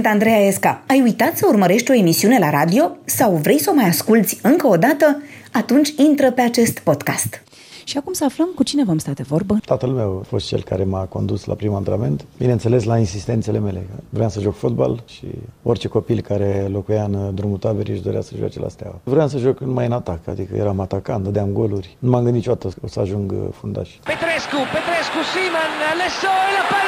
Sunt 0.00 0.12
Andreea 0.12 0.46
Esca. 0.46 0.82
Ai 0.86 1.00
uitat 1.00 1.36
să 1.36 1.46
urmărești 1.48 1.90
o 1.90 1.94
emisiune 1.94 2.38
la 2.38 2.50
radio 2.50 2.96
sau 3.04 3.32
vrei 3.32 3.58
să 3.58 3.70
o 3.70 3.74
mai 3.74 3.84
asculți 3.84 4.38
încă 4.42 4.66
o 4.66 4.76
dată? 4.76 5.22
Atunci 5.52 5.88
intră 5.96 6.30
pe 6.30 6.40
acest 6.40 6.78
podcast. 6.78 7.42
Și 7.84 7.96
acum 7.96 8.12
să 8.12 8.24
aflăm 8.24 8.48
cu 8.54 8.62
cine 8.62 8.84
vom 8.84 8.98
sta 8.98 9.10
de 9.10 9.22
vorbă. 9.22 9.58
Tatăl 9.64 9.88
meu 9.88 10.18
a 10.22 10.26
fost 10.28 10.46
cel 10.46 10.62
care 10.62 10.84
m-a 10.84 11.04
condus 11.04 11.44
la 11.44 11.54
primul 11.54 11.76
antrenament, 11.76 12.24
bineînțeles 12.38 12.84
la 12.84 12.98
insistențele 12.98 13.58
mele. 13.58 13.86
Vreau 14.08 14.28
să 14.28 14.40
joc 14.40 14.56
fotbal 14.56 15.02
și 15.06 15.26
orice 15.62 15.88
copil 15.88 16.20
care 16.20 16.68
locuia 16.70 17.02
în 17.02 17.34
drumul 17.34 17.58
taberii 17.58 17.92
își 17.92 18.02
dorea 18.02 18.20
să 18.20 18.32
joace 18.38 18.60
la 18.60 18.68
steaua. 18.68 19.00
Vreau 19.02 19.28
să 19.28 19.38
joc 19.38 19.60
numai 19.60 19.86
în 19.86 19.92
atac, 19.92 20.28
adică 20.28 20.56
eram 20.56 20.80
atacant, 20.80 21.24
dădeam 21.24 21.48
goluri. 21.48 21.96
Nu 21.98 22.10
m-am 22.10 22.22
gândit 22.22 22.40
niciodată 22.40 22.68
că 22.68 22.80
o 22.84 22.88
să 22.88 23.00
ajung 23.00 23.34
fundaș. 23.52 23.88
Petrescu, 23.88 24.58
Petrescu, 24.74 25.20
Siman, 25.32 25.70
Lesso 26.00 26.32
e 26.48 26.52
la 26.58 26.79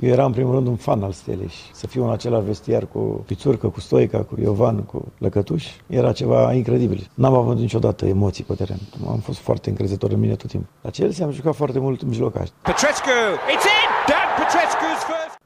Eu 0.00 0.10
eram 0.10 0.26
în 0.26 0.32
primul 0.32 0.54
rând 0.54 0.66
un 0.66 0.76
fan 0.76 1.02
al 1.02 1.12
Stelei 1.12 1.48
și 1.48 1.62
să 1.72 1.86
fiu 1.86 2.04
în 2.04 2.10
același 2.10 2.46
vestiar 2.46 2.86
cu 2.86 2.98
Pițurcă, 3.26 3.68
cu 3.68 3.80
Stoica, 3.80 4.18
cu 4.18 4.34
Iovan, 4.40 4.82
cu 4.82 5.12
Lăcătuș, 5.18 5.66
era 5.86 6.12
ceva 6.12 6.52
incredibil. 6.52 7.10
N-am 7.14 7.34
avut 7.34 7.58
niciodată 7.58 8.06
emoții 8.06 8.44
pe 8.44 8.54
teren. 8.54 8.78
Am 9.08 9.18
fost 9.18 9.38
foarte 9.38 9.68
încrezător 9.70 10.10
în 10.12 10.20
mine 10.20 10.34
tot 10.34 10.48
timpul. 10.48 10.68
La 10.80 10.90
Chelsea 10.90 11.26
am 11.26 11.32
jucat 11.32 11.54
foarte 11.54 11.78
mult 11.78 12.02
în 12.02 12.08
mijlocaș. 12.08 12.48
Petrescu, 12.62 13.08
it's 13.54 13.66
in! 13.76 13.88
Dan 14.08 14.28
Petrescu's 14.38 15.02
first! 15.06 15.38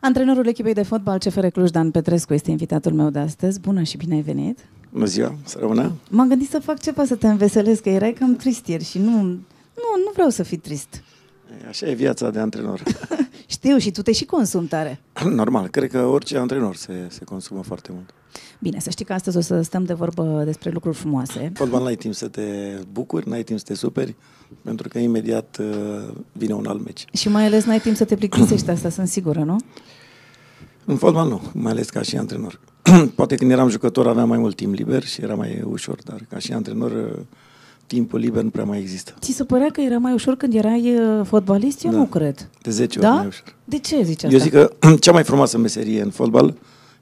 Antrenorul 0.00 0.46
echipei 0.46 0.72
de 0.74 0.82
fotbal 0.82 1.18
CFR 1.18 1.46
Cluj, 1.46 1.70
Dan 1.70 1.90
Petrescu, 1.90 2.34
este 2.34 2.50
invitatul 2.50 2.92
meu 2.92 3.10
de 3.10 3.18
astăzi. 3.18 3.60
Bună 3.60 3.82
și 3.82 3.96
bine 3.96 4.14
ai 4.14 4.20
venit! 4.20 4.58
Bună 4.92 5.04
ziua, 5.04 5.34
să 5.44 5.58
rămână. 5.60 5.92
M-am 6.10 6.28
gândit 6.28 6.48
să 6.48 6.58
fac 6.60 6.80
ceva 6.80 7.04
să 7.04 7.14
te 7.14 7.26
înveselesc, 7.26 7.82
că 7.82 7.88
erai 7.88 8.12
cam 8.12 8.36
trist 8.36 8.66
ieri 8.66 8.84
și 8.84 8.98
nu, 8.98 9.22
nu, 9.22 9.88
nu 10.04 10.10
vreau 10.12 10.28
să 10.28 10.42
fii 10.42 10.56
trist. 10.56 11.02
Așa 11.68 11.86
e 11.86 11.94
viața 11.94 12.30
de 12.30 12.38
antrenor. 12.38 12.82
Știu 13.46 13.78
și 13.78 13.90
tu 13.90 14.02
te 14.02 14.12
și 14.12 14.24
consumi 14.24 14.66
tare. 14.66 15.00
Normal, 15.24 15.68
cred 15.68 15.90
că 15.90 15.98
orice 15.98 16.38
antrenor 16.38 16.76
se, 16.76 16.92
se 17.08 17.24
consumă 17.24 17.62
foarte 17.62 17.90
mult. 17.92 18.14
Bine, 18.58 18.80
să 18.80 18.90
știi 18.90 19.04
că 19.04 19.12
astăzi 19.12 19.36
o 19.36 19.40
să 19.40 19.60
stăm 19.62 19.84
de 19.84 19.92
vorbă 19.92 20.42
despre 20.44 20.70
lucruri 20.70 20.96
frumoase. 20.96 21.52
Fotbal 21.54 21.82
n-ai 21.82 21.96
timp 21.96 22.14
să 22.14 22.28
te 22.28 22.78
bucuri, 22.92 23.28
n-ai 23.28 23.42
timp 23.42 23.58
să 23.58 23.64
te 23.64 23.74
superi, 23.74 24.14
pentru 24.62 24.88
că 24.88 24.98
imediat 24.98 25.58
uh, 25.60 26.14
vine 26.32 26.52
un 26.52 26.66
alt 26.66 26.84
meci. 26.84 27.04
Și 27.12 27.28
mai 27.28 27.44
ales 27.44 27.64
n-ai 27.64 27.80
timp 27.80 27.96
să 27.96 28.04
te 28.04 28.16
plictisești, 28.16 28.70
asta 28.70 28.88
sunt 28.88 29.08
sigură, 29.08 29.42
nu? 29.42 29.56
În 30.84 30.96
fotbal 30.96 31.28
nu, 31.28 31.42
mai 31.52 31.72
ales 31.72 31.90
ca 31.90 32.02
și 32.02 32.16
antrenor. 32.16 32.60
Poate 33.16 33.34
când 33.34 33.50
eram 33.50 33.68
jucător 33.68 34.06
aveam 34.06 34.28
mai 34.28 34.38
mult 34.38 34.56
timp 34.56 34.74
liber 34.74 35.04
și 35.04 35.22
era 35.22 35.34
mai 35.34 35.62
ușor, 35.64 35.98
dar 36.04 36.26
ca 36.28 36.38
și 36.38 36.52
antrenor 36.52 36.90
uh, 36.90 37.24
timpul 37.88 38.18
liber 38.20 38.42
nu 38.42 38.50
prea 38.50 38.64
mai 38.64 38.78
există. 38.80 39.14
Ți 39.20 39.32
se 39.32 39.44
părea 39.44 39.70
că 39.70 39.80
era 39.80 39.98
mai 39.98 40.12
ușor 40.12 40.36
când 40.36 40.54
erai 40.54 40.94
uh, 40.98 41.26
fotbalist? 41.26 41.84
Eu 41.84 41.90
Da. 41.90 41.96
nu 41.96 42.04
cred. 42.06 42.48
De 42.62 42.70
10 42.70 42.98
Da? 42.98 43.08
ori 43.08 43.16
mai 43.16 43.26
ușor. 43.26 43.54
De 43.64 43.78
ce 43.78 44.02
zici 44.02 44.24
asta? 44.24 44.36
Eu 44.36 44.42
zic 44.42 44.52
că 44.52 44.72
cea 45.00 45.12
mai 45.12 45.24
frumoasă 45.24 45.58
meserie 45.58 46.02
în 46.02 46.10
fotbal 46.10 46.54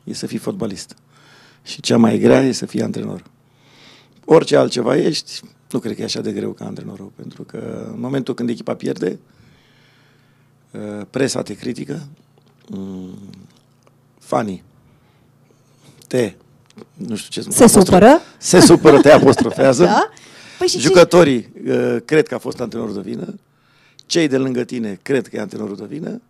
e 0.05 0.13
să 0.15 0.27
fii 0.27 0.39
fotbalist. 0.39 0.97
Și 1.63 1.81
cea 1.81 1.97
mai 1.97 2.19
grea 2.19 2.41
e 2.43 2.53
să 2.53 2.67
fii 2.67 2.83
antrenor. 2.83 3.23
Orice 4.25 4.57
altceva 4.57 4.97
ești, 4.97 5.41
nu 5.71 5.79
cred 5.79 5.95
că 5.95 6.01
e 6.01 6.05
așa 6.05 6.21
de 6.21 6.33
greu 6.33 6.51
ca 6.51 6.65
antrenorul, 6.65 7.13
pentru 7.17 7.43
că 7.43 7.89
în 7.95 8.01
momentul 8.01 8.35
când 8.35 8.49
echipa 8.49 8.75
pierde, 8.75 9.19
uh, 10.71 11.07
presa 11.11 11.43
te 11.43 11.55
critică, 11.55 12.07
mm, 12.69 13.19
fanii 14.19 14.63
te, 16.09 16.35
nu 16.95 17.17
știu 17.17 17.43
ce 17.43 17.51
Se 17.51 17.67
supără? 17.67 18.21
Se 18.39 18.61
supără, 18.61 19.01
te 19.01 19.11
apostrofează. 19.19 19.85
Da? 19.85 20.09
Păi 20.59 20.67
și 20.67 20.77
ce- 20.77 20.83
Jucătorii 20.83 21.53
uh, 21.69 21.97
cred 22.05 22.27
că 22.29 22.35
a 22.35 22.39
fost 22.39 22.61
antrenorul 22.61 22.95
de 22.95 23.01
vină, 23.01 23.35
cei 24.07 24.29
de 24.29 24.37
lângă 24.39 24.65
tine 24.65 24.99
cred 25.03 25.27
că 25.29 25.37
e 25.37 25.41
antrenorul 25.41 25.77
de 25.77 25.85
vină 25.89 26.21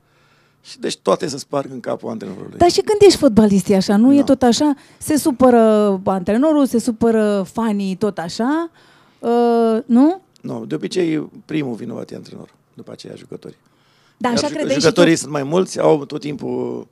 și 0.62 0.78
deci 0.78 0.96
toate 0.96 1.26
se 1.26 1.38
sparg 1.38 1.70
în 1.72 1.80
capul 1.80 2.10
antrenorului. 2.10 2.58
Dar 2.58 2.70
și 2.70 2.80
când 2.80 2.98
ești 3.00 3.18
fotbalist 3.18 3.68
e 3.68 3.76
așa, 3.76 3.96
nu 3.96 4.14
e 4.14 4.18
Da. 4.18 4.22
tot 4.24 4.42
așa? 4.42 4.74
Se 4.98 5.16
supără 5.16 5.60
antrenorul, 6.04 6.66
se 6.66 6.78
supără 6.78 7.46
fanii 7.52 7.96
tot 7.96 8.18
așa, 8.18 8.70
uh, 9.18 9.78
nu? 9.86 10.20
Nu, 10.40 10.64
de 10.66 10.74
obicei 10.74 11.30
primul 11.44 11.74
vinovat 11.74 12.10
e 12.10 12.14
antrenorul, 12.14 12.54
după 12.74 12.92
aceea 12.92 13.14
jucătorii. 13.16 13.56
Da, 14.16 14.28
așa 14.28 14.38
Iar 14.40 14.50
ju- 14.50 14.54
credeai 14.56 14.74
și 14.76 14.80
jucătorii 14.80 15.12
tu? 15.14 15.18
sunt 15.18 15.32
mai 15.32 15.42
mulți, 15.42 15.80
au 15.80 16.04
tot 16.04 16.20
timpul 16.20 16.86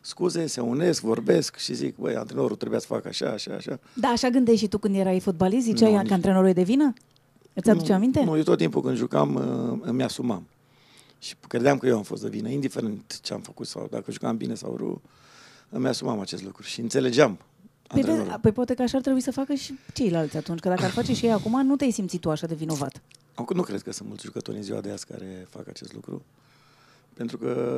scuze, 0.00 0.46
se 0.46 0.60
unesc, 0.60 1.02
vorbesc 1.02 1.56
și 1.56 1.74
zic, 1.74 1.96
băi, 1.96 2.16
antrenorul 2.16 2.56
trebuia 2.56 2.78
să 2.78 2.86
facă 2.86 3.08
așa, 3.08 3.26
așa, 3.30 3.54
așa. 3.54 3.78
Da, 3.94 4.08
așa 4.08 4.28
gândeai 4.28 4.56
și 4.56 4.68
tu 4.68 4.78
când 4.78 4.96
erai 4.96 5.20
fotbalist? 5.20 5.64
Ziceai 5.64 5.90
Nu, 5.90 5.96
că 5.96 6.02
nici- 6.02 6.12
antrenorul 6.12 6.48
e 6.48 6.52
de 6.52 6.62
vină? 6.62 6.92
Îți 7.52 7.70
aduce 7.70 7.88
nu, 7.90 7.94
aminte? 7.94 8.24
Nu, 8.24 8.36
eu 8.36 8.42
tot 8.42 8.58
timpul 8.58 8.82
când 8.82 8.96
jucam 8.96 9.34
uh, 9.34 9.78
îmi 9.88 10.02
asumam. 10.02 10.46
Și 11.18 11.34
credeam 11.48 11.78
că 11.78 11.86
eu 11.86 11.96
am 11.96 12.02
fost 12.02 12.22
de 12.22 12.28
vină, 12.28 12.48
indiferent 12.48 13.20
ce 13.22 13.32
am 13.32 13.40
făcut 13.40 13.66
sau 13.66 13.86
dacă 13.90 14.12
jucam 14.12 14.36
bine 14.36 14.54
sau 14.54 14.76
rău, 14.76 15.00
îmi 15.68 15.86
asumam 15.88 16.20
acest 16.20 16.42
lucru 16.44 16.62
și 16.62 16.80
înțelegeam 16.80 17.34
Păi, 17.36 18.00
vezi, 18.00 18.08
antrenorul. 18.08 18.38
păi 18.42 18.52
poate 18.52 18.74
că 18.74 18.82
așa 18.82 18.96
ar 18.96 19.02
trebui 19.02 19.20
să 19.20 19.32
facă 19.32 19.54
și 19.54 19.74
ceilalți 19.94 20.36
atunci, 20.36 20.58
că 20.60 20.68
dacă 20.68 20.84
ar 20.84 20.90
face 20.90 21.14
și 21.14 21.24
ei 21.24 21.32
acum, 21.32 21.66
nu 21.66 21.76
te-ai 21.76 21.90
simțit 21.90 22.20
tu 22.20 22.30
așa 22.30 22.46
de 22.46 22.54
vinovat. 22.54 23.02
Acum 23.34 23.56
nu 23.56 23.62
cred 23.62 23.82
că 23.82 23.92
sunt 23.92 24.08
mulți 24.08 24.24
jucători 24.24 24.56
în 24.56 24.62
ziua 24.62 24.80
de 24.80 24.90
azi 24.90 25.06
care 25.06 25.46
fac 25.50 25.68
acest 25.68 25.92
lucru, 25.92 26.22
pentru 27.14 27.38
că 27.38 27.74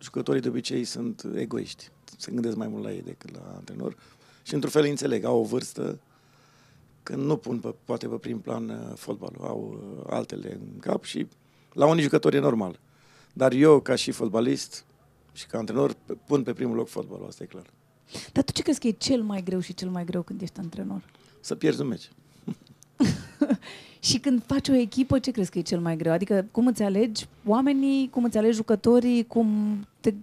jucătorii 0.00 0.40
de 0.40 0.48
obicei 0.48 0.84
sunt 0.84 1.26
egoiști, 1.34 1.90
se 2.16 2.32
gândesc 2.32 2.56
mai 2.56 2.68
mult 2.68 2.82
la 2.82 2.92
ei 2.92 3.02
decât 3.02 3.34
la 3.34 3.52
antrenor 3.54 3.96
și 4.42 4.54
într-un 4.54 4.72
fel 4.72 4.82
îi 4.82 4.90
înțeleg, 4.90 5.24
au 5.24 5.38
o 5.38 5.44
vârstă 5.44 5.98
când 7.02 7.22
nu 7.22 7.36
pun 7.36 7.58
pe, 7.58 7.74
poate 7.84 8.06
pe 8.08 8.14
prim 8.14 8.40
plan 8.40 8.68
uh, 8.68 8.96
fotbalul, 8.96 9.40
au 9.40 9.94
uh, 9.98 10.12
altele 10.12 10.52
în 10.52 10.78
cap 10.80 11.04
și 11.04 11.26
la 11.72 11.86
unii 11.86 12.02
jucători 12.02 12.36
e 12.36 12.40
normal. 12.40 12.78
Dar 13.32 13.52
eu, 13.52 13.80
ca 13.80 13.94
și 13.94 14.10
fotbalist 14.10 14.84
și 15.32 15.46
ca 15.46 15.58
antrenor, 15.58 15.94
pe- 16.04 16.16
pun 16.26 16.42
pe 16.42 16.52
primul 16.52 16.76
loc 16.76 16.88
fotbalul, 16.88 17.26
asta 17.26 17.42
e 17.42 17.46
clar. 17.46 17.66
Dar 18.32 18.44
tu 18.44 18.52
ce 18.52 18.62
crezi 18.62 18.80
că 18.80 18.86
e 18.86 18.90
cel 18.90 19.22
mai 19.22 19.42
greu 19.42 19.60
și 19.60 19.74
cel 19.74 19.88
mai 19.88 20.04
greu 20.04 20.22
când 20.22 20.40
ești 20.42 20.58
antrenor? 20.58 21.02
Să 21.40 21.54
pierzi 21.54 21.80
un 21.80 21.86
meci. 21.86 22.10
Și 24.02 24.18
când 24.18 24.42
faci 24.46 24.68
o 24.68 24.74
echipă, 24.74 25.18
ce 25.18 25.30
crezi 25.30 25.50
că 25.50 25.58
e 25.58 25.62
cel 25.62 25.80
mai 25.80 25.96
greu? 25.96 26.12
Adică 26.12 26.46
cum 26.50 26.66
îți 26.66 26.82
alegi 26.82 27.26
oamenii, 27.44 28.10
cum 28.10 28.24
îți 28.24 28.36
alegi 28.36 28.56
jucătorii, 28.56 29.26
cum, 29.26 29.78
te, 30.00 30.14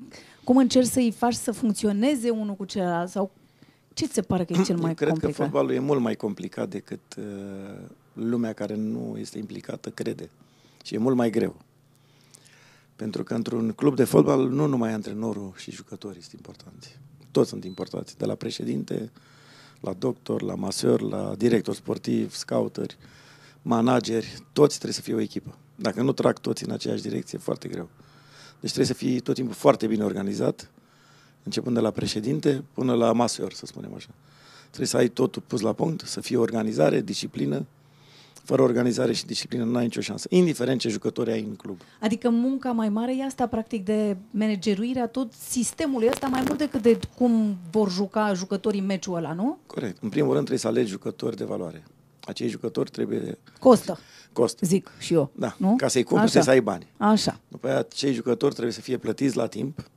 cum 0.43 0.57
încerci 0.57 0.87
să-i 0.87 1.11
faci 1.11 1.33
să 1.33 1.51
funcționeze 1.51 2.29
unul 2.29 2.55
cu 2.55 2.65
celălalt? 2.65 3.09
Sau 3.09 3.31
ce 3.93 4.05
ți 4.05 4.13
se 4.13 4.21
pare 4.21 4.45
că 4.45 4.53
e 4.53 4.63
cel 4.63 4.77
mai 4.77 4.89
Eu 4.89 4.95
cred 5.01 5.09
complicat? 5.09 5.35
că 5.35 5.43
fotbalul 5.43 5.71
e 5.71 5.79
mult 5.79 6.01
mai 6.01 6.15
complicat 6.15 6.69
decât 6.69 7.15
uh, 7.17 7.23
lumea 8.13 8.53
care 8.53 8.75
nu 8.75 9.15
este 9.19 9.37
implicată 9.37 9.89
crede. 9.89 10.29
Și 10.83 10.95
e 10.95 10.97
mult 10.97 11.15
mai 11.15 11.29
greu. 11.29 11.55
Pentru 12.95 13.23
că 13.23 13.33
într-un 13.33 13.71
club 13.71 13.95
de 13.95 14.03
fotbal 14.03 14.49
nu 14.49 14.65
numai 14.65 14.91
antrenorul 14.91 15.53
și 15.55 15.71
jucătorii 15.71 16.21
sunt 16.21 16.33
importanți. 16.33 16.99
Toți 17.31 17.49
sunt 17.49 17.63
importanți. 17.63 18.17
De 18.17 18.25
la 18.25 18.35
președinte, 18.35 19.11
la 19.79 19.93
doctor, 19.93 20.41
la 20.41 20.55
maseur, 20.55 21.01
la 21.01 21.35
director 21.37 21.75
sportiv, 21.75 22.33
scouteri, 22.33 22.97
manageri, 23.61 24.43
toți 24.53 24.73
trebuie 24.73 24.93
să 24.93 25.01
fie 25.01 25.13
o 25.13 25.19
echipă. 25.19 25.57
Dacă 25.75 26.01
nu 26.01 26.11
trag 26.11 26.39
toți 26.39 26.63
în 26.63 26.71
aceeași 26.71 27.01
direcție, 27.01 27.37
e 27.37 27.43
foarte 27.43 27.67
greu. 27.67 27.89
Deci 28.59 28.71
trebuie 28.71 28.85
să 28.85 28.93
fii 28.93 29.19
tot 29.19 29.35
timpul 29.35 29.53
foarte 29.53 29.87
bine 29.87 30.03
organizat, 30.03 30.71
începând 31.43 31.75
de 31.75 31.81
la 31.81 31.91
președinte 31.91 32.63
până 32.73 32.93
la 32.93 33.11
maseur, 33.11 33.53
să 33.53 33.65
spunem 33.65 33.93
așa. 33.95 34.09
Trebuie 34.67 34.87
să 34.87 34.97
ai 34.97 35.07
totul 35.07 35.43
pus 35.47 35.61
la 35.61 35.73
punct, 35.73 36.01
să 36.05 36.21
fie 36.21 36.37
organizare, 36.37 37.01
disciplină. 37.01 37.65
Fără 38.43 38.61
organizare 38.61 39.13
și 39.13 39.25
disciplină 39.25 39.63
nu 39.63 39.77
ai 39.77 39.83
nicio 39.83 40.01
șansă, 40.01 40.27
indiferent 40.29 40.79
ce 40.79 40.89
jucători 40.89 41.31
ai 41.31 41.39
în 41.41 41.55
club. 41.55 41.79
Adică 41.99 42.29
munca 42.29 42.71
mai 42.71 42.89
mare 42.89 43.15
e 43.17 43.25
asta, 43.25 43.47
practic, 43.47 43.85
de 43.85 44.17
manageruirea 44.31 45.07
tot 45.07 45.33
sistemului 45.33 46.07
ăsta, 46.07 46.27
mai 46.27 46.43
mult 46.45 46.57
decât 46.57 46.81
de 46.81 46.99
cum 47.17 47.57
vor 47.71 47.91
juca 47.91 48.33
jucătorii 48.33 48.81
meciul 48.81 49.15
ăla, 49.15 49.33
nu? 49.33 49.57
Corect. 49.65 49.97
În 50.01 50.09
primul 50.09 50.33
rând 50.33 50.45
trebuie 50.45 50.59
să 50.59 50.67
alegi 50.67 50.89
jucători 50.89 51.35
de 51.35 51.43
valoare. 51.43 51.83
Acei 52.27 52.47
jucători 52.47 52.89
trebuie 52.89 53.37
Costă, 53.59 53.99
cost. 54.33 54.59
zic 54.61 54.91
și 54.99 55.13
eu. 55.13 55.31
Da. 55.35 55.55
nu? 55.57 55.75
Ca 55.77 55.87
să-i 55.87 56.03
cumperi 56.03 56.29
trebuie 56.31 56.43
să 56.43 56.59
ai 56.59 56.61
bani. 56.61 56.87
Așa. 56.97 57.39
După 57.47 57.67
aia, 57.67 57.81
cei 57.81 58.13
jucători 58.13 58.51
trebuie 58.51 58.73
să 58.73 58.81
fie 58.81 58.97
plătiți 58.97 59.35
la 59.35 59.47
timp. 59.47 59.89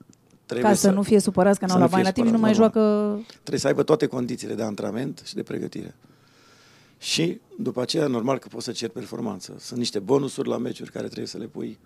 Trebuie 0.47 0.71
Ca 0.71 0.77
să, 0.77 0.91
nu 0.91 1.03
fie 1.03 1.19
supărați 1.19 1.59
că 1.59 1.67
să 1.67 1.73
n-au 1.73 1.81
nu 1.81 1.85
la 1.85 1.91
bani 1.91 2.03
fie 2.03 2.13
la 2.13 2.15
timp 2.15 2.27
și 2.27 2.33
nu 2.33 2.39
mai 2.39 2.55
supărați, 2.55 2.79
joacă... 2.79 3.21
Trebuie 3.33 3.59
să 3.59 3.67
aibă 3.67 3.83
toate 3.83 4.07
condițiile 4.07 4.55
de 4.55 4.63
antrenament 4.63 5.23
și 5.25 5.35
de 5.35 5.43
pregătire. 5.43 5.95
Și 6.99 7.41
după 7.59 7.81
aceea, 7.81 8.07
normal 8.07 8.39
că 8.39 8.49
poți 8.49 8.65
să 8.65 8.73
ceri 8.73 8.93
performanță. 8.93 9.55
Sunt 9.59 9.79
niște 9.79 9.99
bonusuri 9.99 10.49
la 10.49 10.59
meciuri 10.59 10.91
care 10.91 11.07
trebuie 11.07 11.27
să 11.27 11.39
le 11.39 11.47
pui. 11.47 11.79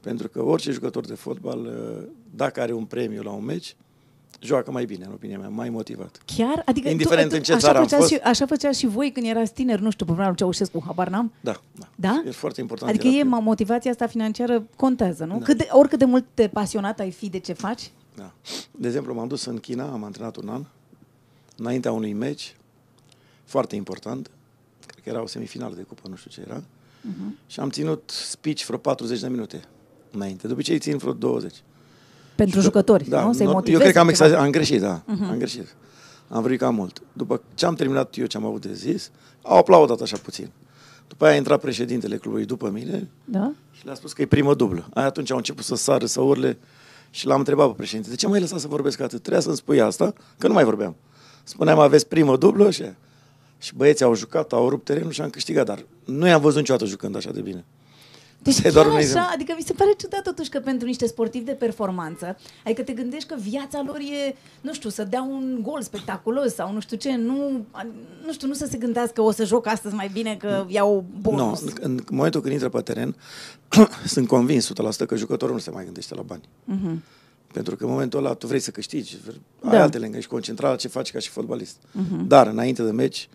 Pentru 0.00 0.28
că 0.28 0.42
orice 0.42 0.70
jucător 0.70 1.06
de 1.06 1.14
fotbal, 1.14 1.58
uh, 1.60 2.08
dacă 2.34 2.60
are 2.60 2.72
un 2.72 2.84
premiu 2.84 3.22
la 3.22 3.30
un 3.30 3.44
meci, 3.44 3.76
joacă 4.40 4.70
mai 4.70 4.84
bine, 4.84 5.04
în 5.04 5.12
opinia 5.12 5.38
mea, 5.38 5.48
mai 5.48 5.70
motivat. 5.70 6.20
Chiar? 6.36 6.62
Adică 6.64 6.88
Indiferent 6.88 7.28
tu, 7.30 7.36
în 7.36 7.42
ce 7.42 7.52
așa 7.52 7.60
țară 7.60 7.78
am 7.78 7.84
făceați 7.84 8.02
fost. 8.02 8.14
Și, 8.14 8.20
așa 8.28 8.46
făceați 8.46 8.78
și 8.78 8.86
voi 8.86 9.12
când 9.12 9.26
erați 9.26 9.52
tineri, 9.52 9.82
nu 9.82 9.90
știu, 9.90 10.04
pe 10.04 10.10
vremea 10.12 10.28
lui 10.28 10.36
Ceaușescu, 10.38 10.82
habar 10.86 11.08
n-am? 11.08 11.32
Da, 11.40 11.60
da. 11.78 11.88
Da? 11.96 12.22
E 12.26 12.30
foarte 12.30 12.60
important. 12.60 12.90
Adică 12.90 13.06
era 13.06 13.16
e, 13.16 13.20
primul. 13.20 13.40
ma- 13.40 13.44
motivația 13.44 13.90
asta 13.90 14.06
financiară 14.06 14.66
contează, 14.76 15.24
nu? 15.24 15.38
Da. 15.38 15.44
Cât 15.44 15.56
de, 15.56 15.68
oricât 15.70 15.98
de 15.98 16.04
mult 16.04 16.24
de 16.34 16.48
pasionat 16.48 17.00
ai 17.00 17.10
fi 17.10 17.28
de 17.28 17.38
ce 17.38 17.52
faci, 17.52 17.90
Da. 18.16 18.32
De 18.70 18.86
exemplu, 18.86 19.14
m-am 19.14 19.28
dus 19.28 19.44
în 19.44 19.58
China, 19.58 19.84
am 19.92 20.04
antrenat 20.04 20.36
un 20.36 20.48
an, 20.48 20.64
înaintea 21.56 21.92
unui 21.92 22.12
meci 22.12 22.56
foarte 23.44 23.76
important, 23.76 24.30
cred 24.86 25.04
că 25.04 25.08
era 25.10 25.22
o 25.22 25.26
semifinală 25.26 25.74
de 25.74 25.82
cupă, 25.82 26.08
nu 26.08 26.16
știu 26.16 26.30
ce 26.30 26.40
era, 26.46 26.62
Mhm. 27.02 27.12
uh-huh. 27.12 27.46
și 27.46 27.60
am 27.60 27.70
ținut 27.70 28.10
speech 28.10 28.64
vreo 28.64 28.78
40 28.78 29.20
de 29.20 29.28
minute. 29.28 29.60
înainte. 30.12 30.46
De 30.46 30.52
obicei 30.52 30.78
țin 30.78 30.96
vreo 30.96 31.12
20. 31.12 31.54
Pentru 32.40 32.58
Și 32.58 32.64
jucători, 32.64 33.08
da, 33.08 33.24
nu? 33.24 33.32
Să-i 33.32 33.46
nu- 33.46 33.52
motivezi. 33.52 33.74
Eu 33.76 33.80
cred 33.80 33.92
că 33.92 33.98
am 33.98 34.08
ceva. 34.08 34.24
exagerat, 34.24 34.44
am 34.44 34.50
greșit, 34.50 34.80
da, 34.80 35.02
uh-huh. 35.02 35.30
am 35.30 35.36
greșit. 35.36 35.74
Am 36.28 36.42
vrut 36.42 36.58
cam 36.58 36.74
mult. 36.74 37.02
După 37.12 37.42
ce 37.54 37.66
am 37.66 37.74
terminat 37.74 38.16
eu 38.16 38.26
ce 38.26 38.36
am 38.36 38.44
avut 38.46 38.60
de 38.66 38.72
zis, 38.72 39.10
au 39.42 39.56
aplaudat 39.56 40.00
așa 40.00 40.16
puțin. 40.22 40.50
După 41.08 41.24
aia 41.24 41.34
a 41.34 41.36
intrat 41.36 41.60
președintele 41.60 42.16
clubului 42.16 42.44
după 42.44 42.68
mine 42.68 43.08
Da? 43.24 43.52
și 43.70 43.84
le-a 43.84 43.94
spus 43.94 44.12
că 44.12 44.22
e 44.22 44.26
primă 44.26 44.54
dublă. 44.54 44.88
Aia 44.94 45.06
atunci 45.06 45.30
au 45.30 45.36
început 45.36 45.64
să 45.64 45.74
sară, 45.74 46.06
să 46.06 46.20
urle 46.20 46.58
și 47.10 47.26
l-am 47.26 47.38
întrebat 47.38 47.66
pe 47.66 47.72
președinte, 47.76 48.08
de 48.10 48.14
ce 48.16 48.26
m-ai 48.26 48.40
lăsat 48.40 48.58
să 48.60 48.68
vorbesc 48.68 49.00
atât? 49.00 49.20
Trebuia 49.20 49.40
să-mi 49.40 49.56
spui 49.56 49.80
asta, 49.80 50.12
că 50.38 50.46
nu 50.46 50.52
mai 50.52 50.64
vorbeam. 50.64 50.96
Spuneam, 51.44 51.78
aveți 51.78 52.06
primă 52.08 52.36
dublă 52.36 52.70
și, 52.70 52.84
și 53.58 53.74
băieții 53.74 54.04
au 54.04 54.14
jucat, 54.14 54.52
au 54.52 54.68
rupt 54.68 54.84
terenul 54.84 55.10
și 55.12 55.20
am 55.20 55.30
câștigat, 55.30 55.66
dar 55.66 55.84
nu 56.04 56.26
i-am 56.26 56.40
văzut 56.40 56.58
niciodată 56.58 56.84
jucând 56.86 57.16
așa 57.16 57.30
de 57.30 57.40
bine. 57.40 57.64
Deci 58.42 58.54
Asta 58.54 58.68
e 58.68 58.70
chiar 58.70 58.82
doar 58.82 58.86
un 58.86 58.92
așa, 58.98 59.00
exemplu. 59.08 59.30
adică 59.34 59.52
mi 59.56 59.62
se 59.66 59.72
pare 59.72 59.90
ciudat 59.98 60.22
totuși 60.22 60.48
că 60.50 60.60
pentru 60.60 60.86
niște 60.86 61.06
sportivi 61.06 61.44
de 61.44 61.52
performanță, 61.52 62.36
adică 62.64 62.82
te 62.82 62.92
gândești 62.92 63.28
că 63.28 63.34
viața 63.38 63.82
lor 63.86 63.96
e, 63.98 64.36
nu 64.60 64.72
știu, 64.72 64.88
să 64.90 65.04
dea 65.04 65.22
un 65.22 65.58
gol 65.62 65.82
spectaculos 65.82 66.54
sau 66.54 66.72
nu 66.72 66.80
știu 66.80 66.96
ce, 66.96 67.16
nu, 67.16 67.64
nu 68.26 68.32
știu, 68.32 68.46
nu 68.48 68.54
să 68.54 68.66
se 68.70 68.78
gândească 68.78 69.20
o 69.22 69.30
să 69.32 69.44
joc 69.44 69.66
astăzi 69.66 69.94
mai 69.94 70.10
bine 70.12 70.36
că 70.36 70.64
iau 70.68 70.94
Nu, 70.94 71.18
bonus. 71.20 71.60
în, 71.60 71.70
în 71.80 72.00
momentul 72.10 72.40
când 72.40 72.52
intră 72.52 72.68
pe 72.68 72.80
teren, 72.80 73.16
sunt 74.04 74.26
convins 74.28 74.70
100% 74.72 75.06
că 75.06 75.16
jucătorul 75.16 75.54
nu 75.54 75.60
se 75.60 75.70
mai 75.70 75.84
gândește 75.84 76.14
la 76.14 76.22
bani. 76.22 76.42
Mhm. 76.64 77.02
Pentru 77.52 77.76
că 77.76 77.84
în 77.84 77.90
momentul 77.90 78.18
ăla 78.18 78.34
tu 78.34 78.46
vrei 78.46 78.60
să 78.60 78.70
câștigi, 78.70 79.16
ai 79.62 79.70
Da. 79.70 79.82
alte 79.82 79.98
lângă, 79.98 80.16
ești 80.16 80.30
concentrat 80.30 80.70
la 80.70 80.76
ce 80.76 80.88
faci 80.88 81.10
ca 81.10 81.18
și 81.18 81.28
fotbalist. 81.28 81.76
Dar 82.26 82.46
înainte 82.46 82.82
de 82.82 82.90
meci, 82.90 83.28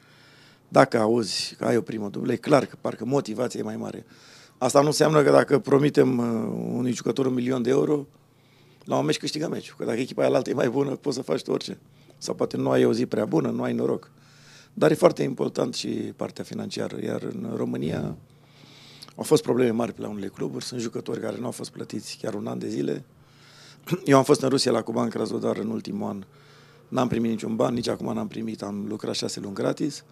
dacă 0.68 0.98
auzi 1.00 1.56
că 1.58 1.66
ai 1.66 1.78
o 1.78 1.82
primă 1.82 2.10
dublă, 2.10 2.32
e 2.32 2.36
clar 2.36 2.66
că 2.66 2.76
parcă 2.82 3.06
motivația 3.06 3.60
e 3.60 3.64
mai 3.64 3.76
mare. 3.78 4.06
Asta 4.58 4.80
nu 4.80 4.86
înseamnă 4.86 5.24
că 5.24 5.32
dacă 5.32 5.60
promitem 5.60 6.18
uh, 6.18 6.26
unui 6.78 6.92
jucător 6.92 7.26
un 7.26 7.34
milion 7.34 7.62
de 7.62 7.70
euro, 7.70 8.06
la 8.84 8.98
un 8.98 9.06
meci 9.06 9.18
câștigă 9.18 9.48
meciul. 9.48 9.76
Că 9.78 9.86
dacă 9.86 10.00
echipa 10.00 10.22
aia 10.24 10.36
altă 10.36 10.50
e 10.50 10.54
mai 10.54 10.70
bună, 10.70 10.96
poți 10.96 11.16
să 11.16 11.22
faci 11.22 11.42
tu 11.42 11.52
orice. 11.52 11.78
Sau 12.18 12.36
poate 12.36 12.58
nu 12.58 12.70
ai 12.70 12.86
o 12.86 12.94
zi 12.94 13.06
prea 13.06 13.26
bună, 13.26 13.50
nu 13.50 13.64
ai 13.64 13.74
noroc. 13.74 14.12
Dar 14.74 14.92
e 14.92 14.94
foarte 14.94 15.24
important 15.24 15.74
și 15.74 15.88
partea 15.88 16.44
financiară. 16.44 16.98
Iar 17.04 17.22
în 17.22 17.54
România 17.56 18.16
au 19.16 19.24
fost 19.24 19.42
probleme 19.44 19.72
mari 19.72 19.94
pe 19.94 20.02
la 20.02 20.08
unele 20.08 20.28
cluburi. 20.28 20.66
Sunt 20.66 20.82
jucători 20.82 21.20
care 21.20 21.38
nu 21.40 21.46
au 21.46 21.52
fost 21.52 21.72
plătiți 21.72 22.18
chiar 22.22 22.34
un 22.34 22.48
an 22.48 22.60
de 22.60 22.68
zile. 22.68 23.04
Eu 24.06 24.18
am 24.18 24.24
fost 24.24 24.42
în 24.42 24.50
Rusia 24.50 24.72
la 24.72 24.82
Cuban 24.82 25.10
Krasnodar 25.10 25.58
în 25.58 25.70
ultimul 25.70 26.10
an. 26.10 26.24
N-am 26.88 27.08
primit 27.08 27.32
niciun 27.32 27.56
ban, 27.56 27.74
nici 27.74 27.88
acum 27.88 28.14
n-am 28.14 28.28
primit. 28.28 28.62
Am 28.62 28.86
lucrat 28.88 29.16
șase 29.16 29.40
luni 29.40 29.54
gratis. 29.54 30.04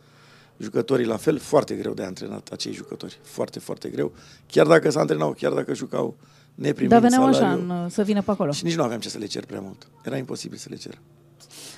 Jucătorii 0.58 1.06
la 1.06 1.18
fel, 1.18 1.38
foarte 1.40 1.76
greu 1.76 1.94
de 1.94 2.04
antrenat 2.04 2.50
acei 2.52 2.74
jucători. 2.74 3.20
Foarte, 3.22 3.60
foarte 3.60 3.90
greu. 3.90 4.12
Chiar 4.48 4.68
dacă 4.68 4.90
se 4.90 5.00
antrenau, 5.00 5.36
chiar 5.38 5.52
dacă 5.52 5.74
jucau, 5.74 6.16
neprimind 6.56 6.92
Dar 6.92 7.02
veneau 7.02 7.26
așa 7.26 7.38
salariu. 7.38 7.64
în, 7.70 7.90
să 7.90 8.04
vină 8.04 8.22
pe 8.22 8.32
acolo. 8.32 8.52
Și 8.52 8.64
nici 8.64 8.76
nu 8.76 8.84
aveam 8.84 9.00
ce 9.00 9.10
să 9.10 9.18
le 9.18 9.26
cer 9.26 9.46
prea 9.46 9.60
mult. 9.60 9.88
Era 10.04 10.18
imposibil 10.18 10.58
să 10.58 10.68
le 10.70 10.76
cer. 10.76 11.00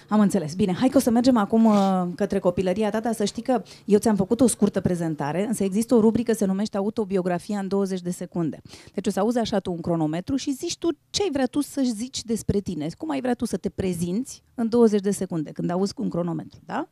Am 0.10 0.20
înțeles. 0.20 0.54
Bine, 0.54 0.74
hai 0.74 0.90
că 0.90 0.98
o 0.98 1.00
să 1.00 1.10
mergem 1.10 1.38
acum 1.38 1.66
uh, 1.66 2.04
către 2.16 2.40
copilăria 2.40 2.90
ta, 2.90 3.00
dar 3.00 3.14
să 3.14 3.24
știi 3.24 3.42
că 3.42 3.62
eu 3.86 4.00
ți-am 4.00 4.16
făcut 4.16 4.42
o 4.42 4.48
scurtă 4.48 4.82
prezentare, 4.82 5.46
însă 5.48 5.64
există 5.64 5.96
o 5.96 6.00
rubrică 6.00 6.34
se 6.34 6.46
numește 6.46 6.78
Autobiografia 6.78 7.60
în 7.60 7.68
20 7.68 8.02
de 8.02 8.10
secunde. 8.10 8.62
Deci 8.94 9.08
o 9.08 9.10
să 9.10 9.20
auzi 9.20 9.38
așa 9.38 9.60
tu 9.60 9.72
un 9.72 9.82
cronometru 9.82 10.36
și 10.36 10.54
zici 10.54 10.78
tu 10.78 10.88
ce 11.10 11.24
ai 11.24 11.30
vrea 11.32 11.46
tu 11.46 11.62
să 11.62 11.82
zici 11.96 12.24
despre 12.24 12.60
tine, 12.60 12.88
cum 12.98 13.10
ai 13.10 13.22
vrea 13.22 13.34
tu 13.34 13.46
să 13.46 13.58
te 13.58 13.70
prezinți 13.70 14.44
în 14.56 14.70
20 14.70 15.02
de 15.02 15.12
secunde, 15.12 15.52
când 15.52 15.70
auzi 15.70 15.94
cu 15.94 16.02
un 16.02 16.10
cronometru, 16.10 16.60
da? 16.66 16.90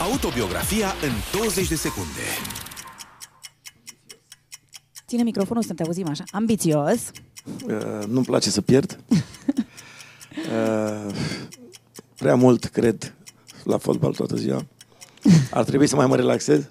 Autobiografia 0.00 0.86
în 0.86 1.40
20 1.40 1.68
de 1.68 1.74
secunde. 1.74 2.26
Ține 5.06 5.22
microfonul 5.22 5.62
să 5.62 5.72
te 5.72 5.82
auzim 5.82 6.08
așa. 6.08 6.24
Ambițios, 6.30 7.10
Uh, 7.66 8.04
nu-mi 8.08 8.24
place 8.24 8.50
să 8.50 8.60
pierd. 8.60 8.98
Uh, 10.32 11.14
prea 12.16 12.34
mult 12.34 12.64
cred 12.64 13.14
la 13.64 13.78
fotbal 13.78 14.12
toată 14.12 14.36
ziua. 14.36 14.66
Ar 15.50 15.64
trebui 15.64 15.86
să 15.86 15.96
mai 15.96 16.06
mă 16.06 16.16
relaxez. 16.16 16.68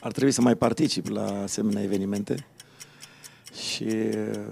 Ar 0.00 0.12
trebui 0.12 0.32
să 0.32 0.40
mai 0.40 0.54
particip 0.54 1.08
la 1.08 1.42
asemenea 1.42 1.82
evenimente. 1.82 2.46
Și 3.70 3.84
uh, 3.84 4.46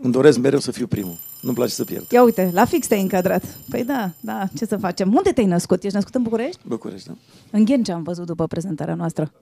îmi 0.00 0.12
doresc 0.12 0.38
mereu 0.38 0.58
să 0.58 0.70
fiu 0.72 0.86
primul. 0.86 1.16
Nu-mi 1.40 1.54
place 1.54 1.72
să 1.72 1.84
pierd. 1.84 2.10
Ia 2.10 2.22
uite, 2.22 2.50
la 2.52 2.64
fix 2.64 2.86
te-ai 2.86 3.00
încadrat. 3.00 3.44
Păi 3.70 3.84
da, 3.84 4.10
da, 4.20 4.48
ce 4.56 4.64
să 4.66 4.76
facem? 4.76 5.14
Unde 5.14 5.30
te-ai 5.32 5.46
născut? 5.46 5.82
Ești 5.82 5.94
născut 5.94 6.14
în 6.14 6.22
București? 6.22 6.60
București, 6.66 7.06
da? 7.08 7.14
În 7.50 7.64
Ghencea 7.64 7.94
am 7.94 8.02
văzut 8.02 8.26
după 8.26 8.46
prezentarea 8.46 8.94
noastră. 8.94 9.32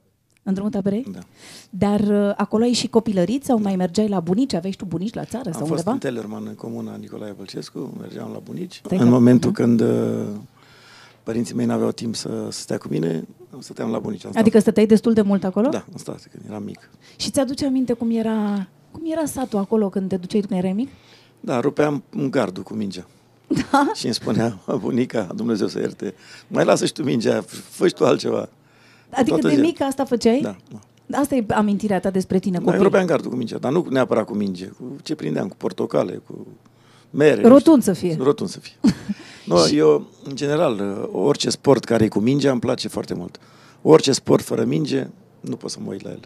În 0.43 0.53
drumul 0.55 0.71
taberei? 0.71 1.07
Da. 1.13 1.19
Dar 1.71 2.01
uh, 2.01 2.33
acolo 2.37 2.65
ai 2.65 2.73
și 2.73 2.89
copilărit 2.89 3.45
sau 3.45 3.61
mai 3.61 3.77
mergeai 3.77 4.09
la 4.09 4.21
bunici? 4.21 4.53
Aveai 4.55 4.73
și 4.73 4.79
tu 4.79 4.85
bunici 4.85 5.15
la 5.15 5.25
țară 5.25 5.47
Am 5.47 5.53
sau 5.53 5.61
fost 5.61 5.71
undeva? 5.71 5.91
în 5.93 5.99
Tellerman, 5.99 6.47
în 6.47 6.55
comuna 6.55 6.97
Nicolae 6.97 7.33
Bălcescu, 7.37 7.95
mergeam 8.01 8.31
la 8.33 8.39
bunici. 8.39 8.81
Stai 8.85 8.99
în 8.99 9.05
că- 9.05 9.11
momentul 9.11 9.53
da. 9.53 9.63
când 9.63 9.81
uh, 9.81 10.27
părinții 11.23 11.55
mei 11.55 11.67
n-aveau 11.67 11.91
timp 11.91 12.15
să, 12.15 12.47
să 12.51 12.61
stea 12.61 12.79
cu 12.79 12.87
mine, 12.91 13.27
stăteam 13.59 13.91
la 13.91 13.99
bunici. 13.99 14.25
Am 14.25 14.31
stat- 14.31 14.41
Adică 14.41 14.59
stăteai 14.59 14.87
destul 14.87 15.13
de 15.13 15.23
mult 15.23 15.45
acolo? 15.45 15.69
Da, 15.69 15.79
am 15.79 15.97
stat 15.97 16.29
când 16.31 16.45
eram 16.49 16.63
mic. 16.63 16.91
Și 17.17 17.31
ți-aduce 17.31 17.67
aminte 17.67 17.93
cum 17.93 18.11
era, 18.11 18.67
cum 18.99 19.11
era 19.13 19.25
satul 19.25 19.59
acolo 19.59 19.89
când 19.89 20.09
te 20.09 20.17
duceai 20.17 20.41
tu 20.41 20.47
când 20.47 20.59
erai 20.61 20.73
mic? 20.73 20.89
Da, 21.41 21.61
rupeam 21.61 22.03
un 22.17 22.31
gardul 22.31 22.63
cu 22.63 22.75
mingea. 22.75 23.07
Da? 23.71 23.91
Și 23.95 24.05
îmi 24.05 24.15
spunea, 24.15 24.59
bunica, 24.81 25.29
Dumnezeu 25.35 25.67
să 25.67 25.79
ierte, 25.79 26.15
mai 26.49 26.65
lasă 26.65 26.87
și 26.87 26.93
tu 26.93 27.03
mingea, 27.03 27.45
fă 27.47 27.87
și 27.87 27.95
tu 27.95 28.05
altceva. 28.05 28.49
Adică 29.11 29.29
Toată 29.31 29.47
de 29.49 29.55
ziua. 29.55 29.67
mic 29.67 29.81
asta 29.81 30.05
făceai? 30.05 30.41
Da. 30.43 30.57
da. 31.07 31.19
Asta 31.19 31.35
e 31.35 31.45
amintirea 31.49 32.01
ta 32.01 32.11
despre 32.11 32.39
tine, 32.39 32.57
Noi 32.57 32.65
copil. 32.67 32.83
rupeam 32.83 33.07
gardul 33.07 33.31
cu 33.31 33.37
mingea, 33.37 33.59
dar 33.59 33.73
nu 33.73 33.87
neapărat 33.91 34.25
cu 34.25 34.35
minge, 34.35 34.67
cu 34.67 34.97
ce 35.03 35.15
prindeam, 35.15 35.49
cu 35.49 35.57
portocale, 35.57 36.21
cu 36.27 36.47
mere. 37.11 37.43
nu 37.43 37.49
Rotund 37.49 37.81
știu. 37.83 37.93
să 37.95 38.01
fie. 38.01 38.17
Rotund 38.21 38.51
să 38.51 38.59
fie. 38.61 38.73
nu, 39.47 39.57
eu, 39.75 40.07
în 40.25 40.37
general, 40.37 41.09
orice 41.13 41.51
sport 41.51 41.85
care 41.85 42.05
e 42.05 42.09
cu 42.09 42.19
mingea 42.19 42.51
îmi 42.51 42.61
place 42.61 42.89
foarte 42.89 43.15
mult. 43.15 43.41
Orice 43.83 44.13
sport 44.13 44.43
fără 44.45 44.65
minge, 44.65 45.07
nu 45.41 45.57
pot 45.57 45.71
să 45.71 45.79
mă 45.85 45.91
uit 45.91 46.03
la 46.03 46.11
el. 46.11 46.21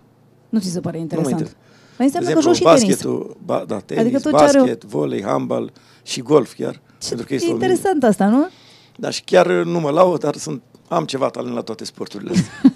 Nu 0.48 0.58
ți 0.58 0.70
se 0.70 0.80
pare 0.80 0.96
Nu 0.98 1.02
mă 1.04 1.08
interesant? 1.10 1.40
interesează. 1.40 1.68
Păi 2.00 2.10
De 2.10 2.16
înseamnă 2.18 2.40
că 2.42 2.48
exemplu, 2.48 2.68
joci 2.70 2.76
și 2.76 2.80
tenis. 2.80 2.96
basketul, 2.96 3.36
ba, 3.44 3.64
da, 3.66 3.78
tenis, 3.80 4.02
Adică 4.02 4.16
adică 4.16 4.30
tot 4.30 4.38
ce 4.38 4.44
are 4.44 4.58
o- 4.58 4.60
basket, 4.60 4.84
volei, 4.84 5.22
handbal 5.22 5.72
și 6.02 6.20
golf 6.20 6.54
chiar. 6.54 6.80
pentru 7.08 7.26
că 7.26 7.32
E 7.32 7.36
este 7.36 7.48
o 7.48 7.50
minge. 7.52 7.66
interesant 7.66 8.04
asta, 8.04 8.26
nu? 8.26 8.48
Da, 8.96 9.10
și 9.10 9.22
chiar 9.24 9.46
nu 9.46 9.80
mă 9.80 9.90
laud, 9.90 10.20
dar 10.20 10.34
sunt, 10.36 10.62
am 10.88 11.04
ceva 11.04 11.28
talent 11.28 11.54
la 11.54 11.60
toate 11.60 11.84
sporturile 11.84 12.30
astea. 12.30 12.52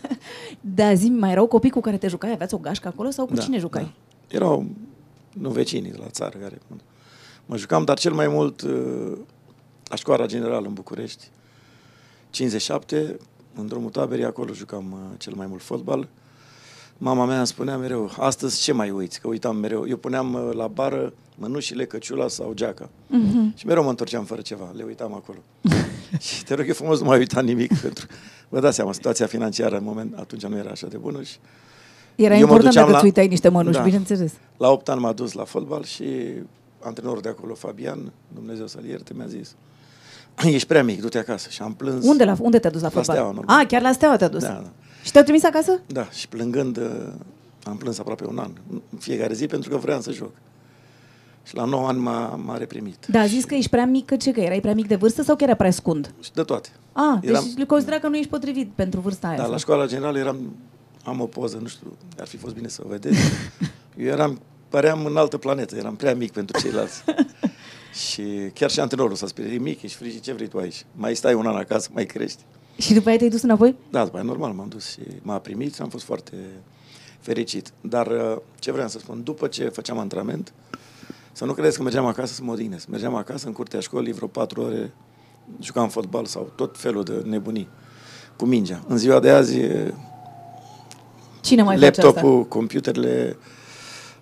Da, 0.60 0.94
zi, 0.94 1.08
mai 1.08 1.30
erau 1.30 1.46
copii 1.46 1.70
cu 1.70 1.80
care 1.80 1.96
te 1.96 2.08
jucai? 2.08 2.32
Aveați 2.32 2.54
o 2.54 2.58
gașcă 2.58 2.88
acolo 2.88 3.10
sau 3.10 3.26
cu 3.26 3.34
da, 3.34 3.42
cine 3.42 3.58
jucai? 3.58 3.82
Da. 3.82 4.36
Erau, 4.36 4.66
nu 5.32 5.50
vecinii 5.50 5.90
de 5.90 5.96
la 6.00 6.06
țară 6.10 6.38
care 6.38 6.58
mă 7.46 7.56
jucam, 7.56 7.84
dar 7.84 7.98
cel 7.98 8.12
mai 8.12 8.28
mult 8.28 8.60
uh, 8.62 9.12
la 9.88 9.96
școala 9.96 10.26
generală 10.26 10.66
în 10.66 10.72
București. 10.72 11.28
57, 12.30 13.16
în 13.54 13.66
drumul 13.66 13.90
taberii, 13.90 14.24
acolo 14.24 14.52
jucam 14.52 14.92
uh, 14.92 15.18
cel 15.18 15.32
mai 15.36 15.46
mult 15.46 15.62
fotbal. 15.62 16.08
Mama 16.98 17.24
mea 17.24 17.36
îmi 17.38 17.46
spunea 17.46 17.76
mereu, 17.76 18.10
astăzi 18.18 18.60
ce 18.62 18.72
mai 18.72 18.90
uiți? 18.90 19.20
Că 19.20 19.28
uitam 19.28 19.56
mereu. 19.56 19.86
Eu 19.88 19.96
puneam 19.96 20.34
uh, 20.34 20.50
la 20.54 20.66
bară 20.66 21.12
mănușile, 21.36 21.84
căciula 21.84 22.28
sau 22.28 22.52
geaca. 22.54 22.88
Mhm. 23.06 23.56
Și 23.56 23.66
mereu 23.66 23.82
mă 23.82 23.88
întorceam 23.88 24.24
fără 24.24 24.40
ceva, 24.40 24.70
le 24.76 24.82
uitam 24.82 25.14
acolo. 25.14 25.38
și 26.26 26.44
te 26.44 26.54
rog 26.54 26.66
eu 26.66 26.74
frumos, 26.74 26.98
nu 27.00 27.04
mai 27.06 27.18
uita 27.18 27.40
nimic, 27.40 27.78
pentru 27.82 28.06
că 28.06 28.14
vă 28.48 28.60
dați 28.60 28.76
seama, 28.76 28.92
situația 28.92 29.26
financiară 29.26 29.76
în 29.76 29.84
moment, 29.84 30.14
atunci 30.18 30.46
nu 30.46 30.56
era 30.56 30.70
așa 30.70 30.86
de 30.86 30.96
bună 30.96 31.22
și 31.22 31.36
Era 32.14 32.34
Eu 32.34 32.46
mă 32.46 32.52
important 32.52 32.64
duceam 32.68 32.82
dacă 32.84 32.90
la- 32.90 32.96
îți 32.96 33.04
uitai 33.06 33.26
niște 33.26 33.48
mănuși, 33.48 33.76
Da. 33.76 33.82
bineînțeles. 33.84 34.32
la 34.56 34.70
8 34.70 34.88
ani 34.88 35.00
m-a 35.00 35.12
dus 35.12 35.32
la 35.32 35.44
fotbal 35.44 35.84
și 35.84 36.04
antrenorul 36.80 37.20
de 37.20 37.28
acolo, 37.28 37.54
Fabian, 37.54 38.12
Dumnezeu 38.34 38.66
să-l 38.66 38.84
ierte, 38.84 39.12
mi-a 39.16 39.26
zis 39.26 39.54
ești 40.44 40.66
prea 40.68 40.84
mic, 40.84 41.00
du-te 41.00 41.18
acasă. 41.18 41.48
Și 41.50 41.62
am 41.62 41.72
plâns. 41.74 42.04
Unde, 42.06 42.24
la, 42.24 42.36
unde 42.40 42.58
te-a 42.58 42.70
dus 42.70 42.80
la 42.80 42.86
La 42.86 42.92
fotbal? 42.94 43.14
Steaua, 43.14 43.32
normal. 43.32 43.60
ah, 43.60 43.66
chiar 43.66 43.82
la 43.82 43.92
Steaua 43.92 44.16
te-a 44.16 44.28
dus. 44.28 44.42
Da, 44.42 44.48
da. 44.48 44.70
Și 45.04 45.12
te-au 45.12 45.24
trimis 45.24 45.44
acasă? 45.44 45.80
Da, 45.86 46.08
și 46.10 46.28
plângând, 46.28 46.76
uh, 46.76 47.12
am 47.64 47.76
plâns 47.76 47.98
aproape 47.98 48.26
un 48.26 48.38
an, 48.38 48.50
în 48.70 48.98
fiecare 48.98 49.34
zi, 49.34 49.46
pentru 49.46 49.70
că 49.70 49.76
vreau 49.76 50.00
să 50.00 50.10
joc. 50.10 50.30
Și 51.42 51.54
la 51.54 51.64
9 51.64 51.88
ani 51.88 51.98
m-a, 51.98 52.40
m-a 52.44 52.56
reprimit. 52.56 53.06
Da, 53.06 53.20
a 53.20 53.26
zis 53.26 53.44
că 53.44 53.54
ești 53.54 53.70
prea 53.70 53.86
mic, 53.86 54.06
că 54.06 54.16
ce, 54.16 54.32
că 54.32 54.40
erai 54.40 54.60
prea 54.60 54.74
mic 54.74 54.86
de 54.86 54.94
vârstă 54.94 55.22
sau 55.22 55.36
că 55.36 55.44
era 55.44 55.54
prea 55.54 55.70
scund? 55.70 56.14
Și 56.22 56.32
de 56.32 56.42
toate. 56.42 56.68
Ah, 56.92 57.18
Eram- 57.22 57.52
deci 57.56 57.66
considera 57.66 57.98
că 57.98 58.08
nu 58.08 58.16
ești 58.16 58.30
potrivit 58.30 58.70
pentru 58.74 59.00
vârsta 59.00 59.26
aia. 59.26 59.36
Da, 59.36 59.42
sau? 59.42 59.52
la 59.52 59.58
școala 59.58 59.86
generală 59.86 60.18
eram, 60.18 60.56
am 61.04 61.20
o 61.20 61.26
poză, 61.26 61.58
nu 61.62 61.68
știu, 61.68 61.96
ar 62.18 62.26
fi 62.26 62.36
fost 62.36 62.54
bine 62.54 62.68
să 62.68 62.82
o 62.84 62.88
vedeți. 62.88 63.18
Eu 63.96 64.06
eram, 64.06 64.40
păream 64.68 65.04
în 65.04 65.16
altă 65.16 65.38
planetă, 65.38 65.76
eram 65.76 65.96
prea 65.96 66.14
mic 66.14 66.32
pentru 66.32 66.60
ceilalți. 66.60 67.04
și 68.08 68.22
chiar 68.54 68.70
și 68.70 68.80
antrenorul 68.80 69.16
s-a 69.16 69.26
speriat, 69.26 69.54
e 69.54 69.58
mic, 69.58 69.82
ești 69.82 69.96
frigid, 69.96 70.20
ce 70.20 70.32
vrei 70.32 70.48
tu 70.48 70.58
aici? 70.58 70.86
Mai 70.94 71.14
stai 71.14 71.34
un 71.34 71.46
an 71.46 71.56
acasă, 71.56 71.88
mai 71.92 72.06
crești. 72.06 72.42
Și 72.76 72.94
după 72.94 73.08
aia 73.08 73.16
te-ai 73.18 73.30
dus 73.30 73.42
înapoi? 73.42 73.74
Da, 73.90 74.04
după 74.04 74.16
aia 74.16 74.24
normal 74.24 74.52
m-am 74.52 74.68
dus 74.68 74.90
și 74.90 75.00
m-a 75.22 75.38
primit 75.38 75.74
și 75.74 75.82
am 75.82 75.88
fost 75.88 76.04
foarte 76.04 76.36
fericit. 77.20 77.72
Dar 77.80 78.06
uh, 78.06 78.36
ce 78.58 78.72
vreau 78.72 78.88
să 78.88 78.98
spun, 78.98 79.22
după 79.22 79.46
ce 79.46 79.68
făceam 79.68 79.98
antrenament, 79.98 80.52
să 81.32 81.44
nu 81.44 81.52
credeți 81.52 81.76
că 81.76 81.82
mergeam 81.82 82.06
acasă 82.06 82.34
să 82.34 82.42
mă 82.42 82.52
odihnesc. 82.52 82.86
Mergeam 82.86 83.14
acasă 83.14 83.46
în 83.46 83.52
curtea 83.52 83.80
școlii 83.80 84.12
vreo 84.12 84.26
patru 84.28 84.62
ore, 84.62 84.92
jucam 85.60 85.88
fotbal 85.88 86.24
sau 86.24 86.52
tot 86.56 86.78
felul 86.78 87.04
de 87.04 87.22
nebunii 87.24 87.68
cu 88.36 88.44
mingea. 88.44 88.84
În 88.88 88.96
ziua 88.96 89.20
de 89.20 89.30
azi, 89.30 89.58
Cine 91.40 91.62
mai 91.62 91.76
face 91.78 91.86
asta? 91.90 92.02
laptopul, 92.02 92.44
computerele, 92.44 93.36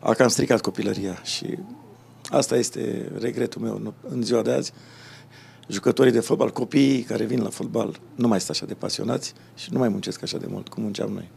a 0.00 0.12
cam 0.14 0.28
stricat 0.28 0.60
copilăria 0.60 1.20
și 1.22 1.58
asta 2.30 2.56
este 2.56 3.12
regretul 3.20 3.60
meu 3.62 3.78
nu- 3.78 3.94
în 4.08 4.22
ziua 4.22 4.42
de 4.42 4.52
azi. 4.52 4.72
Jucătorii 5.72 6.12
de 6.12 6.20
fotbal, 6.20 6.50
copiii 6.50 7.02
care 7.02 7.24
vin 7.24 7.42
la 7.42 7.48
fotbal, 7.48 8.00
nu 8.14 8.28
mai 8.28 8.38
sunt 8.38 8.50
așa 8.50 8.66
de 8.66 8.74
pasionați 8.74 9.32
și 9.54 9.68
nu 9.72 9.78
mai 9.78 9.88
muncesc 9.88 10.22
așa 10.22 10.38
de 10.38 10.46
mult 10.48 10.68
cum 10.68 10.82
munceam 10.82 11.10
noi. 11.12 11.30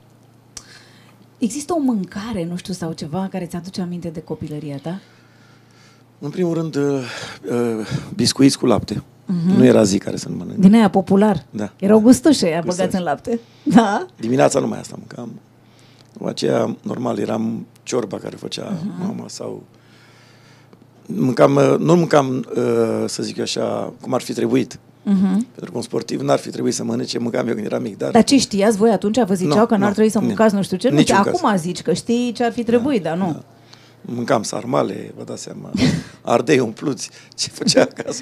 Există 1.37 1.73
o 1.73 1.79
mâncare, 1.79 2.45
nu 2.45 2.55
știu, 2.55 2.73
sau 2.73 2.91
ceva 2.91 3.27
care 3.31 3.45
ți-aduce 3.45 3.81
aminte 3.81 4.09
de 4.09 4.21
copilăria 4.21 4.77
ta? 4.77 4.99
În 6.19 6.29
primul 6.29 6.53
rând, 6.53 6.75
uh, 6.75 7.01
uh, 7.51 7.87
biscuiți 8.15 8.57
cu 8.57 8.65
lapte. 8.65 8.95
Uh-huh. 8.95 9.55
Nu 9.57 9.65
era 9.65 9.83
zi 9.83 9.97
care 9.97 10.15
să 10.15 10.29
nu 10.29 10.35
mănânc. 10.35 10.57
Din 10.57 10.73
aia 10.73 10.89
popular. 10.89 11.45
Da. 11.49 11.71
Erau 11.79 11.99
gustoși 11.99 12.45
aia 12.45 12.59
Gustoși. 12.59 12.77
băgați 12.77 12.95
în 12.95 13.03
lapte. 13.03 13.39
Da? 13.63 14.05
Dimineața 14.19 14.59
numai 14.59 14.79
asta 14.79 14.95
mâncam. 14.97 15.31
După 16.13 16.29
aceea, 16.29 16.75
normal, 16.81 17.17
eram 17.17 17.65
ciorba 17.83 18.17
care 18.17 18.35
făcea 18.35 18.77
uh-huh. 18.77 18.99
mama 18.99 19.27
sau... 19.27 19.63
Mâncam, 21.05 21.55
uh, 21.55 21.75
nu 21.79 21.95
mâncam, 21.95 22.45
uh, 22.55 23.03
să 23.05 23.23
zic 23.23 23.37
eu 23.37 23.43
așa, 23.43 23.93
cum 24.01 24.13
ar 24.13 24.21
fi 24.21 24.33
trebuit. 24.33 24.73
Uh-huh. 24.75 25.37
Pentru 25.51 25.71
că 25.71 25.77
un 25.77 25.81
sportiv 25.81 26.21
n-ar 26.21 26.39
fi 26.39 26.49
trebuit 26.49 26.73
să 26.73 26.83
mănânce, 26.83 27.19
mâncam 27.19 27.47
eu 27.47 27.53
când 27.53 27.65
eram 27.65 27.81
mic, 27.81 27.97
dar... 27.97 28.11
Dar 28.11 28.23
ce 28.23 28.37
știați 28.37 28.77
voi 28.77 28.89
atunci? 28.91 29.23
Vă 29.25 29.33
ziceau 29.33 29.57
Nu, 29.57 29.65
că 29.65 29.75
n-ar 29.75 29.87
nu, 29.87 29.93
trebui 29.93 30.11
să 30.11 30.19
nu. 30.19 30.25
mâncați 30.25 30.55
nu 30.55 30.63
știu 30.63 30.77
ce? 30.77 30.89
Nu, 30.89 30.95
Niciun 30.95 31.21
caz. 31.21 31.27
acum 31.27 31.57
zici 31.57 31.81
că 31.81 31.93
știi 31.93 32.31
ce 32.31 32.43
ar 32.43 32.51
fi 32.51 32.63
trebuit, 32.63 33.03
dar 33.03 33.17
nu. 33.17 33.31
Da. 33.31 33.43
Mâncam 34.01 34.43
sarmale, 34.43 35.13
vă 35.17 35.23
dați 35.23 35.41
seama, 35.41 35.71
ardei 36.21 36.59
umpluți, 36.59 37.09
ce 37.35 37.49
făcea 37.49 37.81
acasă, 37.97 38.21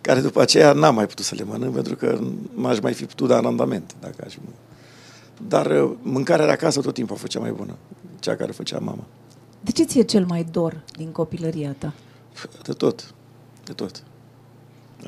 care 0.00 0.20
după 0.20 0.40
aceea 0.40 0.72
n-am 0.72 0.94
mai 0.94 1.06
putut 1.06 1.24
să 1.24 1.34
le 1.34 1.44
mănânc, 1.44 1.74
pentru 1.74 1.96
că 1.96 2.18
m-aș 2.54 2.80
mai 2.80 2.92
fi 2.92 3.04
putut 3.04 3.28
da 3.28 3.36
în 3.36 3.42
randament, 3.42 3.94
dacă 4.00 4.14
aș 4.26 4.32
fi 4.32 4.38
mâncat. 4.44 4.60
Dar 5.48 5.82
uh, 5.82 5.90
mâncarea 6.02 6.44
de 6.46 6.52
acasă 6.52 6.80
tot 6.80 6.94
timpul 6.94 7.14
a 7.14 7.18
fost 7.18 7.30
cea 7.32 7.40
mai 7.40 7.50
bună, 7.50 7.76
cea 8.20 8.34
care 8.34 8.52
făcea 8.52 8.78
mama. 8.78 9.04
De 9.60 9.70
ce 9.70 9.84
ți-e 9.84 10.02
cel 10.02 10.24
mai 10.28 10.46
dor 10.52 10.80
din 10.96 11.08
copilăria 11.08 11.74
ta? 11.78 11.92
De 12.62 12.72
tot, 12.72 13.14
de 13.64 13.72
tot. 13.72 14.02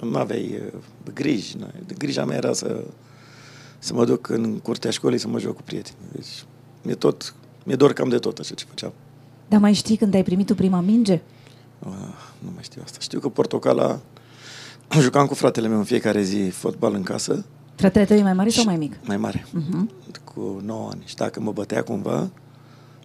Nu 0.02 0.16
aveai 0.18 0.60
uh, 0.74 0.80
griji, 1.14 1.56
n-ai- 1.56 1.82
de 1.86 1.94
grija 1.98 2.24
mea 2.24 2.36
era 2.36 2.52
să, 2.52 2.84
să 3.78 3.94
mă 3.94 4.04
duc 4.04 4.28
în 4.28 4.58
curtea 4.58 4.90
școlii 4.90 5.18
să 5.18 5.28
mă 5.28 5.38
joc 5.38 5.56
cu 5.56 5.62
prieteni. 5.62 5.96
Deci 6.12 6.44
mi-e 6.82 6.94
tot, 6.94 7.34
mi-e 7.64 7.76
dor 7.76 7.92
cam 7.92 8.08
de 8.08 8.18
tot 8.18 8.38
așa 8.38 8.54
ce 8.54 8.64
făceam. 8.68 8.92
Dar 9.48 9.60
mai 9.60 9.72
știi 9.72 9.96
când 9.96 10.14
ai 10.14 10.22
primit 10.22 10.46
tu 10.46 10.54
prima 10.54 10.80
minge? 10.80 11.20
Ah, 11.78 11.90
nu 12.38 12.50
mai 12.54 12.62
știu 12.62 12.80
asta. 12.84 12.98
Știu 13.00 13.20
că 13.20 13.28
Portocala 13.28 14.00
jucam 15.00 15.26
cu 15.26 15.34
fratele 15.34 15.68
meu 15.68 15.78
în 15.78 15.84
fiecare 15.84 16.22
zi 16.22 16.48
fotbal 16.50 16.94
în 16.94 17.02
casă. 17.02 17.44
Fratele 17.74 18.04
tău 18.04 18.16
e 18.16 18.22
mai 18.22 18.32
mare 18.32 18.48
sau 18.48 18.64
mai 18.64 18.76
mic? 18.76 18.96
Mai 19.04 19.16
mare. 19.16 19.46
Uh-huh. 19.46 19.86
Cu 20.34 20.60
9 20.64 20.88
ani. 20.90 21.02
Și 21.04 21.14
dacă 21.14 21.40
mă 21.40 21.52
bătea 21.52 21.82
cumva, 21.82 22.30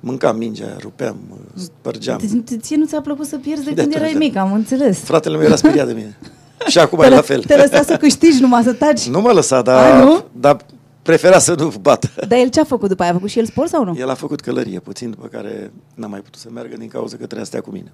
mâncam 0.06 0.38
mingea, 0.38 0.76
rupeam, 0.80 1.16
spărgeam. 1.56 2.20
Ți- 2.46 2.58
Ție 2.58 2.76
nu 2.76 2.86
ți-a 2.86 3.02
plăcut 3.02 3.26
să 3.26 3.38
pierzi 3.38 3.64
de 3.64 3.70
De 3.70 3.82
când 3.82 3.94
atunci, 3.96 3.96
erai 4.10 4.12
da. 4.14 4.18
mic, 4.18 4.36
am 4.36 4.54
înțeles. 4.54 5.00
Fratele 5.00 5.38
meu 5.38 5.46
era 5.46 5.56
speriat 5.56 5.88
de 5.88 5.94
mine. 5.94 6.18
Și 6.68 6.80
acum 6.80 7.00
Te, 7.00 7.06
e 7.06 7.10
la 7.10 7.16
lă- 7.16 7.22
fel. 7.26 7.44
te 7.44 7.56
lăsa 7.56 7.82
să 7.84 7.98
câștigi 7.98 8.42
numai 8.42 8.64
să 8.64 8.74
taci? 8.74 9.08
Nu 9.08 9.22
mă 9.22 9.32
lăsa, 9.32 9.58
A, 9.58 9.62
dar, 9.62 10.04
nu? 10.04 10.24
dar 10.40 10.58
prefera 11.02 11.40
să 11.40 11.54
nu 11.58 11.74
bată. 11.82 12.10
Dar 12.28 12.40
el 12.40 12.50
ce 12.50 12.60
a 12.60 12.64
făcut 12.64 12.90
după 12.90 13.02
aia? 13.02 13.12
A 13.12 13.14
făcut 13.14 13.30
și 13.30 13.40
el 13.40 13.46
sport 13.46 13.70
sau 13.70 13.84
nu? 13.84 13.96
El 13.98 14.10
a 14.10 14.14
făcut 14.14 14.40
călărie 14.42 14.80
puțin, 14.80 15.10
după 15.10 15.28
care 15.28 15.72
n-a 15.96 16.08
mai 16.08 16.20
putut 16.20 16.40
să 16.40 16.48
meargă 16.54 16.76
din 16.78 16.88
cauza 16.88 17.12
că 17.12 17.24
trebuia 17.26 17.40
să 17.44 17.46
stea 17.46 17.62
cu 17.62 17.70
mine. 17.70 17.92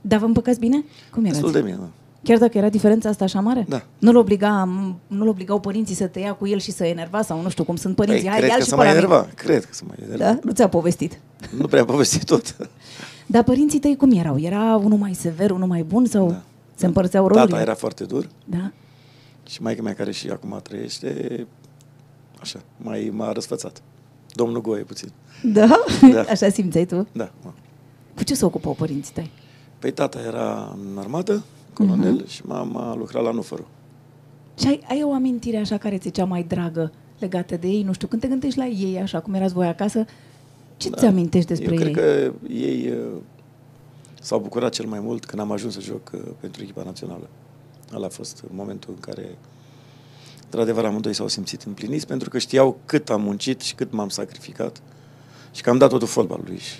Dar 0.00 0.18
vă 0.18 0.24
împăcați 0.24 0.58
bine? 0.58 0.84
Cum 1.10 1.24
erați? 1.24 1.40
Destul 1.40 1.60
de 1.60 1.66
bine, 1.66 1.76
da. 1.80 1.88
Chiar 2.28 2.38
dacă 2.38 2.58
era 2.58 2.68
diferența 2.68 3.08
asta 3.08 3.24
așa 3.24 3.40
mare? 3.40 3.64
Da. 3.68 3.82
Nu-l, 3.98 4.16
obliga, 4.16 4.68
nu-l 5.06 5.28
obligau 5.28 5.60
părinții 5.60 5.94
să 5.94 6.06
te 6.06 6.18
ia 6.18 6.32
cu 6.34 6.46
el 6.46 6.58
și 6.58 6.70
să 6.70 6.84
enerva 6.84 7.22
sau 7.22 7.42
nu 7.42 7.48
știu 7.48 7.64
cum 7.64 7.76
sunt 7.76 7.94
părinții. 7.94 8.22
Păi, 8.22 8.30
Hai, 8.30 8.38
cred 8.38 8.50
ia-l 8.50 8.58
că 8.58 8.64
și 8.64 8.70
s-a 8.70 8.76
pe 8.76 8.82
mai 8.82 8.92
la 8.94 9.00
mine. 9.00 9.06
enervat. 9.14 9.34
Cred 9.34 9.64
că 9.64 9.72
s-a 9.74 9.84
mai 9.86 9.96
enervat. 10.02 10.34
Da? 10.34 10.38
Nu 10.44 10.52
ți-a 10.52 10.68
povestit. 10.68 11.18
Nu 11.56 11.66
prea 11.66 11.80
am 11.80 11.86
povestit 11.86 12.24
tot. 12.24 12.56
Dar 13.26 13.42
părinții 13.44 13.78
tăi 13.78 13.96
cum 13.96 14.10
erau? 14.12 14.40
Era 14.40 14.76
unul 14.76 14.98
mai 14.98 15.14
sever, 15.14 15.50
unul 15.50 15.66
mai 15.68 15.82
bun 15.82 16.06
sau 16.06 16.28
Da. 16.30 16.42
se 16.74 16.86
împărțeau 16.86 17.26
rolurile? 17.26 17.50
Tata 17.50 17.62
era 17.62 17.74
foarte 17.74 18.04
dur. 18.04 18.28
Da? 18.44 18.70
Și 19.46 19.62
maica 19.62 19.82
mea, 19.82 19.94
care 19.94 20.10
și 20.12 20.28
acum 20.28 20.60
trăiește, 20.62 21.46
așa, 22.40 22.58
mai 22.76 23.10
m-a 23.14 23.32
răsfățat. 23.32 23.82
Domnul 24.32 24.60
Goe 24.60 24.80
puțin. 24.82 25.08
Da? 25.42 25.66
Da. 26.12 26.20
Așa 26.20 26.48
simțeai 26.48 26.84
tu? 26.84 27.06
Da. 27.12 27.30
mă. 27.44 27.50
Cu 28.16 28.22
ce 28.24 28.34
se 28.34 28.44
ocupau 28.44 28.72
părinții 28.72 29.14
tăi? 29.14 29.30
Păi 29.78 29.90
tata 29.92 30.18
era 30.26 30.76
în 30.92 30.98
armată, 30.98 31.42
colonel, 31.86 32.12
Mhm. 32.12 32.24
uh-huh. 32.24 32.28
și 32.28 32.42
mama 32.46 32.94
lucra 32.94 33.20
la 33.20 33.30
Nufăru. 33.30 33.66
Și 34.58 34.66
ai, 34.66 34.80
ai 34.88 35.02
o 35.04 35.12
amintire 35.12 35.56
așa 35.56 35.76
care 35.76 35.98
ți-e 35.98 36.10
cea 36.10 36.24
mai 36.24 36.42
dragă 36.42 36.92
legată 37.18 37.56
de 37.56 37.66
ei? 37.66 37.82
Nu 37.82 37.92
știu, 37.92 38.06
când 38.08 38.22
te 38.22 38.28
gândești 38.28 38.58
la 38.58 38.66
ei 38.66 38.98
așa, 39.00 39.20
cum 39.20 39.34
erați 39.34 39.54
voi 39.54 39.66
acasă, 39.66 40.04
ce 40.76 40.90
ți 40.90 41.04
amintești 41.04 41.48
despre 41.48 41.66
Da. 41.76 41.80
Eu 41.82 41.86
ei? 41.86 41.92
cred 41.92 42.04
că 42.04 42.32
ei 42.52 42.90
uh, 42.90 43.16
s-au 44.20 44.38
bucurat 44.40 44.72
cel 44.72 44.86
mai 44.86 45.00
mult 45.00 45.24
când 45.26 45.40
am 45.42 45.52
ajuns 45.52 45.74
să 45.74 45.80
joc 45.80 46.10
uh, 46.14 46.20
pentru 46.40 46.62
echipa 46.62 46.82
națională. 46.84 47.28
Ăla 47.94 48.06
a 48.06 48.08
fost 48.08 48.44
momentul 48.54 48.92
în 48.94 49.00
care, 49.00 49.38
într-adevăr, 50.44 50.84
amândoi 50.84 51.14
s-au 51.14 51.28
simțit 51.28 51.62
împliniți 51.62 52.06
pentru 52.06 52.28
că 52.30 52.38
știau 52.38 52.78
cât 52.84 53.10
am 53.10 53.22
muncit 53.22 53.60
și 53.60 53.74
cât 53.74 53.92
m-am 53.92 54.08
sacrificat 54.08 54.82
și 55.52 55.62
că 55.62 55.70
am 55.70 55.78
dat 55.78 55.90
totul 55.90 56.06
fotbalului. 56.06 56.58
Și 56.58 56.74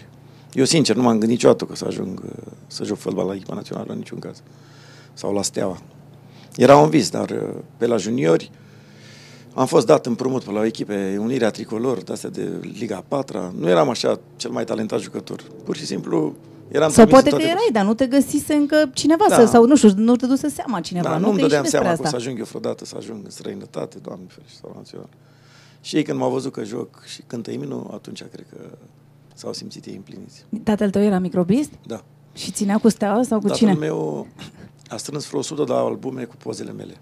eu, 0.53 0.65
sincer, 0.65 0.97
nu 0.97 1.03
m-am 1.03 1.11
gândit 1.11 1.29
niciodată 1.29 1.65
că 1.65 1.73
o 1.73 1.75
să 1.75 1.85
ajung 1.85 2.21
uh, 2.25 2.31
să 2.67 2.85
joc 2.85 2.97
fotbal 2.97 3.27
la 3.27 3.35
echipa 3.35 3.55
națională 3.55 3.93
în 3.93 3.99
niciun 3.99 4.19
caz. 4.19 4.43
Sau 5.19 5.33
la 5.33 5.43
Steaua. 5.43 5.79
Era 6.57 6.77
un 6.77 6.89
vis, 6.89 7.11
dar 7.11 7.31
uh, 7.31 7.63
pe 7.77 7.87
la 7.87 7.97
juniori 7.97 8.51
am 9.55 9.67
fost 9.67 9.87
dat 9.87 10.07
împrumut 10.07 10.43
pe 10.43 10.51
la 10.51 10.59
o 10.61 10.65
echipe 10.65 11.17
Unirea 11.21 11.51
Tricolor, 11.51 12.03
de 12.03 12.13
astea 12.13 12.31
de 12.31 12.49
Liga 12.79 13.05
4 13.09 13.55
Nu 13.59 13.69
eram 13.69 13.89
așa 13.89 14.21
cel 14.37 14.51
mai 14.51 14.65
talentat 14.65 15.01
jucător. 15.01 15.43
Pur 15.65 15.77
și 15.77 15.87
simplu 15.87 16.35
eram 16.69 16.91
Sau 16.91 17.05
trimis 17.05 17.11
poate 17.23 17.29
în 17.29 17.31
că 17.31 17.43
toate 17.43 17.51
erai, 17.51 17.69
dar 17.73 17.85
nu 17.85 17.95
te 17.95 18.07
găsise 18.07 18.55
încă 18.55 18.91
cineva 18.95 19.25
Da. 19.29 19.35
să, 19.35 19.47
sau 19.47 19.67
nu 19.67 19.77
știu, 19.77 19.93
nu 19.97 20.17
te 20.17 20.27
duse 20.27 20.49
seama 20.49 20.81
cineva. 20.81 21.09
Da, 21.09 21.17
nu 21.19 21.27
nu-mi 21.27 21.33
că 21.39 21.39
ești 21.39 21.43
dădeam 21.49 21.63
despre 21.63 21.81
seama 21.81 21.95
că 21.95 22.01
o 22.01 22.05
asta. 22.05 22.19
să 22.19 22.23
ajung 22.25 22.39
eu 22.39 22.45
vreodată 22.45 22.85
să 22.85 22.95
ajung 22.99 23.21
în 23.25 23.31
străinătate, 23.31 23.99
Doamne 24.03 24.25
ferește, 24.29 24.59
sau 24.61 24.73
național. 24.77 25.09
Și 25.81 25.97
ei 25.97 26.03
când 26.03 26.19
m-au 26.19 26.31
văzut 26.31 26.53
că 26.53 26.65
joc 26.65 27.03
și 27.07 27.23
cântă 27.27 27.51
imnul, 27.51 27.91
atunci 27.93 28.23
cred 28.33 28.47
că 28.51 28.59
s-au 29.35 29.53
simțit 29.53 29.85
ei 29.85 29.95
împliniți. 29.97 30.45
Tatăl 30.63 30.91
tău 30.91 31.03
era 31.03 31.19
microbist? 31.19 31.71
Da. 31.87 32.05
Și 32.35 32.51
ținea 32.51 32.79
cu 32.79 32.89
steaua 32.89 33.23
sau 33.23 33.39
cu 33.39 33.47
Tatăl 33.47 33.57
cine? 33.59 33.73
meu 33.73 34.27
a 34.89 34.97
strâns 34.97 35.27
vreo 35.27 35.39
100 35.39 35.65
de 35.65 35.73
albume 35.73 36.25
cu 36.25 36.37
pozele 36.37 36.73
mele. 36.73 36.97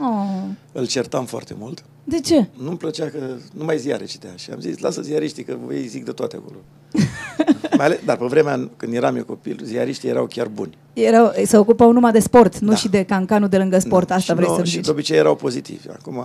Oh, 0.00 0.44
Îl 0.72 0.86
certam 0.86 1.24
foarte 1.24 1.54
mult. 1.58 1.84
de 2.04 2.20
ce? 2.20 2.48
Nu-mi 2.62 2.76
plăcea 2.76 3.06
că 3.06 3.18
nu 3.52 3.64
mai 3.64 3.78
ziare 3.78 4.04
citea. 4.04 4.30
Și 4.36 4.50
am 4.50 4.60
zis, 4.60 4.78
lasă 4.78 5.02
ziariștii 5.02 5.44
că 5.44 5.56
voi 5.64 5.86
zic 5.86 6.04
de 6.04 6.12
toate 6.12 6.36
acolo. 6.36 6.56
Mai 7.76 7.86
ales, 7.86 7.98
dar 8.04 8.16
pe 8.16 8.24
vremea 8.26 8.70
când 8.76 8.94
eram 8.94 9.16
eu 9.16 9.24
copil, 9.24 9.60
ziariștii 9.64 10.08
erau 10.08 10.26
chiar 10.26 10.48
buni. 10.48 10.78
Erau, 10.92 11.32
se 11.44 11.56
ocupau 11.56 11.92
numai 11.92 12.12
de 12.12 12.18
sport, 12.18 12.58
nu 12.58 12.68
Da. 12.70 12.74
și 12.76 12.88
de 12.88 13.02
cancanul 13.04 13.48
de 13.48 13.58
lângă 13.58 13.78
sport, 13.78 14.06
Da, 14.06 14.14
asta 14.14 14.32
și 14.32 14.38
vrei 14.38 14.46
nouă- 14.48 14.58
să 14.58 14.64
Și 14.64 14.70
zici. 14.74 14.84
de 14.84 14.90
obicei 14.90 15.16
erau 15.16 15.36
pozitivi. 15.36 15.88
Acum 15.88 16.22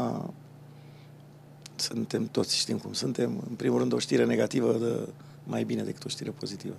suntem 1.75 2.27
toți 2.31 2.57
știm 2.57 2.77
cum 2.77 2.93
suntem. 2.93 3.43
În 3.49 3.55
primul 3.55 3.79
rând 3.79 3.93
o 3.93 3.99
știre 3.99 4.25
negativă 4.25 4.75
de 4.79 5.09
mai 5.43 5.63
bine 5.63 5.81
decât 5.83 6.05
o 6.05 6.09
știre 6.09 6.29
pozitivă. 6.29 6.73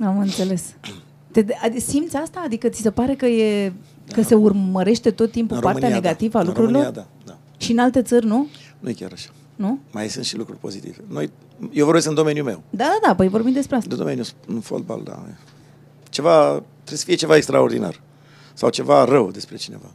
Am 0.00 0.18
înțeles. 0.18 0.62
Te, 1.30 1.44
adi- 1.44 1.76
simți 1.86 2.16
asta? 2.16 2.42
Adică 2.44 2.68
ți 2.68 2.80
se 2.80 2.90
pare 2.90 3.14
că, 3.14 3.26
e, 3.26 3.72
că 4.12 4.22
se 4.22 4.34
urmărește 4.34 5.10
tot 5.10 5.30
timpul 5.30 5.56
În 5.56 5.62
partea 5.62 5.80
România, 5.88 6.00
negativă 6.02 6.32
da. 6.32 6.38
a 6.38 6.42
În 6.42 6.46
lucrurilor? 6.48 6.82
România, 6.82 7.02
da, 7.24 7.32
da. 7.32 7.38
Și 7.56 7.72
în 7.72 7.78
alte 7.78 8.02
țări, 8.02 8.26
nu? 8.26 8.46
Nu 8.80 8.88
e 8.88 8.92
chiar 8.92 9.10
așa. 9.12 9.30
Nu? 9.56 9.78
Mai 9.92 10.08
sunt 10.08 10.24
și 10.24 10.36
lucruri 10.36 10.58
pozitive. 10.58 10.96
Noi, 11.06 11.30
eu 11.72 11.84
vorbesc 11.84 12.08
în 12.08 12.14
domeniul 12.14 12.44
meu. 12.44 12.62
Da, 12.70 12.84
da, 12.84 12.98
da, 13.08 13.14
păi 13.14 13.28
vorbim 13.28 13.52
despre 13.52 13.76
asta. 13.76 13.88
De 13.88 13.94
domeniul 13.94 14.26
în 14.46 14.60
fotbal, 14.60 15.00
da. 15.04 15.22
Ceva, 16.08 16.44
trebuie 16.74 16.98
să 16.98 17.04
fie 17.04 17.14
ceva 17.14 17.36
extraordinar. 17.36 18.00
Sau 18.54 18.68
ceva 18.68 19.04
rău 19.04 19.30
despre 19.30 19.56
cineva. 19.56 19.90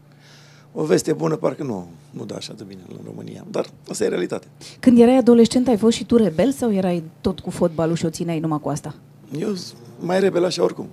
O 0.71 0.83
veste 0.83 1.13
bună 1.13 1.35
parcă 1.35 1.63
nu, 1.63 1.87
nu 2.09 2.25
dă 2.25 2.33
așa 2.37 2.53
de 2.57 2.63
bine 2.67 2.81
în 2.89 2.95
România. 3.05 3.45
Dar 3.51 3.65
asta 3.89 4.03
e 4.03 4.07
realitate. 4.07 4.47
Când 4.79 4.99
erai 4.99 5.17
adolescent, 5.17 5.67
ai 5.67 5.77
fost 5.77 5.95
și 5.97 6.05
tu 6.05 6.15
rebel 6.17 6.51
sau 6.51 6.73
erai 6.73 7.03
tot 7.21 7.39
cu 7.39 7.49
fotbalul 7.49 7.95
și 7.95 8.05
o 8.05 8.09
țineai 8.09 8.39
numai 8.39 8.59
cu 8.59 8.69
asta? 8.69 8.95
Eu 9.37 9.53
sunt 9.53 9.77
mai 9.99 10.19
rebel 10.19 10.45
așa 10.45 10.63
oricum. 10.63 10.87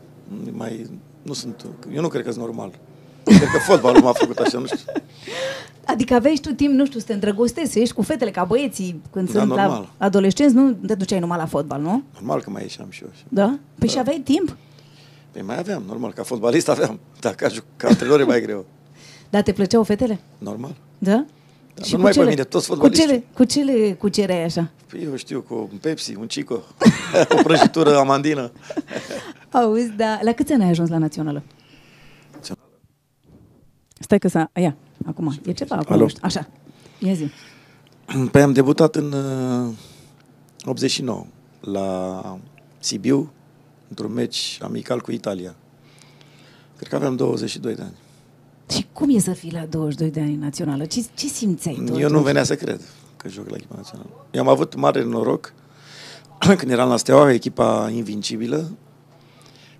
Mai, 0.52 0.86
nu 1.22 1.32
sunt, 1.32 1.66
eu 1.94 2.00
nu 2.00 2.08
cred 2.08 2.24
că 2.24 2.30
sunt 2.30 2.44
normal. 2.44 2.78
Cred 3.24 3.40
că 3.50 3.58
fotbalul 3.66 4.00
m-a 4.02 4.12
făcut 4.12 4.38
așa, 4.38 4.58
nu 4.58 4.66
știu. 4.66 4.78
Adică 5.84 6.14
aveai 6.14 6.34
și 6.34 6.40
tu 6.40 6.52
timp, 6.52 6.72
nu 6.72 6.86
știu, 6.86 6.98
să 7.00 7.06
te 7.06 7.12
îndrăgostezi, 7.12 7.72
să 7.72 7.78
ieși 7.78 7.92
cu 7.92 8.02
fetele 8.02 8.30
ca 8.30 8.44
băieții 8.44 9.02
când 9.12 9.32
Da, 9.32 9.38
sunt 9.38 9.50
la 9.54 9.62
normal. 9.66 9.92
adolescenți, 9.98 10.54
nu 10.54 10.72
te 10.72 10.94
duceai 10.94 11.18
numai 11.18 11.38
la 11.38 11.46
fotbal, 11.46 11.80
nu? 11.80 12.02
Normal 12.12 12.42
că 12.42 12.50
mai 12.50 12.62
ieșeam 12.62 12.90
și 12.90 13.02
eu. 13.02 13.08
așa. 13.12 13.22
Da? 13.28 13.44
Păi 13.78 13.86
Da. 13.88 13.92
și 13.92 13.98
aveai 13.98 14.18
timp? 14.24 14.56
Păi 15.30 15.42
mai 15.42 15.58
aveam, 15.58 15.82
normal, 15.86 16.12
ca 16.12 16.22
fotbalist 16.22 16.68
aveam. 16.68 17.00
Dar 17.20 17.34
ca, 17.34 17.48
ju- 17.48 17.64
ca 17.76 17.88
antrenor 17.88 18.20
e 18.20 18.24
mai 18.24 18.40
greu. 18.40 18.64
Dar 19.30 19.42
te 19.42 19.52
plăceau 19.52 19.82
fetele? 19.82 20.20
Normal. 20.38 20.74
Da? 20.98 21.24
Da, 21.74 21.84
nu 21.90 21.96
numai 21.96 22.12
pe 22.12 22.24
mine, 22.24 22.42
toți 22.44 22.66
cu 22.68 22.72
fotbaliștii. 22.74 23.06
cele, 23.06 23.24
cu 23.34 23.44
cele 23.44 23.92
cucereai 23.92 24.44
așa? 24.44 24.70
Păi 24.90 25.02
eu 25.02 25.16
știu, 25.16 25.40
cu 25.48 25.68
un 25.72 25.78
Pepsi, 25.80 26.14
un 26.16 26.26
Cico, 26.26 26.54
o 27.38 27.42
prăjitură 27.42 27.96
amandină. 27.98 28.50
Auzi, 29.52 29.90
dar 29.90 30.20
la 30.22 30.32
câți 30.32 30.52
ani 30.52 30.62
ai 30.62 30.68
ajuns 30.68 30.88
la 30.88 30.98
națională? 30.98 31.42
Stai 33.98 34.18
că 34.18 34.28
s-a... 34.28 34.50
Ia, 34.54 34.76
acum, 35.06 35.34
e 35.44 35.52
ceva 35.52 35.76
acum, 35.76 35.92
Alo? 35.94 36.02
nu 36.02 36.08
știu. 36.08 36.20
Așa, 36.24 36.48
ia 36.98 37.12
zi. 37.12 37.30
Păi 38.30 38.42
am 38.42 38.52
debutat 38.52 38.96
în 38.96 39.12
uh, 39.12 39.74
89 40.62 41.26
la 41.60 42.38
Sibiu, 42.78 43.32
într-un 43.88 44.12
meci 44.12 44.58
amical 44.62 45.00
cu 45.00 45.12
Italia. 45.12 45.54
Cred 46.76 46.88
că 46.88 46.96
aveam 46.96 47.16
22 47.16 47.74
de 47.74 47.82
ani. 47.82 47.94
Și 48.70 48.86
cum 48.92 49.16
e 49.16 49.18
să 49.18 49.32
fii 49.32 49.52
la 49.52 49.66
22 49.66 50.10
de 50.10 50.20
ani 50.20 50.36
națională? 50.36 50.84
Ce, 50.84 51.04
ce 51.14 51.26
simțeai 51.26 51.82
tu? 51.86 51.98
Eu 51.98 52.08
nu 52.08 52.20
venea 52.20 52.42
să 52.42 52.54
cred 52.54 52.80
că 53.16 53.28
joc 53.28 53.48
la 53.48 53.56
echipa 53.56 53.74
națională. 53.76 54.26
Eu 54.30 54.40
am 54.40 54.48
avut 54.48 54.74
mare 54.74 55.04
noroc 55.04 55.52
când 56.58 56.70
eram 56.70 56.88
la 56.88 56.96
Steaua, 56.96 57.32
echipa 57.32 57.90
invincibilă, 57.94 58.70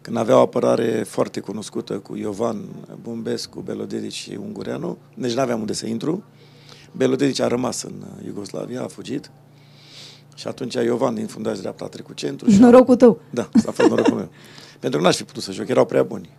când 0.01 0.17
avea 0.17 0.37
o 0.37 0.41
apărare 0.41 1.03
foarte 1.03 1.41
cunoscută 1.41 1.99
cu 1.99 2.17
Iovan 2.17 2.65
Bumbescu, 3.03 3.61
Belodedici 3.61 4.13
și 4.13 4.39
Ungureanu, 4.43 4.99
deci 5.15 5.35
nu 5.35 5.41
aveam 5.41 5.61
unde 5.61 5.73
să 5.73 5.87
intru. 5.87 6.23
Belodedici 6.93 7.41
a 7.41 7.47
rămas 7.47 7.83
în 7.83 8.05
Iugoslavia, 8.25 8.83
a 8.83 8.87
fugit. 8.87 9.31
Și 10.35 10.47
atunci 10.47 10.75
Iovan 10.75 11.15
din 11.15 11.27
fundaș 11.27 11.59
dreapta 11.59 11.85
a 11.85 11.89
trecut 11.89 12.17
centru. 12.17 12.51
Și 12.51 12.61
Norocul 12.61 12.97
tău. 12.97 13.21
Da, 13.31 13.49
asta 13.53 13.69
a 13.71 13.73
fost 13.73 13.89
norocul 13.89 14.15
meu. 14.15 14.29
Pentru 14.81 14.99
că 14.99 15.05
n-aș 15.05 15.17
fi 15.17 15.25
putut 15.25 15.43
să 15.43 15.53
joc, 15.53 15.69
erau 15.69 15.85
prea 15.85 16.03
buni. 16.03 16.37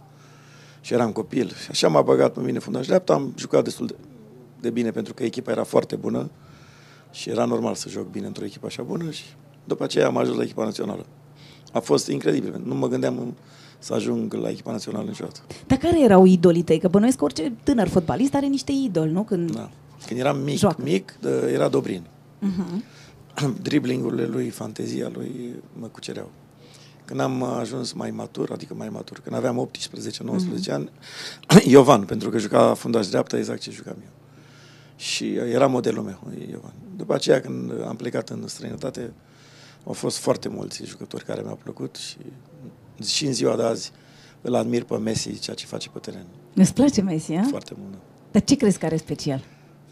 Și 0.82 0.94
eram 0.94 1.12
copil. 1.12 1.48
Și 1.48 1.68
așa 1.70 1.88
m-a 1.88 2.02
băgat 2.02 2.34
pe 2.34 2.40
mine 2.40 2.60
fundaș 2.60 2.86
dreapta, 2.86 3.14
am 3.14 3.34
jucat 3.38 3.64
destul 3.64 3.86
de, 3.86 3.96
de 4.60 4.70
bine 4.70 4.92
pentru 4.92 5.14
că 5.14 5.24
echipa 5.24 5.52
era 5.52 5.64
foarte 5.64 5.96
bună 5.96 6.30
și 7.12 7.30
era 7.30 7.46
normal 7.46 7.76
să 7.76 7.90
joc 7.90 8.10
bine 8.10 8.26
într-o 8.26 8.46
echipă 8.46 8.66
așa 8.66 8.84
bună 8.84 9.10
și 9.10 9.24
după 9.64 9.84
aceea 9.84 10.08
am 10.08 10.18
ajuns 10.18 10.38
la 10.38 10.44
echipa 10.44 10.64
națională. 10.64 11.06
A 11.72 11.80
fost 11.80 12.08
incredibil. 12.08 12.62
Nu 12.66 12.76
mă 12.76 12.88
gândeam 12.88 13.34
să 13.80 13.94
ajung 13.94 14.34
la 14.34 14.50
echipa 14.50 14.72
națională 14.72 15.08
niciodată. 15.08 15.40
Dar 15.68 15.78
care 15.78 16.02
erau 16.02 16.26
idolii 16.26 16.64
tăi? 16.64 16.80
Că 16.80 16.88
bănuiesc 16.88 17.18
că 17.18 17.24
orice 17.24 17.54
tânăr 17.64 17.88
fotbalist 17.88 18.34
are 18.34 18.46
niște 18.46 18.72
idoli, 18.72 19.12
nu? 19.12 19.24
Când... 19.24 19.52
Da. 19.52 19.70
Când 20.08 20.20
eram 20.20 20.38
mic, 20.38 20.58
Joacă. 20.58 20.82
mic, 20.82 21.18
de, 21.22 21.52
era 21.54 21.68
Dobrin. 21.68 22.04
Uh-huh. 22.42 22.84
Driblingurile 23.62 24.26
lui, 24.26 24.50
fantezia 24.50 25.10
lui 25.14 25.56
mă 25.80 25.88
cucereau. 25.88 26.30
Când 27.06 27.20
am 27.20 27.44
ajuns 27.44 27.92
mai 27.92 28.12
matur, 28.12 28.52
adică 28.52 28.74
mai 28.74 28.90
matur, 28.90 29.20
când 29.20 29.36
aveam 29.36 29.70
18-19 30.68 30.72
ani, 30.72 30.90
Iovan, 31.74 32.04
pentru 32.04 32.30
că 32.30 32.38
juca 32.38 32.74
fundaș 32.74 33.08
dreapta 33.08 33.38
exact 33.38 33.62
ce 33.62 33.72
jucam 33.72 33.96
eu. 34.04 34.12
Și 34.96 35.34
era 35.34 35.68
modelul 35.68 36.04
meu, 36.04 36.20
Iovan. 36.50 36.74
După 36.96 37.14
aceea, 37.14 37.42
când 37.42 37.72
am 37.88 37.96
plecat 37.96 38.30
în 38.30 38.48
străinătate, 38.48 39.14
au 39.84 39.94
fost 39.94 40.18
foarte 40.18 40.50
mulți 40.50 40.86
jucători 40.86 41.24
care 41.26 41.42
mi-au 41.42 41.60
plăcut 41.64 41.96
și, 41.96 42.18
și 43.06 43.26
în 43.26 43.34
ziua 43.34 43.56
de 43.56 43.64
azi 43.64 43.92
îl 44.42 44.56
admir 44.56 44.84
pe 44.84 44.98
Messi, 44.98 45.40
ceea 45.40 45.56
ce 45.56 45.66
face 45.66 45.90
pe 45.90 46.00
teren. 46.00 46.26
Îți 46.54 46.74
place 46.74 47.02
Messi, 47.02 47.34
a? 47.34 47.44
Foarte 47.50 47.74
mult. 47.80 47.92
da. 47.92 47.98
Dar 48.32 48.44
ce 48.44 48.56
crezi 48.56 48.78
că 48.80 48.86
are 48.86 48.98
special? 48.98 49.44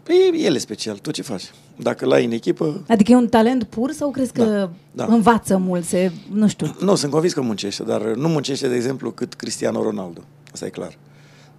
Păi 0.02 0.40
el 0.44 0.54
e 0.54 0.58
special, 0.58 0.98
tu 0.98 1.10
ce 1.10 1.22
faci? 1.22 1.50
Dacă 1.76 2.04
l-ai 2.06 2.24
în 2.24 2.30
echipă, 2.30 2.84
Adică 2.88 3.12
e 3.12 3.16
un 3.16 3.28
talent 3.28 3.64
pur 3.64 3.92
sau 3.92 4.10
crezi 4.10 4.32
că 4.32 4.44
Da, 4.44 4.70
da. 4.92 5.14
învață 5.14 5.56
mult, 5.56 5.84
se, 5.84 6.12
nu 6.32 6.48
știu, 6.48 6.76
Nu, 6.80 6.94
sunt 6.94 7.12
convins 7.12 7.32
că 7.32 7.40
muncește, 7.40 7.82
dar 7.82 8.02
nu 8.02 8.28
muncește, 8.28 8.68
de 8.68 8.74
exemplu, 8.74 9.10
cât 9.10 9.34
Cristiano 9.34 9.82
Ronaldo. 9.82 10.20
Asta 10.52 10.66
e 10.66 10.68
clar. 10.68 10.96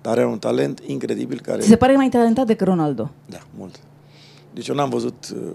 Dar 0.01 0.17
are 0.17 0.25
un 0.25 0.39
talent 0.39 0.79
incredibil 0.85 1.39
care... 1.39 1.61
ți 1.61 1.67
se 1.67 1.75
pare 1.75 1.95
mai 1.95 2.09
talentat 2.09 2.45
decât 2.45 2.67
Ronaldo? 2.67 3.11
Da, 3.25 3.39
mult. 3.57 3.79
Deci 4.53 4.67
eu 4.67 4.75
n-am 4.75 4.89
văzut, 4.89 5.33
uh, 5.35 5.51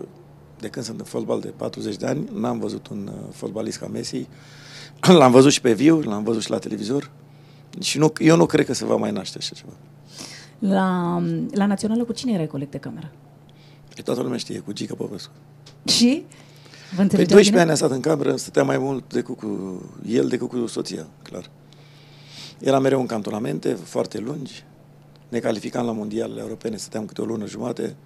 de 0.61 0.69
când 0.69 0.85
sunt 0.85 0.99
în 0.99 1.05
fotbal 1.05 1.41
de 1.41 1.53
40 1.57 1.97
de 1.97 2.07
ani, 2.07 2.29
n-am 2.33 2.59
văzut 2.59 2.89
un 2.89 3.11
uh, 3.13 3.35
fotbalist 3.35 3.79
ca 3.79 3.87
Messi. 3.87 4.27
L-am 5.19 5.31
văzut 5.31 5.53
și 5.53 5.61
pe 5.61 5.73
viu, 5.73 6.01
l-am 6.01 6.23
văzut 6.23 6.43
și 6.43 6.51
la 6.51 6.59
televizor. 6.59 7.11
Și 7.81 7.99
nu, 7.99 8.13
eu 8.19 8.37
nu 8.37 8.47
cred 8.47 8.67
că 8.67 8.75
se 8.75 8.85
va 8.85 8.97
mai 8.97 9.11
naște 9.11 9.39
așa 9.39 9.55
ceva. 9.55 9.73
La, 10.59 11.23
la 11.51 11.67
națională 11.67 12.05
cu 12.05 12.13
cine 12.13 12.33
erai 12.33 12.47
coleg 12.47 12.69
de 12.69 12.79
cameră? 12.79 13.13
E 13.97 14.03
toată 14.03 14.23
lumea 14.23 14.39
știe, 14.39 14.59
cu 14.59 14.73
Gica 14.73 14.95
Popescu. 14.95 15.33
Și? 15.85 16.25
Vă 16.91 16.97
Pe 16.97 17.03
înțelegeați 17.03 17.33
12 17.35 17.51
bine? 17.51 17.61
ani 17.61 17.71
a 17.71 17.75
stat 17.75 17.91
în 17.91 18.01
cameră, 18.01 18.37
stătea 18.37 18.63
mai 18.63 18.79
mult 18.79 19.13
decât 19.13 19.37
cu 19.37 19.83
el 20.07 20.29
decât 20.29 20.49
cu 20.49 20.67
soția, 20.67 21.07
clar. 21.23 21.51
Era 22.59 22.79
mereu 22.79 23.01
în 23.01 23.07
cantonamente 23.07 23.73
foarte 23.73 24.19
lungi, 24.19 24.65
ne 25.29 25.39
calificam 25.39 25.87
la 25.87 25.93
mondialele 25.93 26.41
europene, 26.41 26.77
stăteam 26.77 27.07
câte 27.07 27.21
o 27.21 27.25
lună 27.25 27.47
jumate 27.47 27.97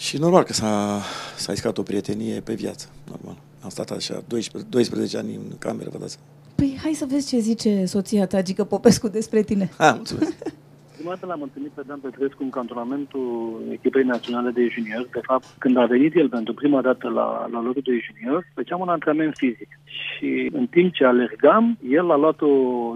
și 0.00 0.16
normal 0.16 0.42
că 0.42 0.52
s-a, 0.52 1.02
s-a 1.36 1.52
iscat 1.52 1.78
o 1.78 1.82
prietenie 1.82 2.40
pe 2.40 2.54
viață, 2.54 2.86
normal. 3.10 3.36
Am 3.60 3.68
stat 3.68 3.90
așa 3.90 4.22
12, 4.26 4.70
12 4.70 5.16
ani 5.16 5.34
în 5.34 5.58
cameră, 5.58 5.90
vă 5.92 5.98
dați 5.98 6.12
seama. 6.12 6.26
Păi 6.54 6.78
hai 6.82 6.92
să 6.92 7.04
vezi 7.08 7.28
ce 7.28 7.38
zice 7.38 7.84
soția 7.84 8.26
ta, 8.26 8.42
Gică 8.42 8.64
Popescu, 8.64 9.08
despre 9.08 9.42
tine. 9.42 9.70
Ah, 9.76 9.92
mulțumesc. 9.94 10.32
Prima 11.00 11.14
dată 11.14 11.26
l-am 11.26 11.42
întâlnit 11.42 11.70
pe 11.70 11.82
Dan 11.86 11.98
Petrescu 11.98 12.42
în 12.42 12.50
cantonamentul 12.50 13.62
echipei 13.70 14.02
naționale 14.02 14.50
de 14.50 14.68
junior. 14.68 15.08
De 15.12 15.20
fapt, 15.22 15.46
când 15.58 15.76
a 15.76 15.86
venit 15.86 16.16
el 16.16 16.28
pentru 16.28 16.54
prima 16.54 16.80
dată 16.80 17.08
la, 17.08 17.48
la 17.52 17.62
locul 17.62 17.82
de 17.84 17.98
junior, 18.06 18.46
făceam 18.54 18.80
un 18.80 18.88
antrenament 18.88 19.34
fizic. 19.36 19.68
Și 19.84 20.50
în 20.52 20.66
timp 20.66 20.92
ce 20.92 21.04
alergam, 21.04 21.78
el 21.88 22.10
a 22.10 22.16
luat-o 22.16 22.48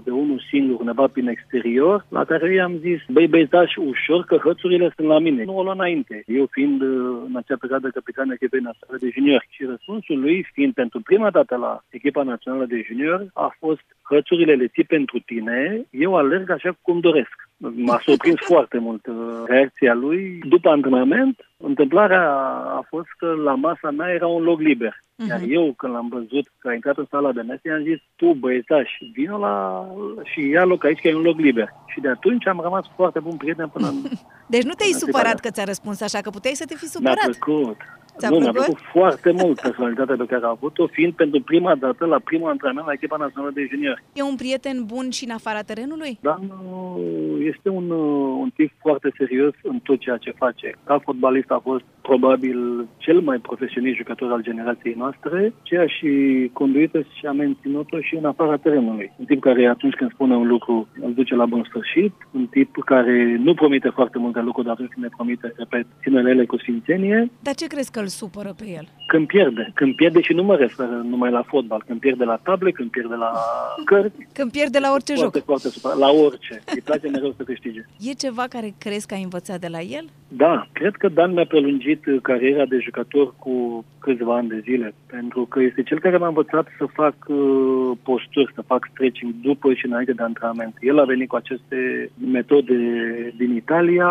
de 0.03 0.11
unul 0.11 0.45
singur 0.49 0.79
undeva 0.79 1.07
prin 1.07 1.27
exterior, 1.27 2.05
la 2.09 2.25
care 2.25 2.45
eu 2.47 2.53
i-am 2.53 2.77
zis, 2.77 2.99
băi, 3.07 3.27
băi, 3.27 3.47
dași 3.47 3.79
ușor 3.79 4.25
că 4.25 4.37
hățurile 4.37 4.93
sunt 4.95 5.07
la 5.07 5.19
mine. 5.19 5.43
Nu 5.43 5.57
o 5.57 5.63
lua 5.63 5.73
înainte. 5.73 6.23
Eu 6.27 6.45
fiind 6.51 6.81
uh, 6.81 6.87
în 7.27 7.35
acea 7.35 7.57
perioadă 7.59 7.89
capitan 7.89 8.31
echipei 8.31 8.59
naționale 8.59 8.99
de 9.01 9.09
junior. 9.13 9.45
Și 9.49 9.63
răspunsul 9.65 10.19
lui, 10.19 10.47
fiind 10.53 10.73
pentru 10.73 10.99
prima 10.99 11.29
dată 11.29 11.55
la 11.55 11.83
echipa 11.89 12.23
națională 12.23 12.65
de 12.65 12.83
junior, 12.87 13.27
a 13.33 13.55
fost 13.59 13.85
hățurile 14.09 14.53
le 14.53 14.67
ții 14.67 14.83
pentru 14.83 15.19
tine, 15.19 15.85
eu 15.89 16.15
alerg 16.15 16.49
așa 16.49 16.77
cum 16.81 16.99
doresc. 16.99 17.49
M-a 17.57 17.99
surprins 18.03 18.39
foarte 18.51 18.77
mult 18.77 19.05
uh, 19.05 19.15
reacția 19.45 19.93
lui. 19.93 20.39
După 20.47 20.69
antrenament, 20.69 21.39
întâmplarea 21.57 22.31
a 22.79 22.85
fost 22.89 23.07
că 23.17 23.33
la 23.43 23.55
masa 23.55 23.91
mea 23.91 24.09
era 24.09 24.27
un 24.27 24.43
loc 24.43 24.59
liber. 24.59 25.03
Iar 25.29 25.39
eu, 25.47 25.73
când 25.77 25.93
l-am 25.93 26.07
văzut 26.07 26.51
că 26.59 26.67
a 26.67 26.73
intrat 26.73 26.97
în 26.97 27.05
sala 27.09 27.31
de 27.31 27.41
mese, 27.41 27.67
i-am 27.67 27.83
zis, 27.83 27.99
tu 28.15 28.33
băiețaș, 28.33 28.89
vină 29.13 29.37
la... 29.37 29.85
și 30.23 30.49
ia 30.49 30.63
loc 30.63 30.83
aici, 30.83 30.99
că 31.01 31.07
e 31.07 31.15
un 31.15 31.21
loc 31.21 31.37
liber. 31.39 31.69
Și 31.87 31.99
de 31.99 32.09
atunci 32.09 32.47
am 32.47 32.59
rămas 32.61 32.85
foarte 32.95 33.19
bun 33.19 33.37
prieten 33.37 33.67
până 33.67 33.87
în... 33.87 33.95
Deci 34.53 34.63
nu 34.63 34.73
te-ai 34.73 34.89
Bună 34.91 35.03
supărat 35.05 35.25
seara. 35.25 35.39
că 35.41 35.49
ți-a 35.49 35.63
răspuns 35.63 36.01
așa, 36.01 36.19
că 36.21 36.29
puteai 36.29 36.53
să 36.53 36.65
te 36.65 36.75
fi 36.75 36.83
Mi-a 36.83 36.91
supărat. 36.91 37.37
plăcut. 37.37 37.77
Ți-a 38.17 38.29
nu, 38.29 38.39
mi-a 38.39 38.51
plăcut? 38.51 38.75
plăcut 38.75 38.91
foarte 38.91 39.31
mult 39.31 39.61
personalitatea 39.61 40.15
pe 40.15 40.25
care 40.25 40.45
a 40.45 40.55
avut-o, 40.57 40.87
fiind 40.87 41.13
pentru 41.13 41.41
prima 41.41 41.75
dată 41.75 42.05
la 42.05 42.19
primul 42.19 42.49
antrenament 42.49 42.87
la 42.87 42.93
echipa 42.93 43.17
națională 43.17 43.51
de 43.53 43.67
juniori. 43.69 44.03
E 44.13 44.21
un 44.21 44.35
prieten 44.35 44.77
bun 44.85 45.09
și 45.09 45.23
în 45.25 45.31
afara 45.31 45.61
terenului? 45.61 46.17
Dan 46.21 46.41
uh, 46.41 47.45
este 47.51 47.69
un, 47.69 47.89
uh, 47.89 48.37
un 48.43 48.49
tip 48.55 48.71
foarte 48.81 49.09
serios 49.17 49.53
în 49.63 49.79
tot 49.79 49.99
ceea 49.99 50.17
ce 50.17 50.31
face. 50.31 50.75
Ca 50.83 50.99
fotbalist 51.03 51.51
a 51.51 51.59
fost 51.63 51.83
probabil 52.01 52.87
cel 52.97 53.19
mai 53.19 53.37
profesionist 53.37 53.97
jucător 53.97 54.31
al 54.31 54.41
generației 54.41 54.95
noastre, 54.97 55.53
ceea 55.61 55.87
și 55.87 56.09
conduită 56.53 56.99
și 57.01 57.25
a 57.25 57.31
menținut-o 57.31 57.97
și 58.01 58.15
în 58.15 58.25
afara 58.25 58.57
terenului. 58.57 59.13
Un 59.17 59.25
tip 59.25 59.41
care 59.41 59.67
atunci 59.67 59.93
când 59.93 60.11
spune 60.11 60.35
un 60.35 60.47
lucru 60.47 60.87
îl 61.01 61.13
duce 61.13 61.35
la 61.35 61.45
bun 61.45 61.63
sfârșit, 61.69 62.13
un 62.31 62.45
tip 62.47 62.69
care 62.85 63.39
nu 63.43 63.53
promite 63.53 63.89
foarte 63.89 64.17
multe 64.17 64.39
lucruri, 64.39 64.65
dar 64.65 64.75
atunci 64.75 64.91
când 64.93 65.05
ne 65.05 65.11
promite, 65.15 65.53
repet, 65.57 65.85
ține 66.01 66.21
la 66.21 66.29
ele 66.29 66.45
cu 66.45 66.57
sfințenie, 66.57 67.31
Dar 67.41 67.55
ce 67.55 67.67
crezi 67.67 67.91
că 67.91 67.99
îl 68.05 68.11
supără 68.11 68.53
pe 68.57 68.65
el? 68.79 68.87
când 69.07 69.27
pierde. 69.27 69.71
Când 69.73 69.95
pierde 69.95 70.21
și 70.21 70.33
nu 70.33 70.43
mă 70.43 70.55
refer 70.55 70.87
numai 70.87 71.31
la 71.31 71.43
fotbal, 71.43 71.83
când 71.87 71.99
pierde 71.99 72.23
la 72.23 72.39
table, 72.43 72.71
când 72.71 72.89
pierde 72.89 73.15
la 73.15 73.31
cărți, 73.85 74.27
Când 74.33 74.51
pierde 74.51 74.79
la 74.79 74.91
orice 74.91 75.13
foarte, 75.13 75.37
joc. 75.37 75.45
foarte 75.45 75.67
supărat, 75.69 75.97
la 75.97 76.09
orice. 76.11 76.63
Îi 76.75 76.81
place 76.81 77.07
mereu 77.07 77.33
să 77.37 77.43
câștige. 77.43 77.85
E 77.99 78.11
ceva 78.13 78.45
care 78.49 78.73
crezi 78.77 79.07
că 79.07 79.13
ai 79.13 79.23
învățat 79.23 79.59
de 79.59 79.67
la 79.67 79.79
el? 79.79 80.05
Da, 80.27 80.67
cred 80.71 80.95
că 80.95 81.07
Dan 81.09 81.31
mi-a 81.33 81.45
prelungit 81.45 82.05
uh, 82.05 82.17
cariera 82.21 82.65
de 82.65 82.77
jucător 82.79 83.33
cu 83.39 83.85
câțiva 83.99 84.35
ani 84.35 84.47
de 84.47 84.59
zile, 84.63 84.93
pentru 85.05 85.45
că 85.45 85.61
este 85.61 85.83
cel 85.83 85.99
care 85.99 86.17
m-a 86.17 86.27
învățat 86.27 86.67
să 86.77 86.85
fac 86.93 87.15
uh, 87.27 87.91
posturi, 88.03 88.51
să 88.55 88.61
fac 88.61 88.87
stretching 88.91 89.33
după 89.41 89.73
și 89.73 89.85
înainte 89.85 90.13
de 90.13 90.23
antrenament. 90.23 90.75
El 90.81 90.99
a 90.99 91.03
venit 91.03 91.27
cu 91.27 91.35
aceste 91.35 92.09
metode 92.31 92.77
din 93.37 93.55
Italia, 93.55 94.07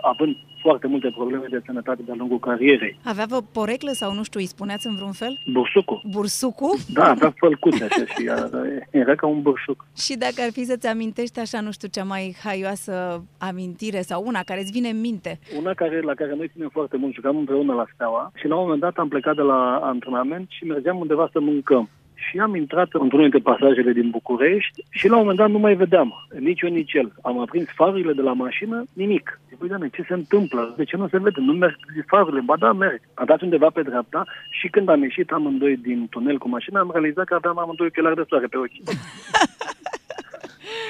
având 0.00 0.36
foarte 0.60 0.86
multe 0.86 1.10
probleme 1.10 1.46
de 1.50 1.62
sănătate 1.66 2.02
de-a 2.02 2.14
lungul 2.18 2.38
carierei. 2.38 2.98
Avea 3.04 3.24
vă 3.28 3.40
poreclă 3.52 3.90
sau 3.92 4.14
nu 4.14 4.22
știu, 4.22 4.40
îi 4.40 4.46
spuneați 4.46 4.86
în 4.86 4.94
vreun 4.94 5.12
fel? 5.12 5.38
Bursucu. 5.52 6.00
Bursucu? 6.10 6.78
Da, 6.92 7.10
avea 7.10 7.34
fălcuțe 7.36 7.84
așa 7.84 8.04
și 8.06 8.24
era, 8.26 8.48
era 8.90 9.14
ca 9.14 9.26
un 9.26 9.42
bursuc. 9.42 9.86
Și 10.04 10.16
dacă 10.16 10.34
ar 10.38 10.50
fi 10.52 10.64
să-ți 10.64 10.86
amintești 10.86 11.38
așa, 11.40 11.60
nu 11.60 11.72
știu, 11.72 11.88
cea 11.88 12.04
mai 12.04 12.36
haioasă 12.44 13.24
amintire 13.38 14.00
sau 14.00 14.22
una 14.26 14.42
care 14.42 14.60
îți 14.60 14.72
vine 14.72 14.88
în 14.88 15.00
minte. 15.00 15.38
Una 15.58 15.74
care, 15.74 16.00
la 16.00 16.14
care 16.14 16.34
noi 16.36 16.50
ținem 16.52 16.68
foarte 16.68 16.96
mult, 16.96 17.14
jucam 17.14 17.36
împreună 17.36 17.72
la 17.74 17.86
Steaua 17.94 18.32
și 18.34 18.46
la 18.46 18.54
un 18.54 18.62
moment 18.62 18.80
dat 18.80 18.96
am 18.96 19.08
plecat 19.08 19.34
de 19.36 19.42
la 19.42 19.80
antrenament 19.82 20.46
și 20.50 20.64
mergeam 20.64 20.98
undeva 20.98 21.28
să 21.32 21.40
mâncăm. 21.40 21.88
Și 22.28 22.38
am 22.38 22.54
intrat 22.54 22.88
într-unul 22.92 23.30
dintre 23.30 23.50
pasajele 23.52 23.92
din 23.92 24.10
București 24.10 24.84
și 24.90 25.08
la 25.08 25.14
un 25.14 25.20
moment 25.20 25.38
dat 25.38 25.50
nu 25.50 25.58
mai 25.58 25.74
vedeam, 25.74 26.14
nici 26.38 26.60
eu, 26.60 26.70
nici 26.70 26.92
el. 26.92 27.12
Am 27.22 27.38
aprins 27.38 27.68
farurile 27.74 28.12
de 28.12 28.22
la 28.22 28.32
mașină, 28.32 28.84
nimic. 28.92 29.40
Zic, 29.48 29.58
Păi, 29.58 29.68
doamne, 29.68 29.88
ce 29.88 30.04
se 30.08 30.14
întâmplă? 30.14 30.74
De 30.76 30.84
ce 30.84 30.96
nu 30.96 31.08
se 31.08 31.18
vede? 31.18 31.40
Nu 31.40 31.52
merg 31.52 31.76
farurile? 32.06 32.40
Ba 32.40 32.56
da, 32.56 32.72
merg. 32.72 33.00
Am 33.14 33.26
dat 33.26 33.40
undeva 33.40 33.70
pe 33.70 33.82
dreapta 33.82 34.24
și 34.50 34.68
când 34.68 34.88
am 34.88 35.02
ieșit 35.02 35.30
amândoi 35.30 35.76
din 35.76 36.06
tunel 36.10 36.38
cu 36.38 36.48
mașina, 36.48 36.80
am 36.80 36.90
realizat 36.92 37.24
că 37.24 37.34
aveam 37.34 37.58
amândoi 37.58 37.86
ochelari 37.86 38.16
de 38.16 38.24
soare 38.28 38.46
pe 38.46 38.56
ochi. 38.56 38.80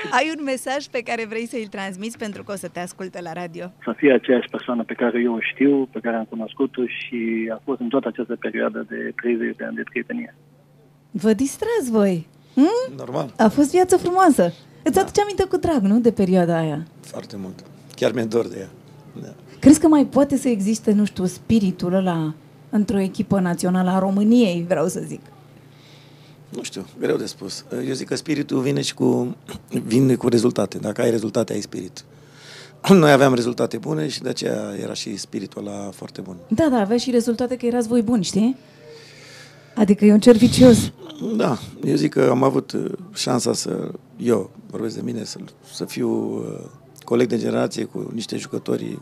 Ai 0.18 0.32
un 0.36 0.44
mesaj 0.44 0.84
pe 0.84 1.02
care 1.02 1.24
vrei 1.26 1.46
să-l 1.46 1.66
transmiți 1.70 2.18
pentru 2.18 2.42
că 2.42 2.52
o 2.52 2.56
să 2.56 2.68
te 2.68 2.80
asculte 2.80 3.20
la 3.22 3.32
radio. 3.32 3.64
să 3.84 3.92
fie 3.96 4.12
aceeași 4.12 4.48
persoană 4.48 4.82
pe 4.82 4.94
care 4.94 5.20
eu 5.20 5.34
o 5.34 5.40
știu, 5.40 5.88
pe 5.92 6.00
care 6.00 6.16
am 6.16 6.24
cunoscut-o 6.24 6.82
și 6.86 7.50
a 7.52 7.60
fost 7.64 7.80
în 7.80 7.88
toată 7.88 8.08
această 8.08 8.36
perioadă 8.36 8.86
de 8.88 9.12
30 9.16 9.56
de 9.56 9.64
ani 9.64 9.76
de 9.76 9.82
prietenie. 9.90 10.34
Vă 11.10 11.32
distrați 11.32 11.90
voi. 11.90 12.28
Normal. 12.96 13.32
A 13.36 13.48
fost 13.48 13.70
viață 13.70 13.96
frumoasă. 13.96 14.52
Îți 14.82 14.98
aduce 14.98 15.20
aminte 15.20 15.44
cu 15.44 15.56
drag, 15.56 15.82
nu, 15.82 16.00
de 16.00 16.10
perioada 16.10 16.56
aia? 16.58 16.86
Foarte 17.00 17.36
mult. 17.36 17.64
Chiar 17.94 18.12
mi-e 18.12 18.24
dor 18.24 18.48
de 18.48 18.56
ea. 18.58 18.70
Da. 19.22 19.34
Crezi 19.58 19.80
că 19.80 19.88
mai 19.88 20.06
poate 20.06 20.36
să 20.36 20.48
existe, 20.48 20.92
nu 20.92 21.04
știu, 21.04 21.26
spiritul 21.26 21.94
ăla 21.94 22.34
într-o 22.70 22.98
echipă 22.98 23.40
națională 23.40 23.90
a 23.90 23.98
României, 23.98 24.64
vreau 24.68 24.88
să 24.88 25.02
zic? 25.06 25.20
Nu 26.48 26.62
știu, 26.62 26.86
greu 26.98 27.16
de 27.16 27.26
spus. 27.26 27.64
Eu 27.86 27.92
zic 27.92 28.06
că 28.06 28.14
spiritul 28.14 28.60
vine 28.60 28.80
și 28.80 28.94
cu, 28.94 29.36
vine 29.84 30.14
cu 30.14 30.28
rezultate. 30.28 30.78
Dacă 30.78 31.00
ai 31.02 31.10
rezultate, 31.10 31.52
ai 31.52 31.60
spirit. 31.60 32.04
Noi 32.88 33.12
aveam 33.12 33.34
rezultate 33.34 33.78
bune 33.78 34.08
și 34.08 34.22
de 34.22 34.28
aceea 34.28 34.74
era 34.82 34.92
și 34.92 35.16
spiritul 35.16 35.66
ăla 35.66 35.90
foarte 35.90 36.20
bun. 36.20 36.36
Da, 36.48 36.68
da, 36.70 36.76
avea 36.76 36.96
și 36.96 37.10
rezultate 37.10 37.56
că 37.56 37.66
erați 37.66 37.88
voi 37.88 38.02
buni, 38.02 38.24
știi? 38.24 38.56
Adică 39.74 40.04
e 40.04 40.12
un 40.12 40.20
cer 40.20 40.36
vicios. 40.36 40.92
Da, 41.36 41.58
eu 41.84 41.94
zic 41.94 42.12
că 42.12 42.28
am 42.30 42.42
avut 42.42 42.72
uh, 42.72 42.92
șansa 43.14 43.52
să, 43.52 43.90
eu 44.16 44.50
vorbesc 44.70 44.94
de 44.94 45.02
mine, 45.04 45.24
să, 45.24 45.38
să 45.72 45.84
fiu 45.84 46.08
uh, 46.08 46.64
coleg 47.04 47.28
de 47.28 47.38
generație 47.38 47.84
cu 47.84 48.10
niște 48.14 48.36
jucători 48.36 48.98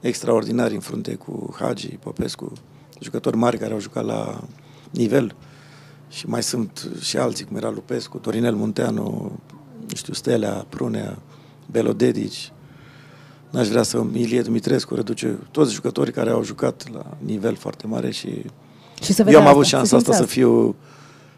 extraordinari 0.00 0.74
în 0.74 0.80
frunte 0.80 1.14
cu 1.14 1.56
Hagi, 1.58 1.86
Popescu, 1.88 2.52
jucători 3.00 3.36
mari 3.36 3.58
care 3.58 3.72
au 3.72 3.80
jucat 3.80 4.04
la 4.04 4.44
nivel 4.90 5.34
și 6.08 6.28
mai 6.28 6.42
sunt 6.42 6.90
și 7.00 7.16
alții, 7.16 7.44
cum 7.44 7.56
era 7.56 7.70
Lupescu, 7.70 8.18
Torinel 8.18 8.54
Munteanu, 8.54 9.32
nu 9.88 9.96
știu, 9.96 10.12
Stelea, 10.12 10.66
Prunea, 10.68 11.18
Belodedici, 11.70 12.52
n-aș 13.50 13.68
vrea 13.68 13.82
să 13.82 14.04
Ilie 14.12 14.42
Dumitrescu, 14.42 14.94
Răduce, 14.94 15.38
toți 15.50 15.74
jucătorii 15.74 16.12
care 16.12 16.30
au 16.30 16.44
jucat 16.44 16.92
la 16.92 17.16
nivel 17.24 17.56
foarte 17.56 17.86
mare 17.86 18.10
și, 18.10 18.44
Și 19.02 19.12
să 19.12 19.20
eu 19.20 19.24
vedea 19.26 19.40
am 19.40 19.46
avut 19.46 19.64
asta, 19.64 19.76
șansa 19.76 19.88
să 19.88 19.96
asta 19.96 20.12
să 20.12 20.18
simți 20.18 20.32
fiu 20.32 20.74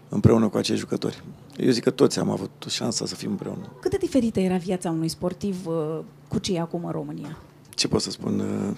împreună 0.08 0.48
cu 0.48 0.56
acești 0.56 0.80
jucători. 0.80 1.22
Eu 1.56 1.70
zic 1.70 1.82
că 1.82 1.90
toți 1.90 2.18
am 2.18 2.30
avut 2.30 2.50
șansa 2.68 3.06
să 3.06 3.14
fim 3.14 3.30
împreună. 3.30 3.72
Cât 3.80 3.90
de 3.90 3.96
diferită 4.00 4.40
era 4.40 4.56
viața 4.56 4.90
unui 4.90 5.08
sportiv 5.08 5.66
uh, 5.66 5.98
cu 6.28 6.38
ce 6.38 6.52
e 6.54 6.60
acum 6.60 6.84
în 6.84 6.90
România? 6.90 7.38
Ce 7.74 7.88
pot 7.88 8.00
să 8.00 8.10
spun? 8.10 8.38
uh, 8.40 8.76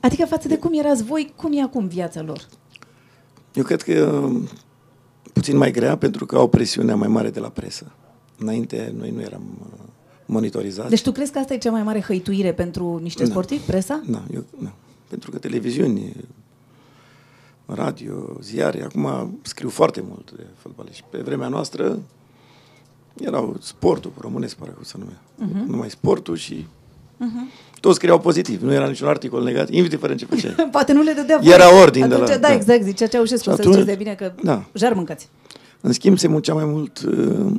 Adică 0.00 0.26
față 0.26 0.48
de 0.48 0.56
cum 0.58 0.78
erați 0.78 1.02
voi, 1.04 1.32
cum 1.36 1.52
e 1.52 1.62
acum 1.62 1.86
viața 1.86 2.22
lor? 2.22 2.48
Eu 3.54 3.62
cred 3.64 3.82
că 3.82 3.90
e 3.92 4.08
puțin 5.32 5.56
mai 5.56 5.70
grea 5.70 5.96
pentru 5.96 6.26
că 6.26 6.36
au 6.36 6.48
presiunea 6.48 6.96
mai 6.96 7.08
mare 7.08 7.30
de 7.30 7.40
la 7.40 7.48
presă. 7.48 7.92
Înainte 8.38 8.94
noi 8.98 9.10
nu 9.10 9.20
eram 9.20 9.42
uh, 9.60 9.78
monitorizați. 10.26 10.88
Deci 10.88 11.02
tu 11.02 11.12
crezi 11.12 11.32
că 11.32 11.38
asta 11.38 11.54
e 11.54 11.58
cea 11.58 11.70
mai 11.70 11.82
mare 11.82 12.00
hăituire 12.00 12.52
pentru 12.52 12.98
niște 13.02 13.22
Da. 13.24 13.30
sportivi, 13.30 13.62
presa? 13.66 14.00
Da, 14.06 14.22
eu, 14.34 14.44
da. 14.62 14.72
Pentru 15.08 15.30
că 15.30 15.38
televiziuni, 15.38 16.12
radio, 17.74 18.36
ziare, 18.40 18.82
acum 18.82 19.38
scriu 19.42 19.68
foarte 19.68 20.04
mult 20.08 20.32
de 20.36 20.46
fotbaliști. 20.56 21.04
Pe 21.10 21.18
vremea 21.18 21.48
noastră 21.48 21.98
erau 23.20 23.56
sportul 23.60 24.12
românesc, 24.20 24.56
parcă 24.56 24.78
să 24.82 24.96
numea. 24.98 25.20
Mhm. 25.34 25.50
Uh-huh. 25.64 25.66
Numai 25.68 25.90
sportul 25.90 26.36
și 26.36 26.66
uh-huh. 27.16 27.80
toți 27.80 27.94
scriau 27.96 28.20
pozitiv. 28.20 28.62
Nu 28.62 28.72
era 28.72 28.86
niciun 28.86 29.08
articol 29.08 29.42
negativ, 29.42 29.74
indiferent 29.74 30.18
ce 30.18 30.24
făceai. 30.26 30.54
Poate 30.70 30.92
nu 30.92 31.02
le 31.02 31.12
dădea 31.12 31.38
Era 31.42 31.68
voie. 31.68 31.82
ordin 31.82 32.08
de 32.08 32.14
Atunci, 32.14 32.28
la- 32.28 32.36
Da, 32.36 32.48
da. 32.48 32.54
exact, 32.54 32.82
zicea 32.82 33.06
Ceaușescu, 33.06 33.50
Și 33.50 33.54
să 33.56 33.60
atunci- 33.60 33.70
ziceți 33.74 33.86
de 33.90 33.96
bine 33.96 34.14
că 34.14 34.32
Da. 34.42 34.64
jar 34.72 34.92
mâncați. 34.92 35.28
În 35.80 35.92
schimb, 35.92 36.18
se 36.18 36.28
muncea 36.28 36.54
mai 36.54 36.64
mult 36.64 36.98
uh, 37.00 37.52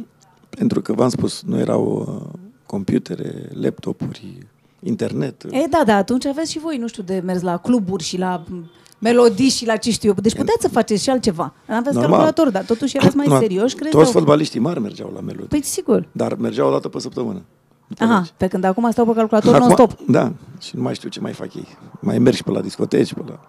pentru 0.50 0.82
că, 0.82 0.94
v-am 0.94 1.10
spus, 1.10 1.42
nu 1.42 1.60
erau 1.60 2.06
uh, 2.34 2.40
computere, 2.66 3.50
laptopuri, 3.54 4.38
internet. 4.84 5.44
E, 5.44 5.66
da, 5.70 5.82
da, 5.86 5.96
atunci 5.96 6.26
aveți 6.26 6.52
și 6.52 6.60
voi, 6.60 6.78
nu 6.78 6.88
știu, 6.88 7.04
de 7.04 7.22
mers 7.26 7.42
la 7.42 7.58
cluburi 7.58 8.04
și 8.04 8.18
la 8.18 8.44
m, 8.50 8.70
melodii 9.00 9.50
și 9.50 9.66
la 9.66 9.76
ce 9.76 9.92
știu 9.92 10.10
eu. 10.10 10.16
Deci 10.22 10.36
puteți 10.36 10.62
să 10.62 10.68
faceți 10.70 11.04
și 11.04 11.10
altceva. 11.10 11.54
Aveți 11.68 11.96
Normal. 11.96 12.04
calculator, 12.04 12.50
dar 12.50 12.64
totuși 12.64 12.98
erați 12.98 13.16
mai 13.16 13.28
Nu, 13.28 13.40
serioși, 13.40 13.76
crezi? 13.76 13.92
Toți 13.92 14.04
sau- 14.04 14.14
fotbaliștii 14.20 14.60
mari 14.60 14.80
mergeau 14.80 15.12
la 15.14 15.20
melodii. 15.20 15.48
Păi 15.48 15.64
sigur. 15.64 16.08
Dar 16.12 16.36
mergeau 16.36 16.68
o 16.68 16.72
dată 16.72 16.88
pe 16.88 17.00
săptămână. 17.00 17.42
După 17.88 18.04
Aha, 18.04 18.18
legi. 18.18 18.32
pe 18.38 18.48
când 18.48 18.64
acum 18.64 18.92
stau 18.92 19.06
pe 19.06 19.14
calculator 19.14 19.56
Acum- 19.56 19.60
non-stop. 19.60 20.00
Da, 20.08 20.34
și 20.60 20.76
nu 20.76 20.82
mai 20.82 20.96
știu 20.96 21.10
ce 21.10 21.20
mai 21.20 21.34
fac 21.34 21.54
ei. 21.56 21.68
Mai 22.00 22.20
merg 22.20 22.36
și 22.36 22.44
pe 22.44 22.52
la 22.52 22.62
discoteci, 22.62 23.14
pe 23.14 23.22
la... 23.28 23.40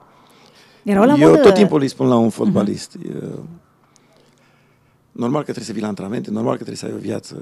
Erau 0.83 1.05
la 1.05 1.15
Eu 1.15 1.31
modă... 1.31 1.41
tot 1.43 1.55
timpul 1.55 1.81
îi 1.81 1.89
spun 1.89 2.09
la 2.09 2.17
un 2.17 2.29
fotbalist, 2.31 2.97
uh-huh. 2.99 3.39
normal 5.13 5.39
că 5.39 5.43
trebuie 5.43 5.65
să 5.65 5.73
vii 5.73 5.83
la 5.83 5.89
antrenamente, 5.89 6.31
normal 6.31 6.57
că 6.57 6.65
trebuie 6.65 6.77
să 6.77 6.87
ai 6.87 6.93
o 6.93 6.99
viață 6.99 7.37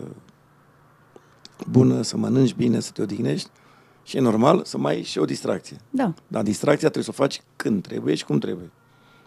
bună, 1.71 2.03
să 2.03 2.17
mănânci 2.17 2.55
bine, 2.55 2.81
să 2.81 2.91
te 2.95 3.03
odihnești 3.03 3.49
și 4.09 4.17
e 4.17 4.21
normal 4.21 4.63
să 4.65 4.79
mai 4.79 4.95
ai 4.95 5.03
și 5.03 5.19
o 5.19 5.25
distracție. 5.25 5.77
Da. 5.91 6.15
Dar 6.27 6.43
distracția 6.43 6.89
trebuie 6.89 7.05
să 7.05 7.11
o 7.11 7.23
faci 7.23 7.43
când 7.57 7.83
trebuie 7.83 8.15
și 8.15 8.25
cum 8.25 8.39
trebuie. 8.39 8.71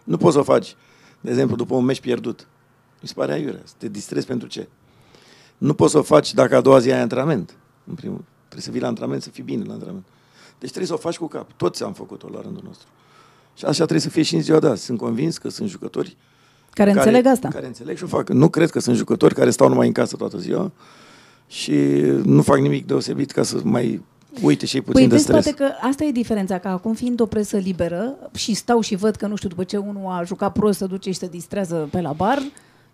Nu 0.04 0.16
poți 0.16 0.34
să 0.34 0.38
o 0.38 0.42
faci, 0.42 0.76
de 1.20 1.30
exemplu, 1.30 1.56
după 1.56 1.74
un 1.74 1.84
meci 1.84 2.00
pierdut. 2.00 2.46
Mi 3.00 3.08
se 3.08 3.14
pare 3.14 3.32
aiurea. 3.32 3.60
Să 3.64 3.74
te 3.78 3.88
distrezi 3.88 4.26
pentru 4.26 4.48
ce? 4.48 4.68
Nu 5.58 5.74
poți 5.74 5.92
să 5.92 5.98
o 5.98 6.02
faci 6.02 6.34
dacă 6.34 6.56
a 6.56 6.60
doua 6.60 6.78
zi 6.78 6.92
ai 6.92 7.00
antrenament. 7.00 7.56
În 7.84 7.94
primul 7.94 8.24
Trebuie 8.42 8.62
să 8.62 8.70
vii 8.70 8.80
la 8.80 8.86
antrenament, 8.86 9.22
să 9.22 9.30
fii 9.30 9.42
bine 9.42 9.64
la 9.66 9.72
antrenament. 9.72 10.04
Deci 10.58 10.68
trebuie 10.68 10.86
să 10.86 10.94
o 10.94 10.96
faci 10.96 11.16
cu 11.16 11.26
cap. 11.26 11.52
Toți 11.56 11.82
am 11.82 11.92
făcut-o 11.92 12.28
la 12.32 12.40
rândul 12.40 12.62
nostru. 12.66 12.88
Și 13.54 13.64
așa 13.64 13.74
trebuie 13.74 14.00
să 14.00 14.08
fie 14.08 14.22
și 14.22 14.34
în 14.34 14.42
ziua 14.42 14.58
de 14.58 14.66
azi. 14.66 14.84
Sunt 14.84 14.98
convins 14.98 15.38
că 15.38 15.48
sunt 15.48 15.68
jucători 15.68 16.16
Care 16.70 16.90
înțeleg 16.90 17.26
asta. 17.26 17.48
Care 17.48 17.66
înțeleg 17.66 17.96
și 17.96 18.04
o 18.04 18.06
fac. 18.06 18.28
Nu 18.28 18.48
cred 18.48 18.70
că 18.70 18.80
sunt 18.80 18.96
jucători 18.96 19.34
care 19.34 19.50
stau 19.50 19.68
numai 19.68 19.86
în 19.86 19.92
casă 19.92 20.16
toată 20.16 20.38
ziua 20.38 20.72
și 21.46 21.74
nu 22.24 22.42
fac 22.42 22.58
nimic 22.58 22.86
deosebit 22.86 23.30
ca 23.30 23.42
să 23.42 23.60
mai 23.64 24.02
uite 24.42 24.66
și 24.66 24.76
ei 24.76 24.82
puțin 24.82 25.00
Păi 25.00 25.08
de 25.08 25.14
vezi, 25.14 25.22
stres. 25.22 25.44
poate 25.44 25.56
că 25.64 25.86
asta 25.88 26.04
e 26.04 26.10
diferența, 26.10 26.58
că 26.58 26.68
acum 26.68 26.94
fiind 26.94 27.20
o 27.20 27.26
presă 27.26 27.56
liberă 27.56 28.14
și 28.34 28.54
stau 28.54 28.80
și 28.80 28.94
văd 28.94 29.14
că, 29.16 29.26
nu 29.26 29.36
știu, 29.36 29.48
după 29.48 29.64
ce 29.64 29.76
unul 29.76 30.06
a 30.06 30.22
jucat 30.24 30.52
prost, 30.52 30.78
să 30.78 30.86
duce 30.86 31.10
și 31.10 31.18
se 31.18 31.26
distrează 31.26 31.88
pe 31.90 32.00
la 32.00 32.12
bar, 32.12 32.42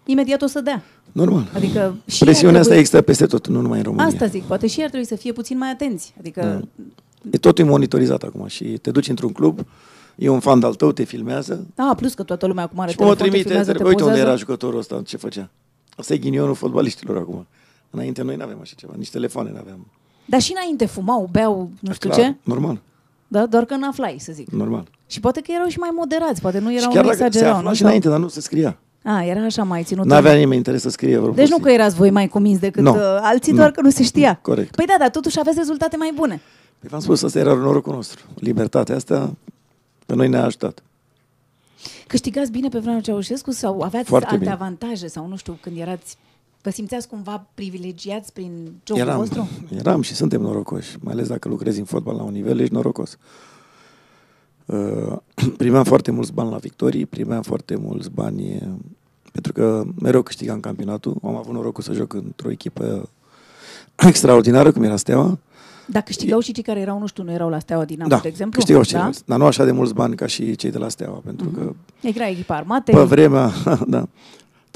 imediat 0.04 0.42
o 0.42 0.46
să 0.46 0.60
dea. 0.60 0.82
Normal. 1.12 1.50
Adică 1.54 1.94
și 2.06 2.18
Presiunea 2.24 2.54
ar 2.54 2.60
asta 2.60 2.72
trebui- 2.74 2.78
există 2.78 3.02
peste 3.02 3.26
tot, 3.26 3.46
nu 3.46 3.60
numai 3.60 3.78
în 3.78 3.84
România. 3.84 4.06
Asta 4.06 4.26
zic, 4.26 4.42
poate 4.42 4.66
și 4.66 4.78
ei 4.78 4.84
ar 4.84 4.90
trebui 4.90 5.06
să 5.08 5.16
fie 5.16 5.32
puțin 5.32 5.58
mai 5.58 5.70
atenți. 5.70 6.14
Adică, 6.18 6.40
Da. 6.42 6.84
E 7.30 7.38
totul 7.38 7.64
monitorizat 7.64 8.22
acum 8.22 8.46
și 8.46 8.64
te 8.64 8.90
duci 8.90 9.08
într-un 9.08 9.32
club, 9.32 9.60
e 10.16 10.28
un 10.28 10.40
fan 10.40 10.62
al 10.62 10.74
tău, 10.74 10.92
te 10.92 11.04
filmează 11.04 11.66
a, 11.76 11.94
plus 11.94 12.14
că 12.14 12.22
toată 12.22 12.46
lumea 12.46 12.64
acum 12.64 12.78
are 12.80 12.90
și 12.90 12.96
mă 12.98 13.02
telefon, 13.04 13.16
te 13.24 13.28
trimite, 13.28 13.48
filmează, 13.48 13.72
te 13.72 13.76
întreb, 13.78 13.88
uite 13.88 14.02
unde 14.02 14.12
pozează. 14.14 14.30
era 14.30 14.38
jucătorul 14.38 14.78
ăsta, 14.78 15.02
ce 15.06 15.16
făcea. 15.16 15.50
Asta 15.96 16.14
e 16.14 16.16
ghinionul 16.18 16.54
fotbaliștilor 16.54 17.16
acum. 17.16 17.46
Înainte 17.90 18.22
noi 18.22 18.36
nu 18.36 18.42
aveam 18.42 18.58
așa 18.60 18.72
ceva, 18.76 18.92
nici 18.96 19.10
telefoane 19.10 19.50
nu 19.50 19.58
aveam. 19.58 19.86
Dar 20.28 20.40
și 20.40 20.52
înainte 20.56 20.86
fumau, 20.86 21.28
beau, 21.32 21.70
nu 21.80 21.92
știu 21.92 22.08
Clar, 22.10 22.20
ce, 22.26 22.34
Normal, 22.42 22.80
da? 23.28 23.46
doar 23.46 23.64
că 23.64 23.74
n-aflai, 23.76 24.16
să 24.20 24.32
zic. 24.32 24.48
normal. 24.50 24.88
Și 25.06 25.20
poate 25.20 25.40
că 25.40 25.52
erau 25.54 25.66
și 25.68 25.78
mai 25.78 25.88
moderați, 25.92 26.40
poate 26.40 26.58
nu 26.58 26.68
și 26.70 26.76
erau, 26.76 26.90
chiar 26.90 27.02
nu 27.02 27.08
dacă 27.08 27.20
se 27.20 27.24
exagerau. 27.26 27.56
afla 27.56 27.68
nu? 27.68 27.74
și 27.74 27.82
înainte, 27.82 28.08
dar 28.08 28.18
nu 28.18 28.28
se 28.28 28.40
scria. 28.40 28.78
A, 29.02 29.22
era 29.24 29.44
așa 29.44 29.62
mai 29.62 29.82
ținut. 29.82 30.04
Nu 30.06 30.14
avea 30.14 30.34
nimeni 30.34 30.56
interes 30.56 30.80
să 30.80 30.88
scrie 30.90 31.18
vreo 31.18 31.32
Deci 31.32 31.48
nu 31.48 31.56
prostie. 31.56 31.76
că 31.76 31.80
erați 31.82 31.96
voi 31.96 32.10
mai 32.10 32.28
cuminți 32.28 32.60
decât 32.60 32.82
Nu. 32.82 32.90
uh, 32.94 33.00
alții, 33.20 33.52
Nu. 33.52 33.58
doar 33.58 33.70
că 33.70 33.80
nu 33.80 33.90
se 33.90 34.02
știa. 34.02 34.38
Corect. 34.42 34.74
Păi 34.74 34.86
da, 34.86 34.94
dar 34.98 35.10
totuși 35.10 35.38
aveți 35.38 35.56
rezultate 35.58 35.96
mai 35.96 36.12
bune. 36.14 36.40
Păi 36.78 36.88
v-am 36.88 37.00
spus, 37.00 37.22
asta 37.22 37.38
era 37.38 37.54
norocul 37.54 37.94
nostru. 37.94 38.24
Libertatea 38.34 38.94
asta 38.96 39.34
pe 40.06 40.14
noi 40.14 40.28
ne-a 40.28 40.44
ajutat. 40.44 40.82
Câștigați 42.06 42.50
bine 42.50 42.68
pe 42.68 42.78
vremea 42.78 43.00
Ceaușescu 43.00 43.50
sau 43.50 43.80
aveați 43.80 44.08
Foarte 44.08 44.26
alte 44.28 44.38
bine. 44.40 44.52
avantaje 44.52 45.06
sau 45.08 45.26
nu 45.26 45.36
știu, 45.36 45.58
când 45.60 45.78
erați 45.78 46.16
Vă 46.68 46.74
simțeați 46.74 47.08
cumva 47.08 47.46
privilegiați 47.54 48.32
prin 48.32 48.72
jocul 48.86 49.02
Eram, 49.02 49.16
vostru? 49.18 49.48
eram 49.78 50.02
și 50.02 50.14
suntem 50.14 50.40
norocoși, 50.40 50.96
mai 51.00 51.12
ales 51.12 51.28
dacă 51.28 51.48
lucrezi 51.48 51.78
în 51.78 51.84
fotbal 51.84 52.16
la 52.16 52.22
un 52.22 52.32
nivel, 52.32 52.60
ești 52.60 52.72
norocos. 52.74 53.18
Uh, 54.66 55.16
primeam 55.56 55.84
foarte 55.84 56.10
mulți 56.10 56.32
bani 56.32 56.50
la 56.50 56.56
victorii, 56.56 57.06
primeam 57.06 57.42
foarte 57.42 57.76
mulți 57.76 58.10
bani 58.10 58.52
eh, 58.54 58.62
pentru 59.32 59.52
că 59.52 59.84
mereu 60.00 60.22
câștigam 60.22 60.60
campionatul. 60.60 61.16
Am 61.22 61.36
avut 61.36 61.54
norocul 61.54 61.82
să 61.82 61.92
joc 61.92 62.12
într-o 62.12 62.50
echipă 62.50 63.08
extraordinară, 64.10 64.72
cum 64.72 64.82
era 64.82 64.96
Steaua. 64.96 65.38
Dar 65.86 66.02
câștigau 66.02 66.40
și 66.40 66.52
cei 66.52 66.62
care 66.62 66.80
erau, 66.80 66.98
nu 66.98 67.06
știu, 67.06 67.22
nu 67.22 67.32
erau 67.32 67.48
la 67.48 67.58
Steaua 67.58 67.84
Dinamo, 67.84 68.08
Da, 68.08 68.18
de 68.18 68.28
exemplu? 68.28 68.54
câștigau 68.58 68.82
și 68.82 68.90
da? 68.92 68.96
ceilalți, 68.96 69.22
dar 69.26 69.38
nu 69.38 69.44
așa 69.44 69.64
de 69.64 69.72
mulți 69.72 69.94
bani 69.94 70.16
ca 70.16 70.26
și 70.26 70.56
cei 70.56 70.70
de 70.70 70.78
la 70.78 70.88
Steaua, 70.88 71.20
pentru 71.24 71.48
că 71.48 71.72
Era 72.00 72.28
echipa 72.28 72.56
armate. 72.56 72.92
pe 72.92 73.02
vremea, 73.02 73.50
da, 73.86 74.08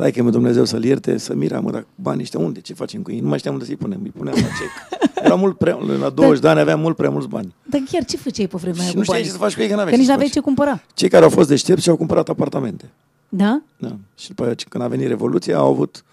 tai 0.02 0.12
că 0.12 0.30
Dumnezeu 0.30 0.64
să-l 0.64 0.84
ierte, 0.84 1.18
să 1.18 1.34
mira, 1.34 1.60
mă, 1.60 1.70
dar 1.70 1.86
banii 1.94 2.22
ăștia 2.22 2.40
unde? 2.40 2.60
Ce 2.60 2.74
facem 2.74 3.02
cu 3.02 3.10
ei? 3.12 3.20
Nu 3.20 3.28
mai 3.28 3.38
știam 3.38 3.54
unde 3.54 3.66
să-i 3.66 3.76
punem, 3.76 4.00
îi 4.02 4.10
puneam 4.16 4.36
la 4.36 4.42
cec. 4.42 5.00
Era 5.24 5.34
mult 5.34 5.58
prea, 5.58 5.78
la 6.00 6.08
20 6.10 6.40
de 6.42 6.48
ani 6.48 6.60
aveam 6.60 6.80
mult 6.80 6.96
prea 6.96 7.10
mulți 7.10 7.28
bani. 7.28 7.54
Dar 7.62 7.80
chiar 7.90 8.04
ce 8.04 8.16
făceai 8.16 8.46
pe 8.46 8.56
vremea 8.60 8.80
aia 8.80 8.88
Și 8.88 8.92
cu 8.92 8.98
nu 8.98 9.04
știai 9.04 9.18
banii? 9.20 9.32
ce 9.32 9.38
să 9.38 9.44
faci 9.44 9.54
cu 9.54 9.60
ei, 9.60 9.68
că 9.68 9.74
n-aveai 9.74 9.90
Că 9.90 9.92
ce 9.94 9.96
nici 10.00 10.06
să 10.06 10.10
n-aveai 10.12 10.28
faci. 10.28 10.36
ce 10.38 10.44
cumpăra. 10.44 10.82
Cei 10.94 11.08
care 11.08 11.24
au 11.24 11.30
fost 11.30 11.48
deștepți 11.48 11.82
și-au 11.82 11.96
cumpărat 11.96 12.28
apartamente. 12.28 12.90
Da? 13.28 13.62
Da. 13.78 13.96
Și 14.18 14.28
după 14.28 14.42
aceea, 14.42 14.56
când 14.68 14.84
a 14.84 14.86
venit 14.88 15.06
Revoluția, 15.06 15.56
au 15.58 15.70
avut 15.70 16.04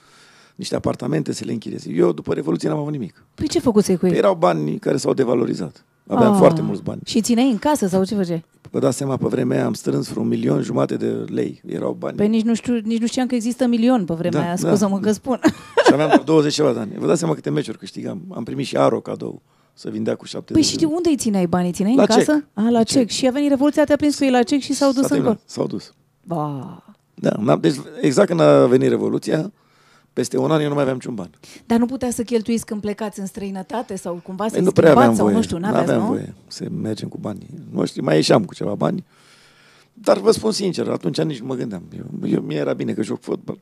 niște 0.55 0.75
apartamente 0.75 1.33
să 1.33 1.43
le 1.45 1.51
închirieze. 1.51 1.89
Eu, 1.91 2.11
după 2.11 2.33
Revoluție, 2.33 2.69
n-am 2.69 2.77
avut 2.79 2.91
nimic. 2.91 3.23
Păi 3.35 3.47
ce 3.47 3.59
făcuți 3.59 3.85
cu 3.93 4.05
ei? 4.05 4.11
Păi 4.11 4.17
erau 4.19 4.35
bani 4.35 4.77
care 4.79 4.97
s-au 4.97 5.13
devalorizat. 5.13 5.83
Aveam 6.07 6.31
Ah. 6.31 6.37
foarte 6.37 6.61
mulți 6.61 6.83
bani. 6.83 6.99
Și 7.05 7.21
țineai 7.21 7.49
în 7.49 7.57
casă 7.57 7.87
sau 7.87 8.03
ce 8.03 8.15
făceai? 8.15 8.45
Vă 8.71 8.79
dați 8.79 8.97
seama, 8.97 9.17
pe 9.17 9.27
vremea 9.27 9.57
aia 9.57 9.65
am 9.65 9.73
strâns 9.73 10.07
vreo 10.09 10.21
un 10.21 10.27
milion 10.27 10.61
jumate 10.61 10.95
de 10.95 11.05
lei. 11.27 11.61
Erau 11.65 11.95
bani. 11.99 12.17
Păi 12.17 12.27
nici 12.27 12.43
nu, 12.43 12.53
știu, 12.53 12.79
nici 12.83 12.99
nu 12.99 13.07
știam 13.07 13.27
că 13.27 13.35
există 13.35 13.65
milion 13.67 14.05
pe 14.05 14.13
vremea 14.13 14.39
Da, 14.39 14.45
aia, 14.45 14.55
da. 14.61 14.67
scuză-mă 14.67 14.99
că 14.99 15.11
spun. 15.11 15.39
Și 15.85 15.93
aveam 15.93 16.07
doar 16.07 16.21
20 16.23 16.53
ceva 16.53 16.73
de 16.73 16.79
ani. 16.79 16.91
Vă 16.97 17.07
dați 17.07 17.19
seama 17.19 17.33
câte 17.33 17.49
meciuri 17.49 17.77
câștigam. 17.77 18.21
Am 18.35 18.43
primit 18.43 18.65
și 18.65 18.77
Aro 18.77 18.99
cadou 19.01 19.41
să 19.73 19.89
vindea 19.89 20.15
cu 20.15 20.25
70 20.25 20.63
Păi 20.63 20.71
și 20.71 20.77
de 20.77 20.85
unde 20.85 21.09
îi 21.09 21.15
țineai 21.17 21.45
banii? 21.47 21.71
Țineai 21.71 21.95
La 21.95 22.01
în 22.01 22.07
casă? 22.07 22.31
cec. 22.33 22.43
A, 22.53 22.69
la 22.69 22.83
cec. 22.83 23.09
Și 23.09 23.27
a 23.27 23.31
venit 23.31 23.49
Revoluția, 23.49 23.83
te-a 23.83 23.95
prins 23.95 24.17
cu 24.17 24.23
ei 24.23 24.31
la 24.31 24.43
cec 24.43 24.59
și 24.59 24.73
s-au 24.73 24.91
dus 24.91 24.95
S-a 25.01 25.03
în 25.03 25.09
terminat. 25.09 25.33
gol. 25.35 25.41
S-au 25.45 25.67
dus. 25.67 25.93
Ba. 26.23 26.83
Da, 27.15 27.31
n-am- 27.39 27.59
deci 27.59 27.75
exact 28.01 28.27
când 28.27 28.39
a 28.39 28.65
venit 28.67 28.89
Revoluția, 28.89 29.51
Peste 30.19 30.37
un 30.37 30.51
an 30.51 30.61
eu 30.61 30.67
nu 30.67 30.73
mai 30.73 30.81
aveam 30.81 30.95
niciun 30.97 31.15
ban. 31.15 31.29
Dar 31.65 31.79
nu 31.79 31.85
putea 31.85 32.11
să 32.11 32.23
cheltuiți 32.23 32.65
când 32.65 32.81
plecați 32.81 33.19
în 33.19 33.25
străinătate 33.25 33.95
sau 33.95 34.19
cumva 34.23 34.47
să 34.47 34.53
Păi 34.53 34.63
nu 34.63 34.71
prea 34.71 34.91
aveam 34.91 35.15
sau 35.15 35.23
voie. 35.23 35.35
nu 35.35 35.41
știu, 35.41 35.57
nu 35.57 35.61
n-aveați, 35.65 35.91
aveam 35.91 36.05
nu? 36.05 36.11
voie 36.11 36.33
să 36.47 36.65
mergem 36.81 37.07
cu 37.07 37.17
banii 37.17 37.49
noștri. 37.71 38.01
Mai 38.01 38.15
ieșeam 38.15 38.45
cu 38.45 38.53
ceva 38.53 38.75
bani. 38.75 39.05
Dar 39.93 40.17
vă 40.19 40.31
spun 40.31 40.51
sincer, 40.51 40.87
atunci 40.87 41.21
nici 41.21 41.39
nu 41.39 41.45
mă 41.45 41.55
gândeam. 41.55 41.83
Eu, 41.97 42.29
eu, 42.29 42.41
mie 42.41 42.57
era 42.57 42.73
bine 42.73 42.93
că 42.93 43.01
joc 43.01 43.21
fotbal. 43.21 43.59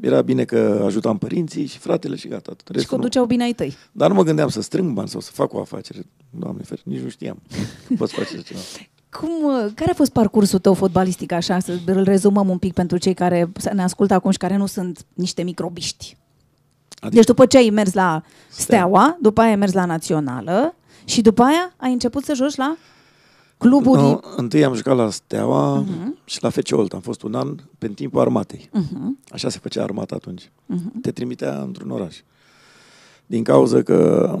Era 0.00 0.22
bine 0.22 0.44
că 0.44 0.82
ajutam 0.84 1.18
părinții 1.18 1.66
și 1.66 1.78
fratele 1.78 2.16
și 2.16 2.28
gata. 2.28 2.50
Atât. 2.50 2.66
Și 2.66 2.72
Restul 2.72 2.96
nu. 2.96 3.00
conduceau 3.02 3.24
bine 3.26 3.42
ai 3.42 3.52
tăi. 3.52 3.76
Dar 3.92 4.08
nu 4.08 4.14
mă 4.14 4.22
gândeam 4.22 4.48
să 4.48 4.60
strâng 4.62 4.92
bani 4.92 5.08
sau 5.08 5.20
să 5.20 5.30
fac 5.32 5.52
o 5.52 5.60
afacere. 5.60 6.06
Doamne 6.30 6.62
fer, 6.62 6.78
nici 6.84 7.00
nu 7.00 7.08
știam 7.08 7.42
că 7.88 7.94
poți 7.96 8.12
face 8.14 8.32
așa 8.34 8.42
ceva. 8.42 8.60
Cum, 9.10 9.30
uh, 9.44 9.72
care 9.74 9.90
a 9.90 9.94
fost 9.94 10.12
parcursul 10.12 10.58
tău 10.58 10.74
fotbalistic, 10.74 11.32
așa, 11.32 11.58
să 11.58 11.78
îl 11.86 12.02
rezumăm 12.02 12.48
un 12.48 12.58
pic 12.58 12.72
pentru 12.72 12.96
cei 12.96 13.14
care 13.14 13.52
ne 13.72 13.82
ascultă 13.82 14.14
acum 14.14 14.30
și 14.30 14.38
care 14.38 14.56
nu 14.56 14.66
sunt 14.66 15.06
niște 15.14 15.42
microbiști? 15.42 16.16
Adică, 16.88 17.14
Deci 17.14 17.24
după 17.24 17.46
ce 17.46 17.56
ai 17.56 17.70
mers 17.70 17.92
la 17.92 18.22
Steaua, 18.48 19.16
după 19.20 19.40
aia 19.40 19.50
ai 19.50 19.56
mers 19.56 19.72
la 19.72 19.84
Națională 19.84 20.74
și 21.04 21.20
după 21.20 21.42
aia 21.42 21.72
ai 21.76 21.92
început 21.92 22.24
să 22.24 22.34
joci 22.34 22.54
la 22.54 22.76
cluburi... 23.58 24.00
nu, 24.00 24.20
întâi 24.36 24.64
am 24.64 24.74
jucat 24.74 24.96
la 24.96 25.10
Steaua 25.10 25.84
uh-huh. 25.84 26.24
și 26.24 26.42
la 26.42 26.50
FC 26.50 26.68
Olt. 26.70 26.92
Am 26.92 27.00
fost 27.00 27.22
un 27.22 27.34
an 27.34 27.54
pe 27.78 27.88
timpul 27.88 28.20
armatei. 28.20 28.70
Uh-huh. 28.78 29.30
Așa 29.32 29.48
se 29.48 29.58
făcea 29.58 29.82
armata 29.82 30.14
atunci. 30.14 30.44
Uh-huh. 30.44 31.00
Te 31.02 31.10
trimitea 31.10 31.60
într-un 31.60 31.90
oraș. 31.90 32.16
Din 33.26 33.42
cauza 33.42 33.82
că 33.82 34.38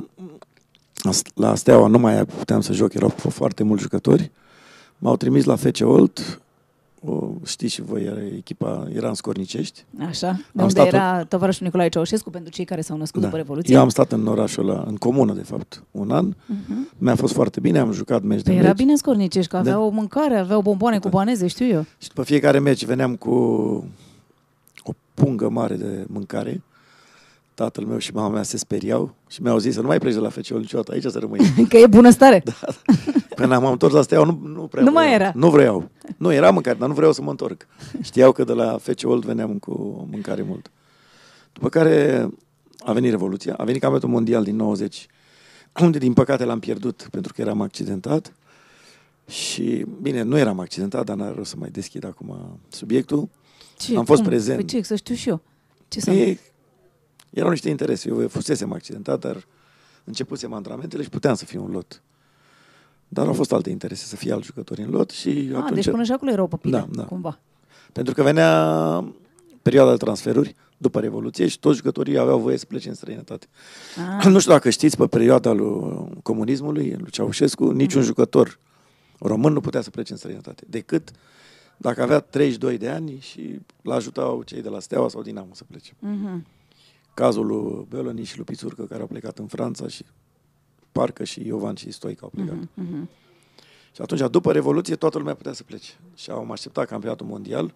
la 1.34 1.54
Steaua 1.54 1.86
nu 1.86 1.98
mai 1.98 2.24
puteam 2.24 2.60
să 2.60 2.72
joc, 2.72 2.94
erau 2.94 3.08
foarte 3.08 3.62
mulți 3.62 3.82
jucători. 3.82 4.30
M-au 5.02 5.16
trimis 5.16 5.44
la 5.44 5.56
FC 5.56 5.78
Olt, 5.82 6.40
o, 7.04 7.30
știți 7.46 7.72
și 7.74 7.82
voi, 7.82 8.02
era 8.04 8.20
echipa 8.36 8.88
era 8.94 9.08
în 9.08 9.14
Scornicești. 9.14 9.84
Așa, 10.06 10.30
de 10.32 10.60
Am 10.62 10.66
unde 10.66 10.68
stat 10.70 10.86
era 10.86 11.24
tovarășul 11.24 11.64
Nicolae 11.66 11.88
Ceaușescu 11.88 12.30
pentru 12.30 12.50
cei 12.52 12.64
care 12.64 12.80
s-au 12.80 12.96
născut 12.96 13.22
după 13.22 13.36
Revoluție. 13.36 13.74
Eu 13.74 13.80
am 13.80 13.88
stat 13.88 14.12
în 14.12 14.26
orașul 14.26 14.68
ăla, 14.68 14.84
în 14.86 14.96
comună, 14.96 15.32
de 15.32 15.42
fapt, 15.42 15.82
un 15.90 16.10
an. 16.10 16.32
Uh-huh. 16.32 16.98
Mi-a 16.98 17.14
fost 17.14 17.32
foarte 17.32 17.60
bine, 17.60 17.78
am 17.78 17.92
jucat 17.92 18.22
meci 18.22 18.42
de 18.42 18.50
Păi 18.50 18.58
era 18.58 18.68
meci. 18.68 18.76
bine 18.76 18.94
scornicești, 18.96 19.50
că 19.50 19.56
aveau 19.56 19.80
Da. 19.80 19.86
o 19.86 19.88
mâncare, 19.90 20.36
aveau 20.38 20.60
bomboane 20.62 20.98
cu 20.98 21.08
baneze, 21.08 21.46
știu 21.46 21.66
eu. 21.66 21.84
Și 21.98 22.08
după 22.08 22.22
fiecare 22.22 22.58
meci 22.58 22.84
veneam 22.84 23.16
cu 23.16 23.30
o 24.84 24.92
pungă 25.14 25.48
mare 25.48 25.74
de 25.74 26.04
mâncare. 26.08 26.62
Tatăl 27.60 27.84
meu 27.84 27.98
și 27.98 28.12
mama 28.14 28.28
mea 28.28 28.42
se 28.42 28.56
speriau 28.56 29.14
și 29.28 29.42
mi-au 29.42 29.58
zis 29.58 29.74
să 29.74 29.80
nu 29.80 29.86
mai 29.86 29.98
pleci 29.98 30.12
de 30.12 30.18
la 30.18 30.28
FCO 30.28 30.58
niciodată, 30.58 30.92
aici 30.92 31.02
să 31.04 31.18
rămâi. 31.18 31.38
Că 31.68 31.76
e 31.76 31.86
bunăstare. 31.86 32.42
Da. 32.44 32.52
Când 33.34 33.52
am 33.52 33.64
întors 33.64 33.92
la 33.92 34.02
Steaua, 34.02 34.24
nu, 34.24 34.40
nu 34.44 34.60
prea 34.62 34.82
Nu 34.82 34.90
mai 34.90 35.04
vreau. 35.04 35.20
era. 35.20 35.32
Nu 35.34 35.50
vreau. 35.50 35.90
Nu, 36.16 36.32
era 36.32 36.50
mâncare, 36.50 36.78
dar 36.78 36.88
nu 36.88 36.94
vreau 36.94 37.12
să 37.12 37.22
mă 37.22 37.30
întorc. 37.30 37.66
Știau 38.00 38.32
că 38.32 38.44
de 38.44 38.52
la 38.52 38.78
FC 38.78 39.00
Old 39.02 39.24
veneam 39.24 39.58
cu 39.58 40.06
mâncare 40.10 40.42
mult. 40.42 40.70
După 41.52 41.68
care 41.68 42.28
a 42.78 42.92
venit 42.92 43.10
Revoluția, 43.10 43.54
a 43.54 43.64
venit 43.64 43.80
campionatul 43.80 44.12
mondial 44.14 44.44
din 44.44 44.56
90, 44.56 45.06
unde 45.80 45.98
din 45.98 46.12
păcate 46.12 46.44
l-am 46.44 46.58
pierdut 46.58 47.08
pentru 47.10 47.32
că 47.32 47.40
eram 47.40 47.60
accidentat. 47.60 48.32
Și, 49.28 49.86
bine, 50.02 50.22
nu 50.22 50.38
eram 50.38 50.60
accidentat, 50.60 51.04
dar 51.04 51.16
n-are 51.16 51.34
rost 51.36 51.50
să 51.50 51.56
mai 51.58 51.68
deschid 51.70 52.04
acum 52.04 52.58
subiectul. 52.68 53.28
Ce, 53.78 53.96
Am 53.96 54.04
fost 54.04 54.20
cum? 54.20 54.30
prezent. 54.30 54.56
Păi 54.58 54.66
ce, 54.66 54.82
să 54.82 54.94
știu 54.96 55.14
și 55.14 55.28
eu. 55.28 55.40
Ce 55.88 56.00
să... 56.00 56.10
Ei, 57.30 57.40
erau 57.40 57.50
niște 57.50 57.68
interese. 57.68 58.08
Eu 58.08 58.28
fusesem 58.28 58.72
accidentat, 58.72 59.20
dar 59.20 59.46
începusem 60.04 60.52
antrenamentele 60.52 61.02
și 61.02 61.08
puteam 61.08 61.34
să 61.34 61.44
fiu 61.44 61.64
în 61.64 61.70
lot. 61.70 62.02
Dar 63.08 63.26
au 63.26 63.32
fost 63.32 63.52
alte 63.52 63.70
interese, 63.70 64.04
să 64.04 64.16
fie 64.16 64.32
alți 64.32 64.46
jucători 64.46 64.82
în 64.82 64.90
lot 64.90 65.10
și 65.10 65.50
A, 65.54 65.56
atunci... 65.56 65.74
deci 65.74 65.90
până 65.90 66.02
și 66.02 66.12
acolo 66.12 66.30
erau 66.30 66.46
păpile, 66.46 66.78
Da, 66.78 66.86
da. 66.90 67.04
cumva. 67.04 67.38
Pentru 67.92 68.14
că 68.14 68.22
venea 68.22 69.04
perioada 69.62 69.90
de 69.90 69.96
transferuri 69.96 70.56
după 70.76 71.00
Revoluție 71.00 71.46
și 71.46 71.58
toți 71.58 71.76
jucătorii 71.76 72.18
aveau 72.18 72.38
voie 72.38 72.56
să 72.56 72.64
plece 72.66 72.88
în 72.88 72.94
străinătate. 72.94 73.46
Ah. 74.18 74.26
Nu 74.26 74.38
știu 74.38 74.52
dacă 74.52 74.70
știți, 74.70 74.96
pe 74.96 75.06
perioada 75.06 75.52
lui 75.52 76.08
comunismului, 76.22 76.94
lui 76.98 77.10
Ceaușescu, 77.10 77.70
niciun 77.70 78.02
jucător 78.02 78.58
român 79.18 79.52
nu 79.52 79.60
putea 79.60 79.80
să 79.80 79.90
plece 79.90 80.12
în 80.12 80.18
străinătate, 80.18 80.64
decât 80.68 81.10
dacă 81.76 82.02
avea 82.02 82.20
32 82.20 82.78
de 82.78 82.88
ani 82.88 83.18
și 83.20 83.58
l-ajutau 83.82 84.42
cei 84.42 84.62
de 84.62 84.68
la 84.68 84.80
Steaua 84.80 85.08
sau 85.08 85.22
Dinamo 85.22 85.50
să 85.52 85.64
plece. 85.64 85.92
Mhm. 85.98 86.46
Cazul 87.20 87.46
lui 87.46 87.86
Beloni 87.88 88.24
și 88.24 88.36
lui 88.36 88.44
Pițurcă, 88.44 88.82
care 88.82 89.00
au 89.00 89.06
plecat 89.06 89.38
în 89.38 89.46
Franța 89.46 89.88
și 89.88 90.04
parcă 90.92 91.24
și 91.24 91.46
Iovan 91.46 91.74
și 91.74 91.90
Stoica 91.92 92.20
au 92.22 92.28
plecat. 92.34 92.56
Mhm. 92.74 93.08
Și 93.94 94.02
atunci, 94.02 94.30
după 94.30 94.52
Revoluție, 94.52 94.96
toată 94.96 95.18
lumea 95.18 95.34
putea 95.34 95.52
să 95.52 95.62
plece. 95.62 95.90
Și 96.14 96.30
am 96.30 96.50
așteptat 96.50 96.86
campionatul 96.86 97.26
mondial. 97.26 97.74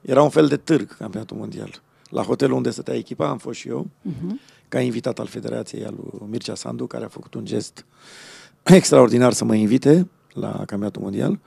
Era 0.00 0.22
un 0.22 0.28
fel 0.28 0.46
de 0.48 0.56
târg 0.56 0.96
campionatul 0.96 1.36
mondial. 1.36 1.82
La 2.10 2.22
hotelul 2.22 2.56
unde 2.56 2.70
stătea 2.70 2.94
echipa 2.94 3.28
am 3.28 3.38
fost 3.38 3.58
și 3.58 3.68
eu, 3.68 3.86
Mhm. 4.02 4.40
ca 4.68 4.80
invitat 4.80 5.18
al 5.18 5.26
Federației 5.26 5.84
al 5.84 5.94
lui 5.96 6.28
Mircea 6.28 6.54
Sandu, 6.54 6.86
care 6.86 7.04
a 7.04 7.08
făcut 7.08 7.34
un 7.34 7.44
gest 7.44 7.84
extraordinar 8.62 9.32
să 9.32 9.44
mă 9.44 9.54
invite 9.54 10.08
la 10.32 10.50
campionatul 10.50 11.02
mondial. 11.02 11.38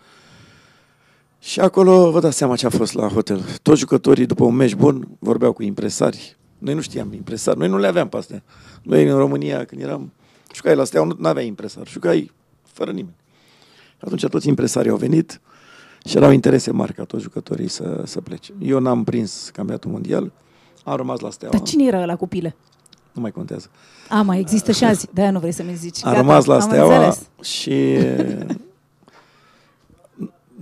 Și 1.40 1.60
acolo 1.60 2.12
vă 2.12 2.20
dați 2.20 2.38
seama 2.38 2.56
ce 2.56 2.66
a 2.66 2.70
fost 2.70 2.94
la 2.94 3.08
hotel. 3.08 3.42
Toți 3.62 3.80
jucătorii, 3.80 4.26
după 4.26 4.44
un 4.44 4.56
meci 4.56 4.76
bun, 4.76 5.08
vorbeau 5.20 5.54
cu 5.54 5.64
impresari. 5.64 6.37
Noi 6.58 6.74
nu 6.74 6.82
știam 6.82 7.14
impresari, 7.14 7.58
noi 7.58 7.68
nu 7.68 7.78
le 7.78 7.88
aveam 7.88 8.10
pe 8.10 8.18
astea. 8.18 8.44
Noi 8.84 9.08
în 9.08 9.18
România, 9.18 9.66
când 9.66 9.82
eram, 9.82 10.12
jucai 10.54 10.76
la 10.76 10.84
Steaua, 10.84 11.08
nu 11.18 11.28
aveai 11.28 11.48
impresar, 11.48 11.88
jucai 11.88 12.32
fără 12.64 12.92
nimeni. 12.92 13.16
Atunci 14.00 14.26
toți 14.26 14.48
impresarii 14.48 14.92
au 14.92 14.98
venit 14.98 15.42
și 16.06 16.18
erau 16.18 16.32
interese 16.32 16.72
mari 16.72 16.94
ca 16.94 17.04
toți 17.04 17.24
jucătorii 17.24 17.68
să, 17.68 18.02
să 18.06 18.22
plece. 18.22 18.54
Eu 18.62 18.80
n-am 18.80 19.04
prins 19.04 19.50
campionatul 19.54 19.92
mondial, 19.92 20.32
am 20.84 20.96
rămas 20.96 21.20
la 21.20 21.30
Steaua, 21.30 21.54
Dar 21.58 21.68
cine 21.68 21.86
era 21.86 22.06
la 22.06 22.16
cu 22.16 22.28
pile? 22.28 22.56
nu 23.12 23.22
mai 23.24 23.32
contează. 23.32 23.70
A, 24.10 24.22
mai 24.22 24.40
există 24.40 24.72
și 24.72 24.84
azi, 24.84 25.08
de-aia 25.14 25.32
nu 25.32 25.40
vrei 25.40 25.52
să 25.52 25.64
mi 25.64 25.76
zici. 25.76 26.06
Am 26.06 26.12
Gata, 26.12 26.22
rămas 26.22 26.46
la 26.46 26.54
am 26.54 26.60
Steaua 26.62 26.96
înțeles. 27.06 27.30
și 27.42 27.98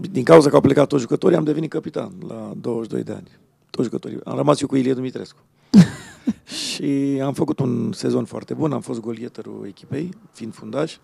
din 0.09 0.23
cauza 0.23 0.49
că 0.49 0.55
au 0.55 0.61
plecat 0.61 0.87
toți 0.87 1.01
jucătorii, 1.01 1.37
am 1.37 1.43
devenit 1.43 1.69
capitan 1.69 2.11
la 2.27 2.51
22 2.61 3.03
de 3.03 3.11
ani. 3.11 3.27
Toți 3.75 3.87
jucătorii. 3.87 4.19
Am 4.23 4.35
rămas 4.35 4.61
eu 4.61 4.67
cu 4.67 4.75
Ilie 4.75 4.93
Dumitrescu. 4.93 5.37
și 6.73 7.19
am 7.23 7.33
făcut 7.33 7.59
un 7.59 7.91
sezon 7.93 8.25
foarte 8.25 8.53
bun, 8.53 8.71
am 8.71 8.81
fost 8.81 8.99
golieterul 8.99 9.65
echipei, 9.67 10.09
fiind 10.31 10.53
fundaș, 10.53 10.97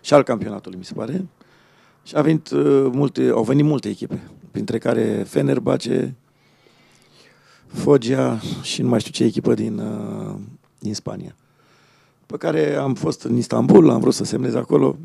și 0.00 0.14
al 0.14 0.22
campionatului, 0.22 0.78
mi 0.78 0.84
se 0.84 0.92
pare. 0.94 1.26
Și 2.02 2.16
a 2.16 2.22
venit, 2.22 2.50
uh, 2.50 2.88
multe, 2.92 3.28
au 3.28 3.42
venit 3.42 3.64
multe 3.64 3.88
echipe, 3.88 4.30
printre 4.50 4.78
care 4.78 5.22
Fenerbahce, 5.22 6.16
Foggia 7.66 8.40
și 8.62 8.82
nu 8.82 8.88
mai 8.88 9.00
știu 9.00 9.12
ce 9.12 9.24
echipă 9.24 9.54
din, 9.54 9.78
uh, 9.78 10.34
din 10.78 10.94
Spania. 10.94 11.34
Pe 12.26 12.36
care 12.36 12.74
am 12.74 12.94
fost 12.94 13.22
în 13.22 13.36
Istanbul, 13.36 13.90
am 13.90 14.00
vrut 14.00 14.14
să 14.14 14.24
semnez 14.24 14.54
acolo. 14.54 14.98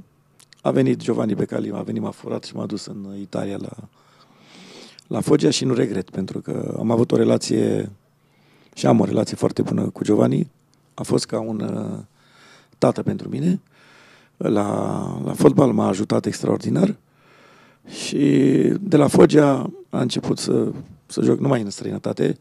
A 0.61 0.71
venit 0.71 0.97
Giovanni 0.97 1.35
Becali, 1.35 1.71
a 1.73 1.81
venit, 1.81 2.01
m-a 2.01 2.11
furat 2.11 2.43
și 2.43 2.55
m-a 2.55 2.65
dus 2.65 2.85
în 2.85 3.15
Italia 3.19 3.57
la, 3.61 3.69
la 5.13 5.21
Foggia 5.21 5.49
și 5.49 5.65
nu 5.65 5.73
regret, 5.73 6.09
pentru 6.09 6.39
că 6.39 6.75
am 6.79 6.91
avut 6.91 7.11
o 7.11 7.15
relație 7.15 7.91
și 8.75 8.85
am 8.85 8.99
o 8.99 9.05
relație 9.05 9.35
foarte 9.35 9.61
bună 9.61 9.89
cu 9.89 10.03
Giovanni. 10.03 10.51
A 10.93 11.03
fost 11.03 11.25
ca 11.25 11.39
un 11.39 11.59
uh, 11.59 11.99
tată 12.77 13.03
pentru 13.03 13.29
mine. 13.29 13.61
La, 14.37 15.21
la 15.25 15.33
fotbal 15.33 15.71
m-a 15.71 15.87
ajutat 15.87 16.25
extraordinar 16.25 16.95
și 17.87 18.17
de 18.79 18.97
la 18.97 19.07
Foggia 19.07 19.71
a 19.89 20.01
început 20.01 20.37
să, 20.37 20.71
să 21.05 21.21
joc 21.21 21.39
numai 21.39 21.61
în 21.61 21.69
străinătate. 21.69 22.37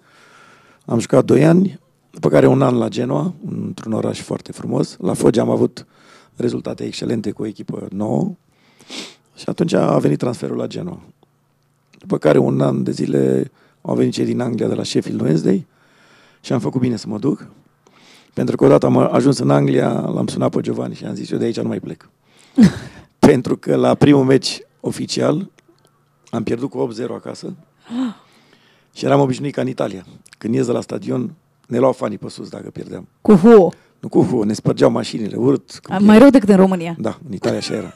Am 0.84 0.98
jucat 0.98 1.24
doi 1.24 1.44
ani, 1.44 1.80
după 2.10 2.28
care 2.28 2.46
un 2.46 2.62
an 2.62 2.76
la 2.76 2.88
Genoa, 2.88 3.34
într-un 3.46 3.92
oraș 3.92 4.20
foarte 4.20 4.52
frumos. 4.52 4.96
La 5.00 5.14
Foggia 5.14 5.40
am 5.40 5.50
avut 5.50 5.86
rezultate 6.36 6.84
excelente 6.84 7.30
cu 7.30 7.42
o 7.42 7.46
echipă 7.46 7.86
nouă 7.90 8.34
și 9.36 9.44
atunci 9.46 9.72
a 9.72 9.98
venit 9.98 10.18
transferul 10.18 10.56
la 10.56 10.66
Genoa. 10.66 11.00
După 12.02 12.18
care 12.18 12.38
un 12.38 12.60
an 12.60 12.82
de 12.82 12.90
zile 12.90 13.50
au 13.80 13.94
venit 13.94 14.12
cei 14.12 14.24
din 14.24 14.40
Anglia 14.40 14.68
de 14.68 14.74
la 14.74 14.82
Sheffield 14.82 15.20
Wednesday 15.20 15.66
și 16.40 16.52
am 16.52 16.58
făcut 16.58 16.80
bine 16.80 16.96
să 16.96 17.06
mă 17.08 17.18
duc. 17.18 17.46
Pentru 18.34 18.56
că 18.56 18.64
odată 18.64 18.86
am 18.86 18.96
ajuns 18.96 19.38
în 19.38 19.50
Anglia, 19.50 19.90
l-am 19.90 20.26
sunat 20.26 20.50
pe 20.50 20.60
Giovanni 20.60 20.94
și 20.94 21.04
am 21.04 21.14
zis 21.14 21.30
eu 21.30 21.38
de 21.38 21.44
aici 21.44 21.60
nu 21.60 21.68
mai 21.68 21.80
plec. 21.80 22.08
Pentru 23.18 23.56
că 23.56 23.76
la 23.76 23.94
primul 23.94 24.24
meci 24.24 24.60
oficial 24.80 25.50
am 26.30 26.42
pierdut 26.42 26.70
cu 26.70 26.92
8-0 27.00 27.06
acasă 27.08 27.54
și 28.96 29.04
eram 29.04 29.20
obișnuit 29.20 29.54
ca 29.54 29.60
în 29.60 29.68
Italia. 29.68 30.04
Când 30.38 30.54
ies 30.54 30.66
de 30.66 30.72
la 30.72 30.80
stadion, 30.80 31.34
ne 31.66 31.78
luau 31.78 31.92
fanii 31.92 32.18
pe 32.18 32.28
sus 32.28 32.48
dacă 32.48 32.70
pierdeam. 32.70 33.08
Cu 33.20 33.34
huo. 33.34 33.72
Nu 34.00 34.08
cu 34.08 34.22
hu, 34.22 34.42
ne 34.42 34.52
spărgeau 34.52 34.90
mașinile, 34.90 35.36
urât. 35.36 35.78
cum 35.82 36.04
Mai 36.04 36.18
rău 36.18 36.30
decât 36.30 36.48
în 36.48 36.56
România. 36.56 36.94
Da, 36.98 37.18
în 37.28 37.32
Italia 37.32 37.58
așa 37.58 37.74
era. 37.74 37.94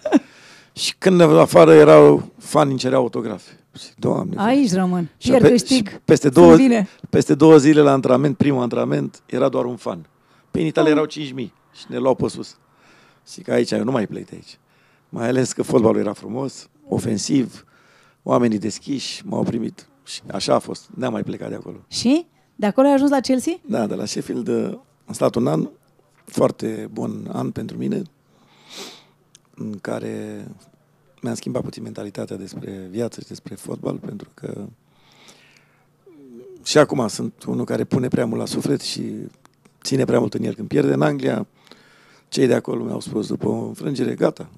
și 0.72 0.94
când 0.98 1.20
afară 1.20 1.74
erau 1.74 2.32
fani 2.38 2.70
îmi 2.70 2.78
cereau 2.78 3.02
autografe. 3.02 3.50
Și, 3.78 3.88
Doamne, 3.98 4.34
Aici 4.38 4.72
rămân. 4.72 5.10
și, 5.16 5.28
Pierd 5.28 5.42
pe- 5.44 5.50
câștig. 5.50 5.88
și 5.88 5.96
peste, 6.04 6.30
Sunt 6.32 6.44
două, 6.44 6.56
bine. 6.56 6.88
peste 7.10 7.34
două 7.34 7.56
zile 7.56 7.80
la 7.80 7.92
antrenament, 7.92 8.36
primul 8.36 8.62
antrenament, 8.62 9.22
era 9.26 9.48
doar 9.48 9.64
un 9.64 9.76
fan. 9.76 10.06
Pe 10.50 10.60
în 10.60 10.66
Italia 10.66 10.90
Oh. 10.90 10.96
erau 10.96 11.06
5.000 11.06 11.52
și 11.72 11.84
ne 11.88 11.98
luau 11.98 12.14
pe 12.14 12.28
sus. 12.28 12.56
Și 13.32 13.40
că 13.40 13.52
aici 13.52 13.70
eu 13.70 13.84
nu 13.84 13.90
mai 13.90 14.06
plec 14.06 14.24
de 14.28 14.30
aici. 14.34 14.58
Mai 15.08 15.28
ales 15.28 15.52
că 15.52 15.62
fotbalul 15.62 16.00
era 16.00 16.12
frumos, 16.12 16.68
ofensiv, 16.88 17.64
oamenii 18.22 18.58
deschiși 18.58 19.22
m-au 19.26 19.42
primit. 19.42 19.86
Și 20.04 20.20
așa 20.32 20.54
a 20.54 20.58
fost, 20.58 20.88
n-am 20.94 21.12
mai 21.12 21.22
plecat 21.22 21.48
de 21.48 21.54
acolo. 21.54 21.76
Și? 21.88 22.26
De 22.56 22.66
acolo 22.66 22.86
ai 22.86 22.94
ajuns 22.94 23.10
la 23.10 23.20
Chelsea? 23.20 23.52
Da, 23.66 23.86
de 23.86 23.94
la 23.94 24.04
Sheffield 24.04 24.48
uh, 24.48 24.78
am 25.06 25.14
stat 25.14 25.34
un 25.34 25.46
an, 25.46 25.68
foarte 26.24 26.88
bun 26.92 27.28
an 27.32 27.50
pentru 27.50 27.76
mine, 27.76 28.02
în 29.54 29.78
care 29.80 30.46
mi-am 31.20 31.34
schimbat 31.34 31.62
puțin 31.62 31.82
mentalitatea 31.82 32.36
despre 32.36 32.86
viață 32.90 33.20
și 33.20 33.26
despre 33.26 33.54
fotbal, 33.54 33.96
pentru 33.96 34.28
că 34.34 34.66
și 36.64 36.78
acum 36.78 37.08
sunt 37.08 37.44
unul 37.46 37.64
care 37.64 37.84
pune 37.84 38.08
prea 38.08 38.26
mult 38.26 38.40
la 38.40 38.46
suflet 38.46 38.80
și 38.80 39.12
ține 39.82 40.04
prea 40.04 40.18
mult 40.18 40.34
în 40.34 40.44
el. 40.44 40.54
Când 40.54 40.68
pierde 40.68 40.92
în 40.92 41.02
Anglia, 41.02 41.46
cei 42.28 42.46
de 42.46 42.54
acolo 42.54 42.84
mi-au 42.84 43.00
spus 43.00 43.26
după 43.26 43.48
o 43.48 43.66
înfrângere, 43.66 44.14
gata, 44.14 44.48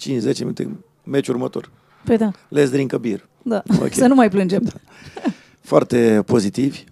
5-10 0.00 0.38
minute, 0.38 0.76
meciul 1.04 1.34
următor. 1.34 1.70
Păi 2.04 2.16
da, 2.16 2.30
Let's 2.30 2.70
drink 2.70 2.92
a 2.92 2.98
beer. 2.98 3.28
da. 3.42 3.62
Ok. 3.80 3.92
să 4.02 4.06
nu 4.06 4.14
mai 4.14 4.30
plângem. 4.30 4.72
Foarte 5.60 6.22
pozitivi, 6.26 6.84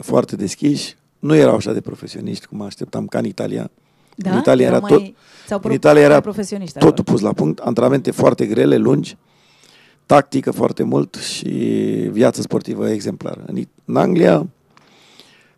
foarte 0.00 0.36
deschiși. 0.36 0.96
Nu 1.18 1.34
erau 1.34 1.54
așa 1.54 1.72
de 1.72 1.80
profesioniști 1.80 2.46
cum 2.46 2.58
mă 2.58 2.64
așteptam, 2.64 3.06
ca 3.06 3.18
în 3.18 3.24
Italia. 3.24 3.70
Da? 4.14 4.30
În 4.30 4.38
Italia 4.38 4.66
Erau 4.66 4.78
era 4.78 4.86
mai, 4.88 5.04
tot, 5.04 5.14
sau 5.46 5.60
în 5.62 5.72
Italia 5.72 6.02
era 6.02 6.12
mai 6.12 6.22
profesioniști 6.22 6.78
totul 6.78 6.88
acolo. 6.88 7.12
pus 7.12 7.20
la 7.20 7.32
punct, 7.32 7.58
antrenamente 7.58 8.10
foarte 8.10 8.46
grele, 8.46 8.76
lungi, 8.76 9.16
tactică 10.06 10.50
foarte 10.50 10.82
mult 10.82 11.14
și 11.14 11.48
viață 12.10 12.40
sportivă 12.40 12.90
exemplară. 12.90 13.44
În, 13.46 13.64
în 13.84 13.96
Anglia, 13.96 14.46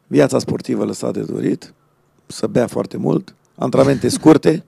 viața 0.07 0.39
sportivă 0.39 0.85
lăsa 0.85 1.11
de 1.11 1.21
dorit, 1.21 1.75
să 2.27 2.47
bea 2.47 2.67
foarte 2.67 2.97
mult, 2.97 3.35
antrenamente 3.55 4.09
scurte, 4.19 4.65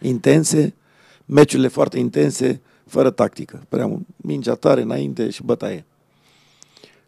intense, 0.00 0.74
meciurile 1.26 1.68
foarte 1.68 1.98
intense, 1.98 2.60
fără 2.86 3.10
tactică. 3.10 3.62
Prea 3.68 3.86
mult. 3.86 4.06
Mingea 4.16 4.54
tare 4.54 4.80
înainte 4.82 5.30
și 5.30 5.42
bătaie. 5.42 5.84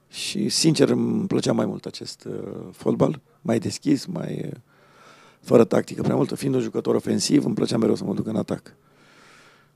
Și 0.08 0.48
sincer 0.48 0.88
îmi 0.88 1.26
plăcea 1.26 1.52
mai 1.52 1.66
mult 1.66 1.84
acest 1.84 2.24
uh, 2.24 2.34
fotbal, 2.72 3.20
mai 3.40 3.58
deschis, 3.58 4.06
mai 4.06 4.42
uh, 4.44 4.58
fără 5.42 5.64
tactică 5.64 6.02
prea 6.02 6.14
multă. 6.14 6.34
Fiind 6.34 6.54
un 6.54 6.60
jucător 6.60 6.94
ofensiv, 6.94 7.44
îmi 7.44 7.54
plăcea 7.54 7.76
mereu 7.76 7.94
să 7.94 8.04
mă 8.04 8.14
duc 8.14 8.26
în 8.26 8.36
atac. 8.36 8.74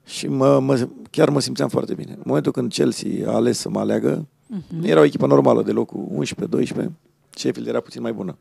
Și 0.05 0.29
mă, 0.29 0.61
mă, 0.61 0.89
chiar 1.11 1.31
mă 1.31 1.41
simțeam 1.41 1.69
foarte 1.69 1.95
bine. 1.95 2.13
În 2.13 2.23
momentul 2.25 2.53
când 2.53 2.73
Chelsea 2.73 3.31
a 3.31 3.35
ales 3.35 3.59
să 3.59 3.69
mă 3.69 3.79
aleagă, 3.81 4.27
uh-huh. 4.27 4.69
nu 4.79 4.87
era 4.87 5.01
o 5.01 5.05
echipă 5.05 5.27
normală 5.27 5.63
de 5.63 5.73
locul 5.73 6.25
11-12, 6.25 6.87
Sheffield 7.31 7.69
era 7.69 7.81
puțin 7.81 8.03
mai 8.03 8.13
bună. 8.13 8.37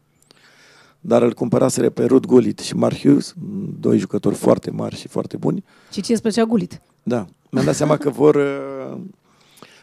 Dar 0.99 1.21
îl 1.21 1.33
cumpăraseră 1.33 1.89
pe 1.89 2.05
Ruth 2.05 2.27
Gullit 2.27 2.59
și 2.59 2.75
Mark 2.75 2.97
Hughes, 2.97 3.33
doi 3.79 3.97
jucători 3.97 4.35
foarte 4.35 4.71
mari 4.71 4.95
și 4.95 5.07
foarte 5.07 5.37
buni. 5.37 5.63
Și 5.91 6.01
ție 6.01 6.13
îți 6.13 6.21
plăcea 6.21 6.43
gulit. 6.43 6.81
Da, 7.03 7.25
mi-am 7.49 7.65
dat 7.65 7.75
seama 7.75 7.97
că 7.97 8.09
vor, 8.09 8.35
uh, 8.35 8.97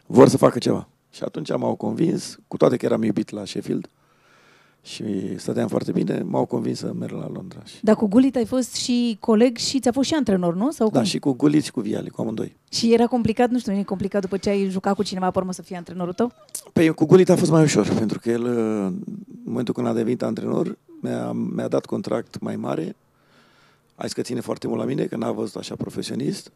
vor 0.07 0.29
să 0.29 0.37
facă 0.37 0.59
ceva. 0.59 0.89
Și 1.11 1.23
atunci 1.23 1.57
m-au 1.57 1.75
convins, 1.75 2.39
cu 2.49 2.57
toate 2.57 2.77
că 2.77 2.85
eram 2.85 3.03
iubit 3.03 3.31
la 3.31 3.45
Sheffield 3.45 3.89
și 4.85 5.39
stăteam 5.39 5.69
foarte 5.69 5.93
bine, 5.93 6.23
m-au 6.23 6.45
convins 6.45 6.79
să 6.79 6.93
merg 6.99 7.13
la 7.13 7.29
Londra. 7.33 7.61
Și, 7.65 7.75
Dar 7.85 7.95
cu 7.97 8.07
gulit 8.07 8.37
ai 8.37 8.45
fost 8.45 8.75
și 8.75 9.17
coleg 9.21 9.57
și 9.57 9.81
ți-a 9.81 9.93
fost 9.93 10.09
și 10.09 10.15
antrenor, 10.15 10.55
nu? 10.55 10.71
Sau 10.71 10.89
da, 10.91 10.99
cum? 10.99 11.05
și 11.05 11.19
cu 11.19 11.33
Gullit 11.33 11.65
și 11.65 11.71
cu 11.71 11.81
Viali, 11.81 12.09
cu 12.09 12.21
amândoi. 12.21 12.57
și 12.71 12.93
era 12.93 13.07
complicat, 13.07 13.51
nu 13.51 13.59
știu, 13.59 13.73
nu 13.73 13.79
e 13.79 13.83
complicat 13.83 14.21
după 14.21 14.37
ce 14.37 14.51
ai 14.51 14.69
jucat 14.71 14.95
cu 14.95 15.03
cineva, 15.03 15.31
pe 15.31 15.39
urmă 15.39 15.53
să 15.53 15.63
fie 15.63 15.77
antrenorul 15.77 16.13
tău? 16.13 16.33
Păi 16.73 16.89
cu 16.95 17.05
Gullit 17.05 17.29
a 17.29 17.37
fost 17.37 17.51
mai 17.51 17.63
ușor, 17.63 17.89
pentru 17.95 18.19
că 18.19 18.31
el, 18.31 18.43
uh, 18.43 18.51
în 18.51 19.03
momentul 19.45 19.75
când 19.75 19.87
a 19.87 19.93
devenit 19.93 20.23
antrenor, 20.23 20.79
mi-a, 21.01 21.33
mi-a 21.33 21.69
dat 21.69 21.87
contract 21.87 22.41
mai 22.41 22.57
mare, 22.57 22.97
a 23.95 24.03
zis 24.05 24.13
că 24.13 24.23
ține 24.23 24.41
foarte 24.41 24.67
mult 24.67 24.79
la 24.81 24.87
mine, 24.87 25.05
că 25.05 25.17
n-a 25.17 25.33
văzut 25.33 25.57
așa 25.57 25.75
profesionist 25.75 26.53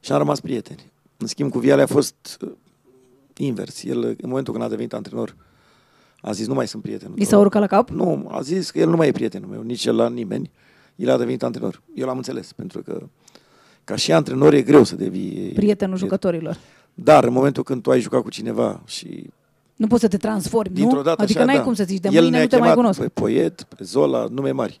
și 0.00 0.12
am 0.12 0.18
rămas 0.18 0.40
prieteni. 0.40 0.90
În 1.16 1.26
schimb, 1.26 1.50
cu 1.50 1.58
Viale 1.58 1.82
a 1.82 1.86
fost 1.86 2.38
uh, 2.40 2.50
invers. 3.36 3.82
El, 3.82 4.04
în 4.04 4.28
momentul 4.28 4.52
când 4.52 4.64
a 4.64 4.68
devenit 4.68 4.92
antrenor, 4.92 5.36
a 6.26 6.32
zis, 6.32 6.46
nu 6.46 6.54
mai 6.54 6.68
sunt 6.68 6.82
prietenul 6.82 7.14
I 7.14 7.20
tău." 7.20 7.28
s-a 7.28 7.38
urcat 7.38 7.60
la 7.60 7.66
cap? 7.66 7.88
Nu, 7.90 8.28
a 8.30 8.40
zis 8.40 8.70
că 8.70 8.78
el 8.78 8.88
nu 8.88 8.96
mai 8.96 9.08
e 9.08 9.12
prietenul 9.12 9.48
meu, 9.48 9.62
nici 9.62 9.84
el 9.84 9.96
la 9.96 10.08
nimeni. 10.08 10.50
El 10.96 11.10
a 11.10 11.16
devenit 11.16 11.42
antrenor. 11.42 11.82
Eu 11.94 12.06
l-am 12.06 12.16
înțeles, 12.16 12.52
pentru 12.52 12.82
că 12.82 13.02
ca 13.84 13.96
și 13.96 14.12
antrenor 14.12 14.54
e 14.54 14.62
greu 14.62 14.84
să 14.84 14.96
devii... 14.96 15.52
Prietenul 15.54 15.96
jucătorilor. 15.96 16.58
Dar 16.94 17.24
în 17.24 17.32
momentul 17.32 17.62
când 17.62 17.82
tu 17.82 17.90
ai 17.90 18.00
jucat 18.00 18.22
cu 18.22 18.30
cineva 18.30 18.82
și 18.86 19.30
Nu 19.76 19.86
poți 19.86 20.00
să 20.00 20.08
te 20.08 20.16
transformi, 20.16 20.74
dintr-o 20.74 20.96
nu? 20.96 21.02
dată 21.02 21.22
Adică 21.22 21.38
așa, 21.38 21.46
n-ai 21.46 21.56
da. 21.56 21.62
cum 21.62 21.74
să 21.74 21.84
zici, 21.84 22.00
de 22.00 22.08
El 22.12 22.22
mâine 22.22 22.30
ne-a 22.30 22.40
nu 22.42 22.46
te 22.46 22.56
mai 22.56 22.68
chemat 22.68 22.76
cunosc. 22.76 23.00
Pe 23.00 23.08
Poet, 23.08 23.62
pe 23.62 23.84
Zola, 23.84 24.26
nume 24.30 24.50
mari. 24.50 24.80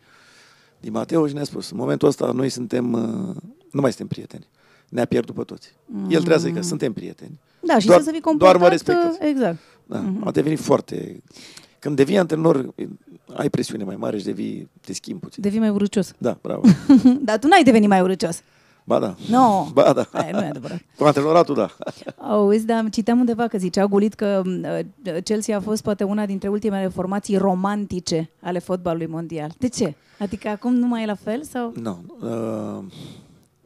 Di 0.80 0.90
Mateo 0.90 1.26
și 1.26 1.34
ne-a 1.34 1.44
spus, 1.44 1.70
în 1.70 1.76
momentul 1.76 2.08
ăsta 2.08 2.30
noi 2.34 2.48
suntem, 2.48 2.92
uh, 2.92 3.00
nu 3.70 3.80
mai 3.80 3.90
suntem 3.90 4.06
prieteni. 4.06 4.46
Ne-a 4.88 5.04
pierdut 5.04 5.34
pe 5.34 5.42
toți. 5.42 5.74
El 6.02 6.16
trebuia 6.16 6.38
să 6.38 6.46
zică, 6.46 6.60
suntem 6.62 6.92
prieteni. 6.92 7.40
Da, 7.60 7.78
și 7.78 7.86
doar- 7.86 8.00
să 8.02 8.10
fii 8.10 8.20
doar 8.20 8.34
comportat... 8.34 8.60
mă 8.60 8.68
respectați. 8.68 9.18
Exact. 9.20 9.58
Da, 9.86 10.04
a 10.24 10.30
devenit 10.30 10.58
foarte... 10.60 11.22
Când 11.78 11.96
devii 11.96 12.18
antrenor, 12.18 12.74
ai 13.34 13.50
presiune 13.50 13.84
mai 13.84 13.96
mare 13.96 14.18
și 14.18 14.24
devii, 14.24 14.68
te 14.80 14.92
schimbi 14.92 15.20
puțin. 15.20 15.42
Devii 15.42 15.58
mai 15.58 15.68
urâcios. 15.68 16.12
Da, 16.18 16.38
bravo. 16.42 16.60
Dar 17.24 17.38
tu 17.38 17.46
n-ai 17.46 17.62
devenit 17.62 17.88
mai 17.88 18.00
urâcios. 18.00 18.42
Ba 18.84 18.98
da. 18.98 19.14
Nu. 19.28 19.70
Ba 19.72 19.92
da. 19.92 20.08
Aia 20.12 20.30
nu 20.30 20.44
e 20.44 20.48
adevărat. 20.48 20.80
Cu 20.98 21.04
antrenoratul, 21.04 21.54
da. 21.54 21.70
Auzi, 22.16 22.66
dar 22.66 22.88
citeam 22.90 23.18
undeva 23.18 23.46
că 23.46 23.58
zicea 23.58 23.86
Gulit 23.86 24.14
că 24.14 24.42
uh, 24.44 25.16
Chelsea 25.24 25.56
a 25.56 25.60
fost 25.60 25.82
poate 25.82 26.04
una 26.04 26.26
dintre 26.26 26.48
ultimele 26.48 26.88
formații 26.88 27.36
romantice 27.36 28.30
ale 28.40 28.58
fotbalului 28.58 29.06
mondial. 29.06 29.54
De 29.58 29.68
ce? 29.68 29.94
Adică 30.18 30.48
acum 30.48 30.74
nu 30.74 30.86
mai 30.86 31.02
e 31.02 31.06
la 31.06 31.14
fel? 31.14 31.42
sau? 31.42 31.72
Nu. 31.76 32.04
Uh, 32.20 32.84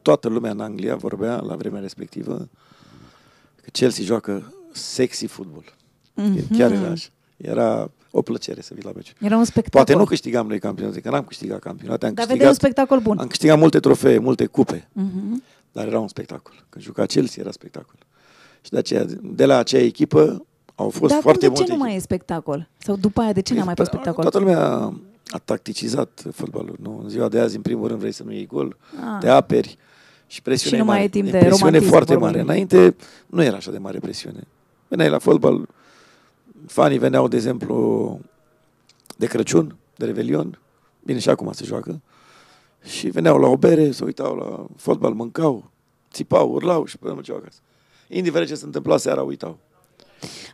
toată 0.01 0.29
lumea 0.29 0.51
în 0.51 0.59
Anglia 0.59 0.95
vorbea 0.95 1.39
la 1.39 1.55
vremea 1.55 1.81
respectivă 1.81 2.49
că 3.55 3.69
Chelsea 3.71 4.05
joacă 4.05 4.53
sexy 4.71 5.25
fotbal. 5.25 5.63
Mm-hmm. 6.17 6.57
Chiar 6.57 6.71
era 6.71 6.89
așa. 6.89 7.07
Era 7.37 7.91
o 8.11 8.21
plăcere 8.21 8.61
să 8.61 8.73
vii 8.73 8.83
la 8.83 8.91
meci. 8.95 9.13
Era 9.19 9.37
un 9.37 9.43
spectacol. 9.43 9.83
Poate 9.83 9.93
nu 9.99 10.05
câștigam 10.05 10.47
noi 10.47 10.59
campionate, 10.59 10.99
că 10.99 11.09
n-am 11.09 11.23
câștigat 11.23 11.59
campionate, 11.59 12.05
am 12.05 12.13
Dar 12.13 12.25
câștigat, 12.25 12.27
vedeai 12.27 12.49
un 12.49 12.53
spectacol 12.55 12.99
bun. 12.99 13.17
am 13.17 13.27
câștigat 13.27 13.57
multe 13.59 13.79
trofee, 13.79 14.17
multe 14.19 14.45
cupe, 14.45 14.87
Mhm. 14.93 15.43
dar 15.71 15.87
era 15.87 15.99
un 15.99 16.07
spectacol. 16.07 16.53
Când 16.69 16.83
juca 16.83 17.05
Chelsea 17.05 17.41
era 17.43 17.51
spectacol. 17.51 17.95
Și 18.61 18.71
de 18.71 18.77
aceea, 18.77 19.05
de 19.21 19.45
la 19.45 19.57
acea 19.57 19.77
echipă 19.79 20.45
au 20.75 20.89
fost 20.89 21.11
Dar 21.13 21.21
foarte 21.21 21.45
acum 21.45 21.55
de 21.57 21.61
ce 21.63 21.67
multe 21.69 21.71
nu 21.71 21.77
mai 21.89 21.95
e 21.95 21.99
spectacol? 21.99 22.67
Sau 22.77 22.95
după 22.95 23.21
aia 23.21 23.33
de 23.33 23.41
ce 23.41 23.53
n-a 23.53 23.63
mai 23.63 23.73
fost 23.75 23.89
spectacol? 23.89 24.21
Toată 24.23 24.39
lumea 24.39 24.59
a 25.27 25.37
tacticizat 25.45 26.23
fotbalul. 26.33 26.75
Nu? 26.81 26.99
În 27.03 27.09
ziua 27.09 27.27
de 27.29 27.39
azi, 27.39 27.55
în 27.55 27.61
primul 27.61 27.87
rând, 27.87 27.99
vrei 27.99 28.11
să 28.11 28.23
nu 28.23 28.31
iei 28.31 28.45
gol, 28.45 28.77
Ah. 28.95 29.19
te 29.19 29.29
aperi 29.29 29.77
și 30.27 30.41
presiunea 30.41 30.79
Și 30.79 30.85
nu 30.85 30.91
e 30.91 30.95
mai 30.95 31.05
mare. 31.05 31.17
e 31.17 31.21
timp 31.21 31.31
de 31.31 31.37
presiune 31.37 31.57
romantism, 31.59 31.89
foarte 31.91 32.13
vorbim. 32.15 32.27
mare. 32.27 32.41
Înainte 32.41 32.95
nu 33.27 33.43
era 33.43 33.55
așa 33.55 33.71
de 33.71 33.77
mare 33.77 33.99
presiune. 33.99 34.43
Veneai 34.87 35.09
la 35.09 35.19
fotbal, 35.19 35.67
fanii 36.67 36.97
veneau, 36.97 37.27
de 37.27 37.35
exemplu, 37.35 38.19
de 39.17 39.25
Crăciun, 39.25 39.75
de 39.95 40.05
Revelion, 40.05 40.59
bine 41.03 41.19
și 41.19 41.29
acum 41.29 41.51
se 41.51 41.65
joacă, 41.65 42.01
și 42.83 43.07
veneau 43.09 43.37
la 43.37 43.47
o 43.47 43.57
bere, 43.57 43.91
se 43.91 44.03
uitau 44.03 44.35
la 44.35 44.65
fotbal, 44.75 45.13
mâncau, 45.13 45.71
țipau, 46.11 46.51
urlau 46.51 46.85
și 46.85 46.97
până 46.97 47.13
mergeau 47.13 47.37
acasă. 47.37 47.59
Indiferent 48.07 48.49
ce 48.49 48.55
se 48.55 48.65
întâmpla 48.65 48.97
seara, 48.97 49.21
uitau. 49.21 49.57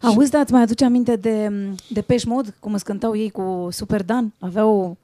Auzi, 0.02 0.32
da, 0.32 0.40
îți 0.40 0.52
mai 0.52 0.62
aduce 0.62 0.86
aminte 0.86 1.16
de, 1.16 1.50
de 1.90 2.02
Peș 2.02 2.24
Mod, 2.24 2.56
cum 2.60 2.74
îți 2.74 2.84
cântau 2.84 3.16
ei 3.16 3.30
cu 3.30 3.68
Super 3.72 4.04
Dan? 4.04 4.34
Aveau... 4.40 4.98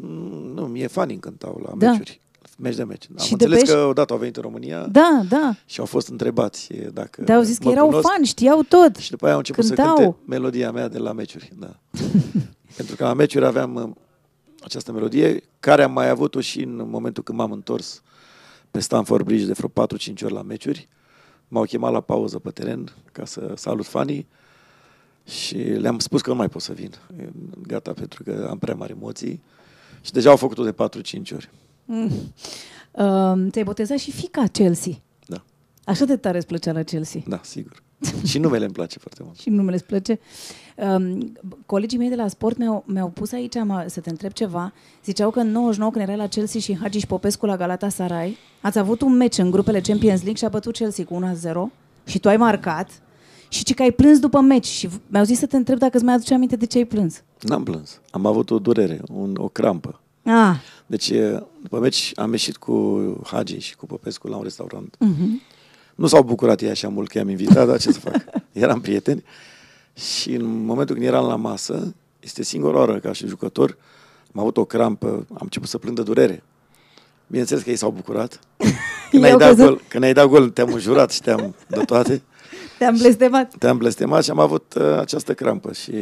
Mm, 0.00 0.52
Nu, 0.54 0.66
mie 0.66 0.86
fanii 0.86 1.12
îmi 1.12 1.22
cântau 1.22 1.60
la 1.64 1.72
Da. 1.76 1.88
meciuri. 1.90 2.20
Meci 2.60 2.74
de 2.74 2.84
meci. 2.84 3.06
Am 3.18 3.24
Și 3.24 3.28
de 3.36 3.44
înțeles 3.44 3.58
pești? 3.60 3.74
că 3.74 3.80
odată 3.84 4.12
au 4.12 4.18
venit 4.18 4.36
în 4.36 4.42
România 4.42 4.86
Da, 4.86 5.22
da. 5.28 5.54
și 5.66 5.80
au 5.80 5.86
fost 5.86 6.08
întrebați 6.08 6.72
e, 6.72 6.88
dacă 6.92 7.22
Dar 7.22 7.36
au 7.36 7.42
zis 7.42 7.58
că 7.58 7.64
mă 7.64 7.70
erau 7.70 7.86
cunosc. 7.86 8.08
fani, 8.08 8.26
știau 8.26 8.62
tot. 8.62 8.96
Și 8.96 9.10
după 9.10 9.24
aia 9.24 9.32
au 9.32 9.38
început 9.38 9.64
Cântau. 9.66 9.96
să 9.96 10.02
cânte 10.02 10.16
melodia 10.24 10.70
mea 10.72 10.88
de 10.88 10.98
la 10.98 11.12
meciuri. 11.12 11.52
Da. 11.58 11.76
Pentru 12.76 12.96
că 12.96 13.04
la 13.04 13.12
meciuri 13.14 13.44
aveam 13.44 13.74
uh, 13.74 13.90
această 14.62 14.92
melodie, 14.92 15.42
care 15.60 15.82
am 15.82 15.92
mai 15.92 16.08
avut-o 16.08 16.40
și 16.40 16.62
în 16.62 16.88
momentul 16.90 17.22
când 17.22 17.38
m-am 17.38 17.52
întors 17.52 18.02
pe 18.70 18.80
Stamford 18.80 19.24
Bridge 19.24 19.46
de 19.46 19.52
vreo 19.52 19.86
4-5 19.86 20.22
ori 20.24 20.32
la 20.32 20.42
meciuri. 20.42 20.88
M-au 21.48 21.62
chemat 21.64 21.92
la 21.92 22.00
pauză 22.00 22.38
pe 22.38 22.50
teren 22.50 22.92
ca 23.12 23.24
să 23.24 23.52
salut 23.56 23.86
fanii 23.86 24.26
și 25.24 25.56
le-am 25.56 25.98
spus 25.98 26.20
că 26.20 26.30
nu 26.30 26.36
mai 26.36 26.48
pot 26.48 26.62
să 26.62 26.72
vin. 26.72 26.90
E, 27.20 27.28
Gata, 27.66 27.92
pentru 27.92 28.22
că 28.22 28.46
am 28.50 28.58
prea 28.58 28.74
mari 28.74 28.92
emoții. 28.92 29.42
Și 30.00 30.12
deja 30.12 30.30
au 30.30 30.36
făcut-o 30.36 30.64
de 30.64 30.72
4-5 30.72 30.76
ori. 31.34 31.50
Mm. 31.90 32.10
Uh, 32.92 33.50
ți-ai 33.50 33.64
botezat 33.64 33.98
și 33.98 34.10
fica 34.10 34.44
Chelsea. 34.52 34.92
Da, 35.26 35.42
Așa 35.84 36.04
de 36.04 36.16
tare 36.16 36.36
îți 36.36 36.46
plăcea 36.46 36.72
la 36.72 36.82
Chelsea. 36.82 37.20
da, 37.26 37.40
sigur. 37.42 37.82
și 38.24 38.38
numele 38.38 38.64
îmi 38.64 38.72
place 38.72 38.98
foarte 38.98 39.22
mult. 39.24 39.38
Și 39.42 39.50
numele 39.50 39.74
îți 39.76 39.84
place. 39.84 40.18
Um, 40.76 41.32
colegii 41.66 41.98
mei 41.98 42.08
de 42.08 42.14
la 42.14 42.28
sport 42.28 42.56
mi-au, 42.58 42.84
mi-au 42.86 43.08
pus 43.08 43.32
aici 43.32 43.54
mă, 43.64 43.84
să 43.88 44.00
te 44.00 44.10
întreb 44.10 44.32
ceva. 44.32 44.72
Ziceau 45.04 45.30
că 45.30 45.40
în 45.40 45.50
99, 45.50 45.90
când 45.90 46.04
erai 46.04 46.16
la 46.16 46.26
Chelsea 46.26 46.60
și 46.60 46.76
Hagi 46.76 46.98
și 46.98 47.06
Popescu 47.06 47.46
la 47.46 47.56
Galatasaray, 47.56 48.36
ați 48.60 48.78
avut 48.78 49.00
un 49.00 49.16
meci 49.16 49.38
în 49.38 49.50
grupele 49.50 49.80
Champions 49.80 50.18
League 50.20 50.38
și 50.38 50.44
a 50.44 50.48
bătut 50.48 50.74
Chelsea 50.74 51.04
cu 51.04 51.20
1-0 51.68 51.72
și 52.04 52.18
tu 52.18 52.28
ai 52.28 52.36
marcat 52.36 53.02
și 53.48 53.64
ci 53.64 53.74
că 53.74 53.82
ai 53.82 53.90
plâns 53.90 54.18
după 54.18 54.40
meci 54.40 54.66
și 54.66 54.88
mi-au 55.06 55.24
zis 55.24 55.38
să 55.38 55.46
te 55.46 55.56
întreb 55.56 55.78
dacă 55.78 55.96
îți 55.96 56.04
mai 56.04 56.14
aduce 56.14 56.34
aminte 56.34 56.56
de 56.56 56.66
ce 56.66 56.78
ai 56.78 56.84
plâns. 56.84 57.22
N-am 57.40 57.62
plâns. 57.62 58.00
Am 58.10 58.26
avut 58.26 58.50
o 58.50 58.58
durere, 58.58 59.00
un, 59.12 59.36
o 59.38 59.48
crampă. 59.48 60.00
Ah, 60.30 60.56
Deci, 60.86 61.08
e, 61.10 61.42
după 61.62 61.78
meci, 61.78 62.12
am 62.14 62.30
ieșit 62.30 62.56
cu 62.56 62.98
Hagi 63.26 63.58
și 63.58 63.76
cu 63.76 63.86
Popescu 63.86 64.28
la 64.28 64.36
un 64.36 64.42
restaurant. 64.42 64.96
uh-huh. 64.96 65.46
Nu 65.94 66.06
s-au 66.06 66.22
bucurat 66.22 66.60
ei 66.60 66.70
așa 66.70 66.88
mult 66.88 67.08
că 67.08 67.18
i-am 67.18 67.28
invitat, 67.28 67.66
dar 67.66 67.78
ce 67.80 67.92
să 67.92 67.98
fac? 68.00 68.24
Eram 68.52 68.80
prieteni. 68.80 69.24
Și 69.94 70.32
în 70.34 70.64
momentul 70.64 70.94
când 70.94 71.06
eram 71.06 71.26
la 71.26 71.36
masă, 71.36 71.94
Este 72.20 72.42
singura 72.42 72.78
oară 72.78 72.98
ca 72.98 73.12
și 73.12 73.26
jucător 73.26 73.76
am 74.34 74.40
avut 74.40 74.56
o 74.56 74.64
crampă, 74.64 75.06
am 75.30 75.38
început 75.40 75.68
să 75.68 75.78
plâng 75.78 75.96
de 75.96 76.02
durere. 76.02 76.42
Bineînțeles 77.26 77.62
că 77.62 77.70
ei 77.70 77.76
s-au 77.76 77.90
bucurat. 77.90 78.40
Când 79.10 79.22
ai, 79.24 79.28
I-au 79.30 79.38
dat 79.38 79.48
căzut. 79.48 79.64
gol, 79.66 79.80
când 79.88 80.04
ai 80.04 80.12
dat 80.12 80.26
gol, 80.26 80.50
te-am 80.50 80.72
înjurat 80.72 81.10
și 81.10 81.20
te-am 81.20 81.54
de 81.68 81.80
toate. 81.84 82.22
Te-am 82.78 82.96
blestemat. 82.96 83.54
Te-am 83.58 83.76
blestemat 83.78 84.24
și 84.24 84.30
am 84.30 84.38
avut 84.38 84.74
uh, 84.76 84.98
această 84.98 85.34
crampă. 85.34 85.72
Și, 85.72 85.92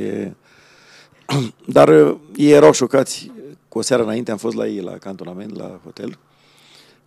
dar 1.76 1.88
uh, 1.88 2.16
ei 2.36 2.50
erau 2.50 2.72
șocați. 2.72 3.30
Cu 3.76 3.82
o 3.82 3.84
seară 3.84 4.02
înainte 4.02 4.30
am 4.30 4.36
fost 4.36 4.56
la 4.56 4.66
ei, 4.66 4.80
la 4.80 4.92
cantonament, 4.92 5.56
la 5.56 5.80
hotel. 5.84 6.18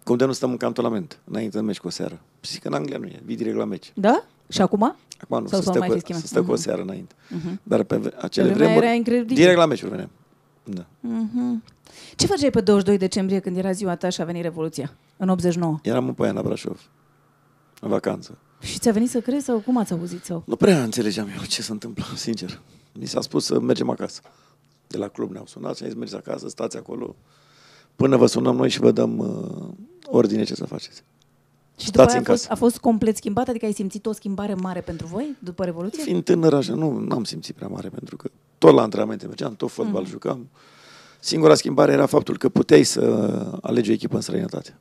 Cum 0.04 0.18
de 0.18 0.26
nu 0.26 0.32
stăm 0.32 0.50
în 0.52 0.58
cantonament, 0.58 1.20
înainte 1.24 1.58
de 1.58 1.64
meci 1.64 1.80
cu 1.80 1.88
o 1.88 1.90
seară. 1.90 2.20
Și 2.42 2.52
zic 2.52 2.62
că 2.62 2.68
în 2.68 2.74
Anglia 2.74 2.98
nu 2.98 3.06
e, 3.06 3.20
vii 3.26 3.36
direct 3.36 3.56
la 3.58 3.66
meci. 3.66 3.92
Da? 3.96 4.24
Și 4.50 4.62
acum? 4.62 4.84
Acum 5.20 5.42
nu, 5.42 5.48
Sau 5.48 5.58
să 5.60 5.64
s-au 5.64 5.74
stă, 5.74 5.80
mai 5.80 5.88
cu, 5.88 5.94
fi 5.94 6.00
schimbat? 6.00 6.22
să 6.22 6.28
stă 6.28 6.42
cu 6.44 6.50
o 6.50 6.54
Mhm. 6.54 6.62
seară 6.62 6.82
înainte. 6.82 7.16
Dar 7.64 7.84
pe 7.84 7.98
ve- 7.98 8.14
acele 8.22 8.46
vremea 8.48 8.66
vremuri, 8.66 8.86
era 8.86 8.96
incredibil. 8.96 9.36
direct 9.36 9.58
la 9.58 9.66
meciuri 9.66 9.90
veneam. 9.92 10.10
Da. 10.64 10.86
Ce 12.16 12.26
făceai 12.26 12.50
pe 12.50 12.62
22 12.62 12.98
decembrie 12.98 13.40
când 13.40 13.58
era 13.58 13.72
ziua 13.72 13.96
ta 13.96 14.10
și 14.10 14.22
a 14.22 14.26
venit 14.26 14.42
Revoluția? 14.44 14.94
În 15.18 15.30
89. 15.30 15.80
Eram 15.84 16.08
în 16.08 16.14
Poiana 16.14 16.42
Brașov, 16.42 16.80
în 17.82 17.90
vacanță. 17.90 18.38
Și 18.62 18.80
ți-a 18.80 18.92
venit 18.92 19.10
să 19.10 19.20
crezi 19.20 19.46
sau 19.46 19.60
cum 19.60 19.78
ați 19.78 19.92
auzit? 19.94 20.24
Sau? 20.24 20.44
Nu 20.46 20.56
prea 20.56 20.84
înțelegeam 20.84 21.28
eu 21.38 21.44
ce 21.48 21.62
se 21.62 21.72
întâmplă, 21.72 22.04
sincer. 22.16 22.60
Mi 22.94 23.06
s-a 23.06 23.22
spus 23.22 23.46
să 23.46 23.60
mergem 23.60 23.90
acasă. 23.90 24.22
De 24.90 24.98
la 24.98 25.08
club 25.08 25.32
ne-au 25.32 25.46
sunat 25.46 25.76
și 25.76 25.84
am 25.84 25.90
zis, 25.90 25.98
mergeți 25.98 26.28
acasă, 26.28 26.50
stați 26.50 26.78
acolo, 26.78 27.16
până 27.96 28.18
vă 28.18 28.26
sunăm 28.26 28.56
noi 28.56 28.70
și 28.70 28.80
vă 28.80 28.92
dăm 28.92 29.18
uh, 29.18 29.68
ordine 30.06 30.44
ce 30.44 30.56
să 30.56 30.66
faceți. 30.66 31.04
Și 31.78 31.86
după 31.92 31.98
Stați 32.08 32.10
aia 32.10 32.18
în 32.20 32.24
a 32.26 32.30
fost, 32.30 32.42
casă. 32.48 32.54
a 32.54 32.56
fost 32.66 32.78
complet 32.78 33.16
schimbat? 33.16 33.48
Adică 33.48 33.66
ai 33.66 33.72
simțit 33.74 34.06
o 34.06 34.12
schimbare 34.12 34.54
mare 34.54 34.82
pentru 34.82 35.08
voi 35.08 35.36
după 35.40 35.64
Revoluție? 35.66 36.04
Fiind 36.04 36.24
tânăr 36.24 36.54
așa, 36.54 36.74
nu 36.74 37.06
am 37.10 37.24
simțit 37.24 37.56
prea 37.56 37.68
mare, 37.68 37.90
pentru 37.90 38.16
că 38.18 38.30
tot 38.58 38.74
la 38.74 38.82
antrenamente 38.82 39.26
mergeam, 39.26 39.56
tot 39.56 39.72
fotbal 39.72 40.02
Mhm. 40.02 40.10
jucam. 40.12 40.50
Singura 41.20 41.56
schimbare 41.56 41.92
era 41.92 42.06
faptul 42.06 42.38
că 42.38 42.50
puteai 42.50 42.84
să 42.84 43.02
alegi 43.62 43.90
o 43.90 43.94
echipă 43.94 44.16
în 44.16 44.22
străinătate. 44.22 44.78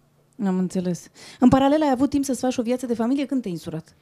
Am 0.47 0.59
înțeles. 0.59 1.07
În 1.41 1.49
paralel 1.49 1.83
ai 1.83 1.91
avut 1.91 2.11
timp 2.11 2.25
să-ți 2.25 2.41
faci 2.41 2.57
o 2.57 2.63
viață 2.63 2.87
de 2.87 2.95
familie? 2.95 3.27
Când 3.27 3.41
te-ai 3.43 3.55
însurat? 3.55 3.95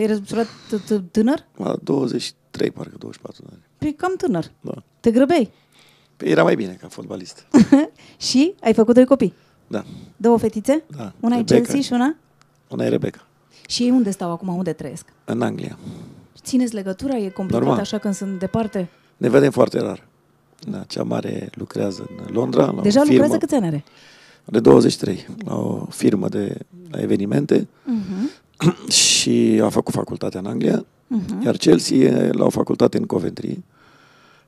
Te-ai 0.00 0.12
răsurat 0.18 0.46
t- 0.46 0.84
t- 0.84 1.10
tânăr? 1.10 1.46
La 1.56 1.76
23, 1.82 2.70
parcă 2.70 2.94
24 2.98 3.42
de 3.42 3.48
ani. 3.52 3.62
Păi 3.78 3.94
cam 3.94 4.14
tânăr. 4.16 4.50
Da. 4.60 4.72
Te 5.00 5.10
grăbeai. 5.10 5.50
Păi 6.16 6.28
era 6.30 6.42
mai 6.42 6.54
bine 6.54 6.72
ca 6.80 6.88
fotbalist. 6.88 7.46
și 8.28 8.54
ai 8.62 8.74
făcut 8.74 8.94
doi 8.94 9.04
copii. 9.04 9.34
Da. 9.66 9.84
Două 10.16 10.38
fetițe? 10.38 10.82
Da. 10.96 11.12
Una 11.20 11.34
e 11.34 11.38
Rebecca. 11.38 11.54
Chelsea 11.54 11.80
și 11.80 11.92
una? 11.92 12.16
Una 12.68 12.84
e 12.84 12.88
Rebecca, 12.88 13.26
Și 13.68 13.82
ei 13.82 13.90
unde 13.90 14.10
stau 14.10 14.30
acum? 14.30 14.48
Unde 14.56 14.72
trăiesc? 14.72 15.04
în 15.24 15.42
Anglia. 15.42 15.78
Țineți 16.42 16.74
legătura? 16.74 17.16
E 17.16 17.28
complicat 17.28 17.62
Normal. 17.62 17.80
așa 17.80 17.98
când 17.98 18.14
sunt 18.14 18.38
departe? 18.38 18.88
Ne 19.16 19.28
vedem 19.28 19.50
foarte 19.50 19.80
rar. 19.80 20.06
Da, 20.60 20.78
cea 20.82 21.02
mare 21.02 21.50
lucrează 21.54 22.08
în 22.26 22.34
Londra, 22.34 22.70
la 22.70 22.82
Deja 22.82 23.00
o 23.00 23.02
firmă. 23.04 23.18
lucrează 23.18 23.38
câți 23.44 23.54
ani 23.54 23.66
are? 23.66 23.84
De 24.44 24.60
23, 24.60 25.26
la 25.44 25.54
o 25.54 25.84
firmă 25.90 26.28
de 26.28 26.58
la 26.90 27.00
evenimente 27.00 27.68
Mhm. 27.84 28.30
și 29.02 29.60
a 29.64 29.68
făcut 29.68 29.94
facultatea 29.94 30.40
în 30.40 30.46
Anglia, 30.46 30.84
iar 31.44 31.56
Chelsea 31.56 31.96
e 31.96 32.30
la 32.30 32.44
o 32.44 32.50
facultate 32.50 32.96
în 32.98 33.06
Coventry 33.06 33.58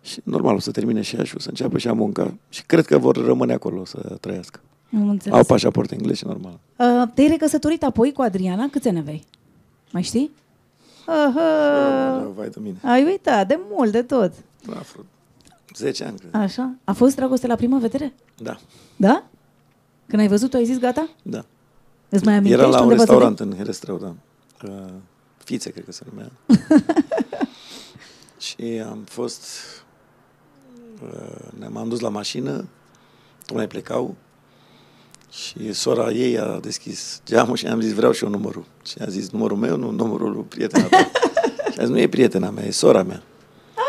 și 0.02 0.20
normal 0.24 0.54
o 0.54 0.58
să 0.58 0.70
termine 0.70 1.00
și 1.00 1.16
ea 1.16 1.24
și 1.24 1.36
o 1.36 1.38
să 1.38 1.48
înceapă 1.48 1.78
și 1.78 1.86
ea 1.86 1.92
munca 1.92 2.34
și 2.48 2.62
cred 2.66 2.86
că 2.86 2.98
vor 2.98 3.24
rămâne 3.24 3.52
acolo 3.52 3.84
să 3.84 4.16
trăiască. 4.20 4.60
Am 4.94 5.08
înțeles. 5.08 5.38
Au 5.38 5.44
pașaport 5.44 5.90
englez 5.90 6.16
și 6.16 6.26
normal. 6.26 6.58
Uh, 6.76 7.08
te-ai 7.14 7.28
recăsătorit 7.28 7.82
apoi 7.82 8.12
cu 8.12 8.22
Adriana? 8.22 8.68
Câți 8.70 8.88
ani 8.88 8.98
aveai? 8.98 9.24
Mai 9.92 10.02
știi? 10.02 10.30
Aha. 11.06 12.30
Vai 12.36 12.48
de 12.48 12.56
mine. 12.62 12.76
Ai 12.84 13.04
uitat, 13.04 13.48
de 13.48 13.58
mult, 13.70 13.92
de 13.92 14.02
tot. 14.02 14.32
Da, 14.66 14.72
frate. 14.74 15.06
10 15.76 16.04
ani, 16.04 16.18
cred. 16.18 16.34
Așa? 16.42 16.74
A 16.84 16.92
fost 16.92 17.16
dragoste 17.16 17.46
la 17.46 17.54
prima 17.54 17.78
vedere? 17.78 18.12
Da, 18.42 18.58
Da? 18.96 19.24
Când 20.06 20.22
ai 20.22 20.28
văzut-o, 20.28 20.56
ai 20.56 20.64
zis 20.64 20.78
gata? 20.78 21.08
da. 21.22 21.44
Îți 22.14 22.24
mai 22.24 22.34
amintești 22.34 22.60
Era 22.60 22.70
la 22.70 22.76
un 22.76 22.82
unde 22.82 22.94
v-ați 22.94 23.10
restaurant 23.10 23.40
în 23.40 23.56
Herestrău, 23.56 23.98
da. 23.98 24.14
Uh, 24.68 24.92
Fițe, 25.44 25.70
cred 25.70 25.84
că 25.84 25.92
se 25.92 26.04
numea. 26.10 26.30
și 28.46 28.82
am 28.88 28.98
fost... 29.04 29.42
Uh, 31.02 31.58
ne-am 31.58 31.76
am 31.76 31.88
dus 31.88 32.00
la 32.00 32.08
mașină, 32.08 32.64
tocmai 33.46 33.66
plecau 33.66 34.14
și 35.30 35.72
sora 35.72 36.10
ei 36.10 36.38
a 36.38 36.58
deschis 36.60 37.20
geamul 37.26 37.56
și 37.56 37.66
am 37.66 37.80
zis 37.80 37.92
vreau 37.92 38.12
și 38.12 38.24
eu 38.24 38.30
numărul. 38.30 38.64
Și 38.84 38.94
a 39.00 39.06
zis 39.08 39.30
numărul 39.30 39.56
meu, 39.56 39.76
nu 39.76 39.90
numărul 39.90 40.32
lui 40.32 40.42
prietena 40.42 40.84
ta. 40.84 41.10
și 41.72 41.78
a 41.78 41.82
zis 41.82 41.88
nu 41.88 41.98
e 41.98 42.08
prietena 42.08 42.50
mea, 42.50 42.64
e 42.64 42.70
sora 42.70 43.02
mea. 43.02 43.22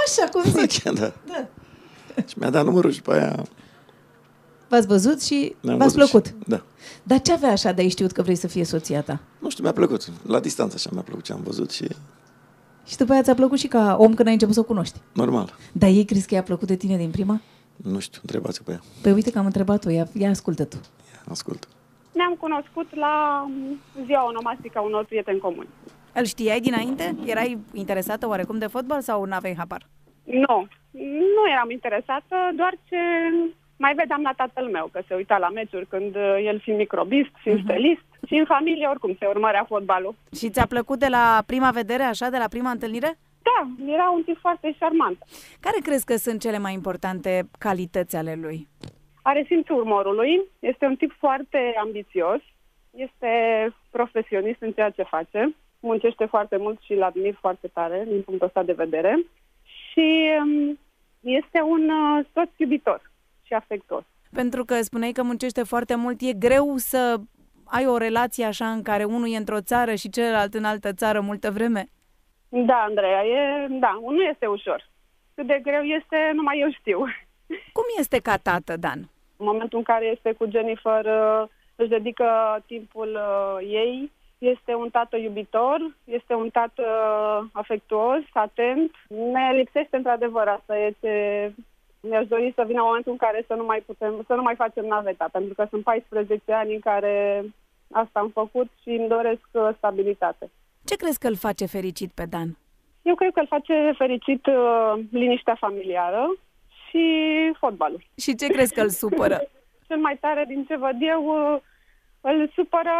Așa 0.05 0.29
cum 0.31 0.43
zici. 0.61 0.83
da. 0.83 1.13
Da. 1.27 1.47
Și 2.27 2.39
mi-a 2.39 2.49
dat 2.49 2.65
numărul 2.65 2.91
și 2.91 3.01
pe 3.01 3.13
aia 3.13 3.45
V-ați 4.73 4.87
văzut 4.87 5.21
și 5.23 5.55
ne-am 5.61 5.77
v-ați 5.77 5.95
văzut 5.95 6.09
plăcut. 6.09 6.27
Și, 6.27 6.33
da. 6.47 6.61
Dar 7.03 7.21
ce 7.21 7.31
avea 7.33 7.51
așa 7.51 7.71
de 7.71 7.81
ai 7.81 7.89
știut 7.89 8.11
că 8.11 8.21
vrei 8.21 8.35
să 8.35 8.47
fie 8.47 8.63
soția 8.63 9.01
ta? 9.01 9.19
Nu 9.39 9.49
știu, 9.49 9.63
mi-a 9.63 9.73
plăcut. 9.73 10.07
La 10.27 10.39
distanță 10.39 10.75
așa 10.77 10.89
mi-a 10.93 11.01
plăcut 11.01 11.23
ce 11.23 11.33
am 11.33 11.41
văzut 11.43 11.71
și 11.71 11.87
Și 12.85 12.97
după 12.97 13.11
aia 13.11 13.21
ți-a 13.21 13.33
plăcut 13.35 13.59
și 13.59 13.67
ca 13.67 13.95
om 13.99 14.13
când 14.13 14.27
ai 14.27 14.33
început 14.33 14.53
să 14.53 14.59
o 14.59 14.63
cunoști. 14.63 14.99
normal. 15.13 15.53
Dar 15.71 15.89
ei 15.89 16.05
crezi 16.05 16.27
că 16.27 16.33
i-a 16.35 16.43
plăcut 16.43 16.67
de 16.67 16.75
tine 16.75 16.97
din 16.97 17.09
prima? 17.11 17.41
Nu 17.75 17.99
știu, 17.99 18.19
întrebați 18.21 18.63
pe 18.63 18.71
ea. 18.71 18.79
Păi 19.01 19.11
uite 19.11 19.31
că 19.31 19.37
am 19.39 19.45
întrebat-o, 19.45 19.89
ia, 19.89 20.07
ia 20.13 20.29
ascultă 20.29 20.63
tu. 20.65 20.75
Ia, 21.13 21.21
ascult. 21.29 21.67
Ne-am 22.11 22.33
cunoscut 22.39 22.95
la 22.95 23.45
mm, 23.49 23.79
ziua 24.05 24.25
onomastică 24.25 24.77
a 24.77 24.81
unor 24.81 25.05
prieteni 25.05 25.39
comuni. 25.39 25.67
Îl 26.13 26.23
știai 26.25 26.59
dinainte? 26.59 27.15
Erai 27.25 27.57
interesată 27.73 28.27
oarecum 28.27 28.57
de 28.57 28.67
fotbal 28.67 29.01
sau 29.01 29.23
n-aveai 29.23 29.55
habar? 29.57 29.87
Nu, 30.23 30.67
nu 31.35 31.43
eram 31.53 31.69
interesată, 31.71 32.35
doar 32.55 32.73
ce 32.89 32.97
mai 33.77 33.93
vedeam 33.93 34.21
la 34.21 34.33
tatăl 34.37 34.67
meu, 34.67 34.89
că 34.91 35.01
se 35.07 35.15
uita 35.15 35.37
la 35.37 35.49
meciuri 35.49 35.85
când 35.85 36.15
uh, 36.15 36.37
el 36.43 36.59
fiind 36.59 36.79
microbist, 36.79 37.29
fiind 37.41 37.57
Mhm. 37.59 37.67
stelist 37.67 38.05
și 38.27 38.33
în 38.35 38.45
familie 38.45 38.87
oricum 38.87 39.15
se 39.19 39.25
urmărea 39.25 39.63
fotbalul. 39.67 40.15
Și 40.37 40.49
ți-a 40.49 40.65
plăcut 40.65 40.99
de 40.99 41.07
la 41.07 41.43
prima 41.45 41.71
vedere, 41.71 42.03
așa, 42.03 42.29
de 42.29 42.37
la 42.37 42.47
prima 42.47 42.69
întâlnire? 42.69 43.17
Da, 43.41 43.91
era 43.93 44.09
un 44.09 44.23
tip 44.23 44.37
foarte 44.39 44.73
șarmant. 44.77 45.17
Care 45.59 45.77
crezi 45.83 46.05
că 46.05 46.15
sunt 46.15 46.41
cele 46.41 46.57
mai 46.57 46.73
importante 46.73 47.49
calități 47.59 48.15
ale 48.15 48.37
lui? 48.41 48.67
Are 49.21 49.43
simțul 49.47 49.81
umorului, 49.81 50.41
este 50.59 50.85
un 50.85 50.95
tip 50.95 51.11
foarte 51.19 51.73
ambițios, 51.79 52.39
este 52.91 53.29
profesionist 53.91 54.61
în 54.61 54.71
ceea 54.71 54.89
ce 54.89 55.03
face, 55.03 55.55
muncește 55.79 56.25
foarte 56.25 56.57
mult 56.57 56.81
și 56.81 56.93
îl 56.93 57.03
admir 57.03 57.35
foarte 57.39 57.67
tare 57.67 58.03
din 58.07 58.21
punctul 58.21 58.47
ăsta 58.47 58.63
de 58.63 58.73
vedere 58.73 59.25
și 59.91 60.29
um, 60.41 60.79
este 61.19 61.61
un 61.61 61.89
uh, 61.89 62.25
soț 62.33 62.49
iubitor 62.57 63.11
și 63.43 63.53
afectuos. 63.53 64.03
Pentru 64.31 64.65
că 64.65 64.81
spuneai 64.81 65.11
că 65.11 65.23
muncește 65.23 65.63
foarte 65.63 65.95
mult, 65.95 66.21
e 66.21 66.33
greu 66.33 66.73
să 66.77 67.19
ai 67.63 67.85
o 67.87 67.97
relație 67.97 68.45
așa 68.45 68.71
în 68.71 68.81
care 68.81 69.03
unul 69.03 69.33
e 69.33 69.37
într-o 69.37 69.61
țară 69.61 69.95
și 69.95 70.09
celălalt 70.09 70.53
în 70.53 70.63
altă 70.63 70.93
țară 70.93 71.19
multă 71.19 71.51
vreme? 71.51 71.85
Da, 72.49 72.85
Andreea, 72.87 73.25
e, 73.25 73.67
da, 73.69 73.99
nu 74.01 74.21
este 74.21 74.45
ușor. 74.45 74.89
Cât 75.35 75.47
de 75.47 75.59
greu 75.63 75.81
este, 75.81 76.31
numai 76.33 76.59
eu 76.59 76.71
știu. 76.71 76.97
Cum 77.77 77.83
este 77.99 78.19
ca 78.19 78.37
tată, 78.37 78.77
Dan? 78.77 78.99
În 79.37 79.45
momentul 79.45 79.77
în 79.77 79.83
care 79.83 80.05
este 80.05 80.31
cu 80.31 80.49
Jennifer, 80.49 81.05
uh, 81.05 81.47
își 81.75 81.89
dedică 81.89 82.25
timpul 82.65 83.09
uh, 83.13 83.67
ei, 83.69 84.11
este 84.37 84.73
un 84.75 84.89
tată 84.89 85.17
iubitor, 85.17 85.95
este 86.03 86.33
un 86.33 86.49
tată 86.49 86.83
uh, 86.83 87.49
afectuos, 87.51 88.21
atent. 88.33 88.91
Ne 89.07 89.51
lipsește 89.53 89.95
într-adevăr 89.95 90.47
asta, 90.47 90.77
e 90.77 90.95
ce 91.01 91.53
mi-aș 92.09 92.27
dori 92.27 92.51
să 92.55 92.63
vină 92.67 92.81
momentul 92.81 93.11
în 93.11 93.17
care 93.17 93.43
să 93.47 93.53
nu 93.53 93.65
mai 93.65 93.83
putem, 93.85 94.23
să 94.27 94.33
nu 94.33 94.41
mai 94.41 94.55
facem 94.55 94.85
naveta, 94.85 95.27
pentru 95.31 95.53
că 95.53 95.65
sunt 95.69 95.83
14 95.83 96.51
ani 96.51 96.73
în 96.73 96.79
care 96.79 97.43
asta 97.91 98.19
am 98.19 98.29
făcut 98.29 98.67
și 98.81 98.89
îmi 98.89 99.07
doresc 99.07 99.47
uh, 99.51 99.69
stabilitate. 99.77 100.51
Ce 100.85 100.95
crezi 100.95 101.19
că 101.19 101.27
îl 101.27 101.35
face 101.35 101.65
fericit 101.65 102.11
pe 102.11 102.25
Dan? 102.25 102.57
Eu 103.01 103.15
cred 103.15 103.33
că 103.33 103.39
îl 103.39 103.47
face 103.47 103.93
fericit 103.97 104.45
uh, 104.45 104.93
liniștea 105.11 105.55
familiară 105.55 106.35
și 106.87 107.05
fotbalul. 107.59 108.03
Și 108.17 108.35
ce 108.35 108.47
crezi 108.47 108.73
că 108.73 108.81
îl 108.81 108.89
supără? 108.89 109.37
Cel 109.87 109.97
mai 109.97 110.17
tare 110.19 110.43
din 110.47 110.65
ce 110.65 110.75
văd 110.75 110.95
eu 110.99 111.21
uh, 111.25 111.61
îl 112.21 112.51
supără 112.55 112.95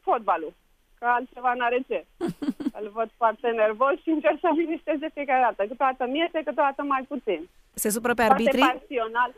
fotbalul, 0.00 0.52
că 0.98 1.06
altceva 1.06 1.52
n-are 1.54 1.80
ce. 1.88 2.04
îl 2.80 2.90
văd 2.92 3.10
foarte 3.16 3.48
nervos 3.48 3.94
și 4.02 4.08
încerc 4.08 4.38
să 4.40 4.48
liniștez 4.56 4.98
de 4.98 5.10
fiecare 5.14 5.40
dată. 5.42 5.68
Câteodată 5.68 6.06
mi 6.06 6.18
iese, 6.18 6.38
câteodată 6.38 6.82
mai 6.82 7.04
puțin. 7.08 7.48
Se 7.82 7.88
supără 7.88 8.14
pe 8.14 8.22
Foarte 8.24 8.42
arbitrii? 8.42 8.72
pasional. 8.72 9.32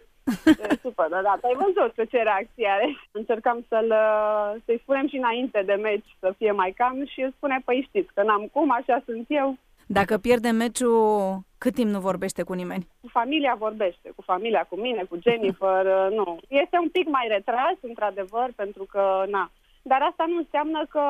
Se 0.45 0.79
supără, 0.83 1.21
da. 1.23 1.35
Ai 1.49 1.57
văzut 1.65 1.91
cu 1.97 2.05
ce 2.05 2.19
reacție 2.23 2.69
are. 2.69 2.87
Încercam 3.21 3.65
să-l, 3.69 3.91
uh, 3.91 4.61
să-i 4.65 4.81
spunem 4.83 5.09
și 5.09 5.17
înainte 5.17 5.63
de 5.67 5.73
meci 5.75 6.17
să 6.21 6.35
fie 6.39 6.53
mai 6.53 6.73
calm 6.77 7.07
și 7.07 7.21
îl 7.21 7.33
spune, 7.37 7.63
păi 7.65 7.87
știți 7.89 8.13
că 8.15 8.23
n-am 8.23 8.45
cum, 8.53 8.71
așa 8.71 9.03
sunt 9.05 9.27
eu. 9.29 9.57
Dacă 9.87 10.19
pierde 10.19 10.51
meciul, 10.51 11.41
cât 11.59 11.75
timp 11.75 11.91
nu 11.91 12.01
vorbește 12.01 12.43
cu 12.43 12.53
nimeni? 12.53 12.87
cu 13.01 13.09
familia 13.09 13.55
vorbește, 13.59 14.13
cu 14.17 14.23
familia, 14.23 14.67
cu 14.69 14.77
mine, 14.77 15.03
cu 15.09 15.19
Jennifer, 15.23 15.85
uh, 15.87 16.09
nu. 16.17 16.39
Este 16.49 16.77
un 16.79 16.89
pic 16.89 17.07
mai 17.09 17.27
retras, 17.29 17.77
într-adevăr, 17.81 18.49
pentru 18.57 18.85
că, 18.93 19.25
na. 19.29 19.51
Dar 19.83 20.01
asta 20.11 20.25
nu 20.29 20.37
înseamnă 20.37 20.87
că 20.89 21.03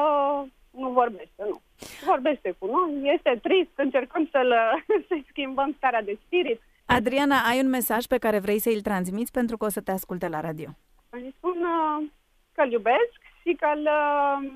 nu 0.71 0.89
vorbește, 0.89 1.43
nu. 1.51 1.61
Vorbește 2.07 2.55
cu 2.59 2.67
noi, 2.67 3.13
este 3.15 3.39
trist, 3.43 3.71
încercăm 3.75 4.29
să-l, 4.33 4.55
să-i 5.09 5.27
schimbăm 5.29 5.75
starea 5.77 6.03
de 6.03 6.19
spirit. 6.27 6.61
Adriana, 6.95 7.37
ai 7.51 7.61
un 7.61 7.69
mesaj 7.69 8.05
pe 8.05 8.19
care 8.19 8.39
vrei 8.39 8.59
să 8.59 8.71
îl 8.75 8.81
transmiți 8.81 9.33
pentru 9.33 9.57
că 9.57 9.65
o 9.65 9.69
să 9.69 9.81
te 9.81 9.91
asculte 9.91 10.29
la 10.29 10.41
radio. 10.41 10.69
Îi 11.11 11.35
spun 11.37 11.57
uh, 11.75 12.09
că-l 12.53 12.73
iubesc 12.73 13.19
și 13.43 13.57
că-l, 13.61 13.89
uh, 14.01 14.51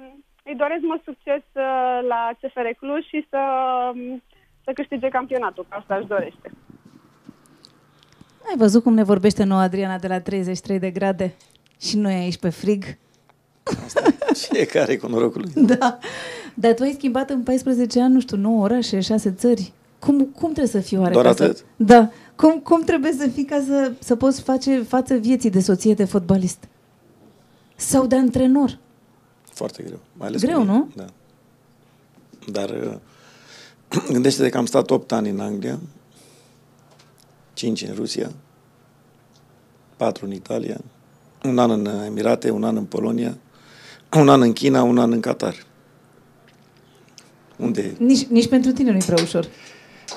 îi 0.44 0.56
doresc 0.56 0.82
mult 0.82 1.02
succes 1.04 1.42
uh, 1.52 1.98
la 2.08 2.30
CFR 2.40 2.68
Cluj 2.78 3.04
și 3.04 3.26
să, 3.30 3.40
um, 3.94 4.22
să 4.64 4.70
câștige 4.74 5.08
campionatul, 5.08 5.66
că 5.68 5.76
asta 5.80 5.96
își 5.96 6.06
dorește. 6.06 6.50
Ai 8.48 8.56
văzut 8.56 8.82
cum 8.82 8.94
ne 8.94 9.02
vorbește 9.02 9.44
nouă 9.44 9.60
Adriana 9.60 9.98
de 9.98 10.08
la 10.08 10.20
33 10.20 10.78
de 10.78 10.90
grade? 10.90 11.34
Și 11.80 11.96
noi 11.96 12.14
aici 12.14 12.38
pe 12.38 12.48
frig. 12.48 12.84
Fiecare 14.48 14.96
cu 14.96 15.06
norocul 15.06 15.40
lui. 15.40 15.64
Da. 15.76 15.98
Dar 16.54 16.74
tu 16.74 16.82
ai 16.82 16.92
schimbat 16.92 17.30
în 17.30 17.42
14 17.42 18.02
ani, 18.02 18.12
nu 18.12 18.20
știu, 18.20 18.36
9 18.36 18.62
orașe, 18.62 19.00
6 19.00 19.30
țări. 19.32 19.72
Cum, 19.98 20.18
cum 20.18 20.52
trebuie 20.52 20.66
să 20.66 20.80
fii 20.80 20.98
oare? 20.98 21.12
Doar 21.12 21.24
ca 21.24 21.30
atât? 21.30 21.56
Să... 21.56 21.64
Da. 21.76 22.10
Cum, 22.36 22.58
cum 22.58 22.82
trebuie 22.82 23.12
să 23.12 23.28
fii 23.28 23.44
ca 23.44 23.62
să, 23.66 23.92
să 23.98 24.16
poți 24.16 24.40
face 24.40 24.82
față 24.82 25.14
vieții 25.14 25.50
de 25.50 25.60
soție 25.60 25.94
de 25.94 26.04
fotbalist? 26.04 26.58
Sau 27.76 28.06
de 28.06 28.16
antrenor? 28.16 28.78
Foarte 29.42 29.82
greu. 29.82 29.98
Mai 30.12 30.28
ales 30.28 30.40
Greu, 30.40 30.58
cu 30.58 30.64
mine. 30.64 30.76
nu? 30.76 30.88
Da. 30.94 31.04
Dar 32.52 32.70
uh, 32.70 32.94
gândește-te 34.12 34.48
că 34.48 34.58
am 34.58 34.66
stat 34.66 34.90
8 34.90 35.12
ani 35.12 35.28
în 35.28 35.40
Anglia, 35.40 35.78
5 37.54 37.82
în 37.82 37.94
Rusia, 37.94 38.30
4 39.96 40.24
în 40.24 40.32
Italia, 40.32 40.76
un 41.44 41.58
an 41.58 41.70
în 41.70 41.86
Emirate, 41.86 42.50
un 42.50 42.64
an 42.64 42.76
în 42.76 42.84
Polonia, 42.84 43.38
un 44.12 44.28
an 44.28 44.40
în 44.40 44.52
China, 44.52 44.82
un 44.82 44.98
an 44.98 45.12
în 45.12 45.20
Qatar. 45.20 45.54
Unde? 47.56 47.94
Nici, 47.98 48.26
nici 48.26 48.48
pentru 48.48 48.72
tine 48.72 48.90
nu 48.90 48.96
e 48.96 49.02
prea 49.06 49.22
ușor. 49.22 49.48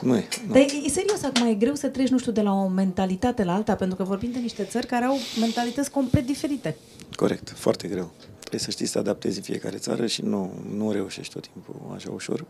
Nu 0.01 0.15
e. 0.15 0.27
Nu. 0.47 0.53
Dar 0.53 0.61
e, 0.61 0.81
e 0.85 0.89
serios, 0.89 1.23
acum 1.23 1.47
e 1.47 1.53
greu 1.53 1.75
să 1.75 1.87
treci, 1.87 2.09
nu 2.09 2.17
știu, 2.17 2.31
de 2.31 2.41
la 2.41 2.51
o 2.53 2.67
mentalitate 2.67 3.43
la 3.43 3.53
alta, 3.53 3.75
pentru 3.75 3.97
că 3.97 4.03
vorbim 4.03 4.31
de 4.31 4.39
niște 4.39 4.63
țări 4.63 4.87
care 4.87 5.05
au 5.05 5.17
mentalități 5.39 5.91
complet 5.91 6.25
diferite. 6.25 6.77
Corect, 7.15 7.49
foarte 7.49 7.87
greu. 7.87 8.11
Trebuie 8.39 8.59
să 8.59 8.71
știi 8.71 8.85
să 8.85 8.91
te 8.91 8.99
adaptezi 8.99 9.37
în 9.37 9.43
fiecare 9.43 9.77
țară 9.77 10.05
și 10.05 10.21
nu, 10.21 10.51
nu 10.75 10.91
reușești 10.91 11.33
tot 11.33 11.47
timpul 11.47 11.75
așa 11.95 12.11
ușor. 12.13 12.45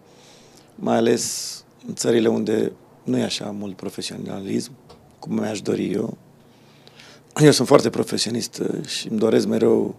Mai 0.76 0.96
ales 0.96 1.64
în 1.88 1.96
țările 1.96 2.28
unde 2.28 2.72
nu 3.04 3.18
e 3.18 3.24
așa 3.24 3.46
mult 3.46 3.76
profesionalism, 3.76 4.72
cum 5.20 5.34
mi-aș 5.34 5.62
dori 5.62 5.92
eu. 5.92 6.18
Eu 7.42 7.52
sunt 7.52 7.68
foarte 7.68 7.90
profesionist 7.90 8.58
uh, 8.58 8.86
și 8.86 9.08
îmi 9.08 9.20
doresc 9.20 9.48
mereu 9.48 9.96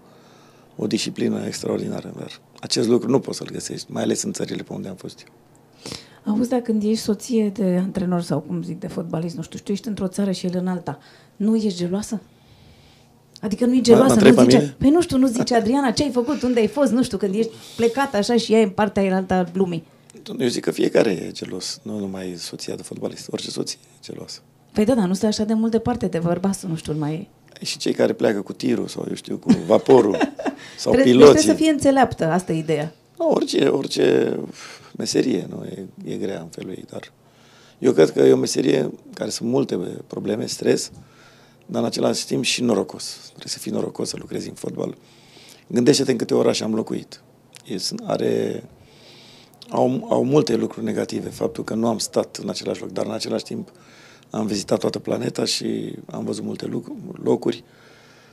o 0.76 0.86
disciplină 0.86 1.46
extraordinară, 1.46 2.12
dar 2.18 2.40
acest 2.60 2.88
lucru 2.88 3.10
nu 3.10 3.20
poți 3.20 3.38
să-l 3.38 3.50
găsești, 3.52 3.92
mai 3.92 4.02
ales 4.02 4.22
în 4.22 4.32
țările 4.32 4.62
pe 4.62 4.72
unde 4.72 4.88
am 4.88 4.94
fost 4.94 5.20
eu. 5.20 5.32
Auzi, 6.30 6.48
dacă 6.48 6.62
când 6.62 6.82
ești 6.82 7.02
soție 7.02 7.48
de 7.48 7.78
antrenor 7.82 8.22
sau, 8.22 8.38
cum 8.38 8.62
zic, 8.62 8.80
de 8.80 8.86
fotbalist, 8.86 9.36
nu 9.36 9.42
știu, 9.42 9.58
și 9.58 9.64
tu 9.64 9.72
ești 9.72 9.88
într-o 9.88 10.08
țară 10.08 10.30
și 10.30 10.46
el 10.46 10.52
în 10.54 10.66
alta, 10.66 10.98
nu 11.36 11.56
ești 11.56 11.78
geloasă? 11.78 12.20
Adică 13.40 13.64
nu 13.64 13.74
e 13.74 13.80
geloasă, 13.80 14.12
întreb 14.12 14.34
nu 14.34 14.36
pe 14.36 14.42
zice, 14.42 14.56
mine? 14.56 14.74
păi 14.78 14.90
nu 14.90 15.00
știu, 15.02 15.16
nu 15.18 15.26
zice 15.26 15.54
Adriana, 15.54 15.90
ce 15.90 16.02
ai 16.02 16.10
făcut, 16.10 16.42
unde 16.42 16.60
ai 16.60 16.66
fost, 16.66 16.92
nu 16.92 17.02
știu, 17.02 17.16
când 17.18 17.34
ești 17.34 17.50
plecat 17.76 18.14
așa 18.14 18.36
și 18.36 18.52
ea 18.52 18.60
e 18.60 18.62
în 18.62 18.70
partea 18.70 19.02
aia 19.02 19.16
alta 19.16 19.34
a 19.34 19.46
lumii. 19.52 19.84
Eu 20.38 20.46
zic 20.48 20.64
că 20.64 20.70
fiecare 20.70 21.10
e 21.10 21.30
gelos, 21.32 21.80
nu 21.82 21.98
numai 21.98 22.34
soția 22.36 22.74
de 22.74 22.82
fotbalist, 22.82 23.28
orice 23.30 23.50
soție 23.50 23.78
e 23.82 23.98
geloasă. 24.12 24.40
Păi 24.72 24.84
da, 24.84 24.94
dar 24.94 25.06
nu 25.06 25.14
stai 25.14 25.28
așa 25.28 25.44
de 25.44 25.54
mult 25.54 25.70
departe 25.70 26.06
de 26.06 26.18
bărbatul, 26.18 26.68
nu 26.68 26.76
știu, 26.76 26.94
mai... 26.98 27.28
Și 27.62 27.78
cei 27.78 27.92
care 27.92 28.12
pleacă 28.12 28.40
cu 28.40 28.52
tirul 28.52 28.86
sau, 28.86 29.04
eu 29.08 29.14
știu, 29.14 29.36
cu 29.36 29.56
vaporul 29.66 30.16
sau 30.76 30.92
Trebuie, 30.92 31.04
deci 31.04 31.12
piloții. 31.12 31.34
trebuie 31.34 31.54
să 31.56 31.62
fie 31.62 31.70
înțeleaptă, 31.70 32.26
asta 32.30 32.52
e 32.52 32.58
ideea. 32.58 32.92
Nu, 33.18 33.30
orice, 33.30 33.66
orice 33.66 34.36
meserie 35.00 35.46
nu 35.48 35.64
e, 35.64 35.86
e 36.04 36.16
grea 36.16 36.40
în 36.40 36.48
felul 36.48 36.70
ei, 36.70 36.84
dar 36.90 37.12
eu 37.78 37.92
cred 37.92 38.10
că 38.10 38.20
e 38.20 38.32
o 38.32 38.36
meserie 38.36 38.90
care 39.14 39.30
sunt 39.30 39.48
multe 39.48 39.76
probleme, 40.06 40.46
stres, 40.46 40.90
dar 41.66 41.80
în 41.80 41.86
același 41.86 42.26
timp 42.26 42.44
și 42.44 42.62
norocos. 42.62 43.16
Trebuie 43.24 43.46
să 43.48 43.58
fii 43.58 43.72
norocos 43.72 44.08
să 44.08 44.16
lucrezi 44.18 44.48
în 44.48 44.54
fotbal. 44.54 44.96
Gândește-te 45.66 46.10
în 46.10 46.16
câte 46.16 46.34
orașe 46.34 46.64
am 46.64 46.74
locuit. 46.74 47.22
E, 47.66 47.76
sunt- 47.78 48.00
are, 48.04 48.64
au, 49.68 50.06
au 50.10 50.24
multe 50.24 50.54
lucruri 50.56 50.84
negative. 50.86 51.28
Faptul 51.28 51.64
că 51.64 51.74
nu 51.74 51.86
am 51.88 51.98
stat 51.98 52.36
în 52.36 52.48
același 52.48 52.80
loc, 52.80 52.90
dar 52.90 53.06
în 53.06 53.12
același 53.12 53.44
timp 53.44 53.68
am 54.30 54.46
vizitat 54.46 54.78
toată 54.78 54.98
planeta 54.98 55.44
și 55.44 55.94
am 56.10 56.24
văzut 56.24 56.44
multe 56.44 56.66
luc- 56.66 56.92
locuri 57.22 57.64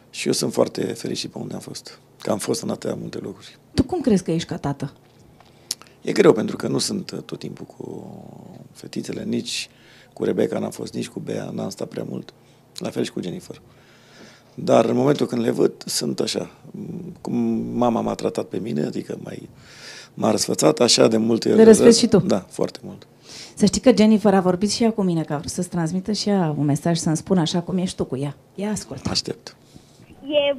și 0.10 0.28
eu 0.28 0.34
sunt 0.34 0.54
foarte 0.54 0.84
fericit 0.84 1.32
pe 1.32 1.38
unde 1.38 1.54
am 1.54 1.60
fost. 1.60 2.00
Că 2.22 2.32
am 2.32 2.38
fost 2.38 2.62
în 2.62 2.70
atâtea 2.70 2.96
multe 2.96 3.18
locuri. 3.18 3.58
Tu 3.74 3.84
cum 3.84 4.02
crezi 4.02 4.24
că 4.24 4.32
ești 4.32 4.48
ca 4.48 4.58
tată? 4.58 4.94
E 6.08 6.12
greu 6.12 6.34
pentru 6.34 6.56
că 6.56 6.68
nu 6.68 6.78
sunt 6.78 7.12
uh, 7.12 7.20
tot 7.22 7.40
timpul 7.40 7.66
cu 7.66 8.08
fetițele, 8.74 9.24
nici 9.24 9.70
cu 10.14 10.24
Rebecca 10.24 10.60
n-am 10.60 10.70
fost, 10.72 10.94
nici 10.94 11.08
cu 11.08 11.20
Bea, 11.20 11.50
n-am 11.54 11.70
stat 11.70 11.88
prea 11.88 12.06
mult. 12.10 12.34
La 12.78 12.90
fel 12.90 13.04
și 13.04 13.12
cu 13.12 13.22
Jennifer. 13.22 13.62
Dar 14.56 14.86
în 14.86 14.96
momentul 14.96 15.26
când 15.26 15.42
le 15.42 15.52
văd, 15.52 15.72
sunt 15.86 16.20
așa. 16.20 16.50
m, 16.72 17.14
Cum 17.22 17.36
mama 17.74 18.02
m-a 18.02 18.14
tratat 18.14 18.46
pe 18.46 18.58
mine, 18.58 18.84
adică 18.86 19.18
mai, 19.24 19.50
m-a 20.14 20.32
răsfățat 20.32 20.80
așa 20.80 21.08
de 21.08 21.18
multe 21.18 21.54
Le 21.54 21.64
răsfăți 21.64 22.00
și 22.00 22.08
tu. 22.08 22.18
Da, 22.18 22.46
foarte 22.50 22.80
mult. 22.84 23.08
Să 23.56 23.66
știi 23.66 23.82
că 23.82 23.92
Jennifer 23.96 24.34
a 24.34 24.40
vorbit 24.42 24.72
și 24.72 24.84
ea 24.84 24.92
cu 24.92 25.02
mine, 25.02 25.24
că 25.24 25.34
a 25.34 25.38
vrut 25.38 25.52
să-ți 25.52 25.70
transmită 25.70 26.12
și 26.12 26.30
ea 26.30 26.56
un 26.58 26.66
mesaj 26.66 26.98
să-mi 26.98 27.18
spună 27.18 27.40
așa 27.40 27.60
cum 27.62 27.78
ești 27.78 27.96
tu 27.96 28.06
cu 28.06 28.18
ea. 28.18 28.36
Ia 28.56 28.72
ascultă. 28.72 29.10
Aștept. 29.10 29.56
E 30.28 30.56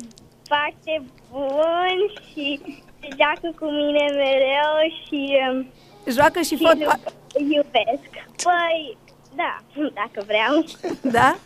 foarte 0.46 1.03
bun 1.30 1.99
și 2.32 2.61
se 3.01 3.09
joacă 3.16 3.57
cu 3.59 3.64
mine 3.64 4.05
mereu 4.14 4.74
și 5.05 5.36
um, 5.53 5.66
Joacă 6.12 6.40
și 6.40 6.57
și 6.57 6.57
fotbal. 6.57 7.01
îl 7.34 7.42
iubesc. 7.51 8.09
Păi, 8.42 8.96
da, 9.36 9.59
dacă 10.01 10.26
vreau. 10.26 10.64
Da? 11.12 11.36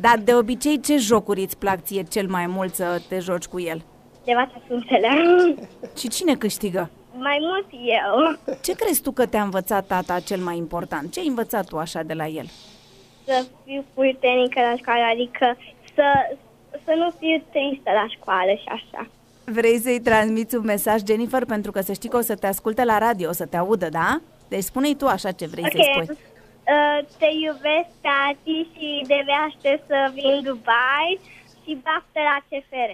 Dar 0.00 0.18
de 0.18 0.34
obicei 0.34 0.80
ce 0.80 0.96
jocuri 0.96 1.40
îți 1.42 1.58
plac 1.58 1.82
ție 1.82 2.02
cel 2.02 2.28
mai 2.28 2.46
mult 2.46 2.74
să 2.74 3.00
te 3.08 3.18
joci 3.18 3.44
cu 3.46 3.60
el? 3.60 3.82
De 4.24 4.32
toate 4.32 4.62
punctele. 4.68 5.08
Și 5.98 6.08
cine 6.08 6.34
câștigă? 6.36 6.90
Mai 7.16 7.38
mult 7.40 7.66
eu. 7.72 8.36
Ce 8.62 8.72
crezi 8.72 9.02
tu 9.02 9.10
că 9.12 9.26
te-a 9.26 9.42
învățat 9.42 9.86
tata 9.86 10.20
cel 10.20 10.40
mai 10.40 10.56
important? 10.56 11.12
Ce 11.12 11.20
ai 11.20 11.26
învățat 11.26 11.66
tu 11.66 11.78
așa 11.78 12.02
de 12.02 12.14
la 12.14 12.26
el? 12.26 12.46
Să 13.26 13.44
fiu 13.64 13.84
puternică 13.94 14.60
la 14.60 14.76
școală, 14.76 15.02
adică 15.12 15.56
să, 15.94 16.04
să 16.84 16.92
nu 16.96 17.10
fiu 17.18 17.42
tristă 17.50 17.90
la 18.00 18.06
școală 18.08 18.50
și 18.50 18.68
așa. 18.68 19.06
Vrei 19.44 19.80
să-i 19.80 20.00
transmiți 20.00 20.54
un 20.54 20.64
mesaj, 20.64 21.00
Jennifer, 21.06 21.44
pentru 21.44 21.70
că 21.72 21.80
să 21.80 21.92
știi 21.92 22.08
că 22.08 22.16
o 22.16 22.20
să 22.20 22.34
te 22.34 22.46
asculte 22.46 22.84
la 22.84 22.98
radio, 22.98 23.28
o 23.28 23.32
să 23.32 23.44
te 23.46 23.56
audă, 23.56 23.88
da? 23.88 24.20
Deci 24.48 24.62
spune-i 24.64 24.94
tu 24.96 25.06
așa 25.06 25.30
ce 25.32 25.46
vrei 25.46 25.64
să-i 25.70 25.80
Ok. 25.98 26.04
spui. 26.04 26.16
Uh, 26.16 27.06
te 27.18 27.26
iubesc, 27.44 27.90
tati, 28.00 28.68
și 28.74 29.04
de 29.06 29.14
aștept 29.46 29.86
să 29.86 30.10
vin 30.14 30.42
Dubai 30.42 31.20
și 31.64 31.78
baftă 31.82 32.20
la 32.30 32.36
CFR. 32.48 32.92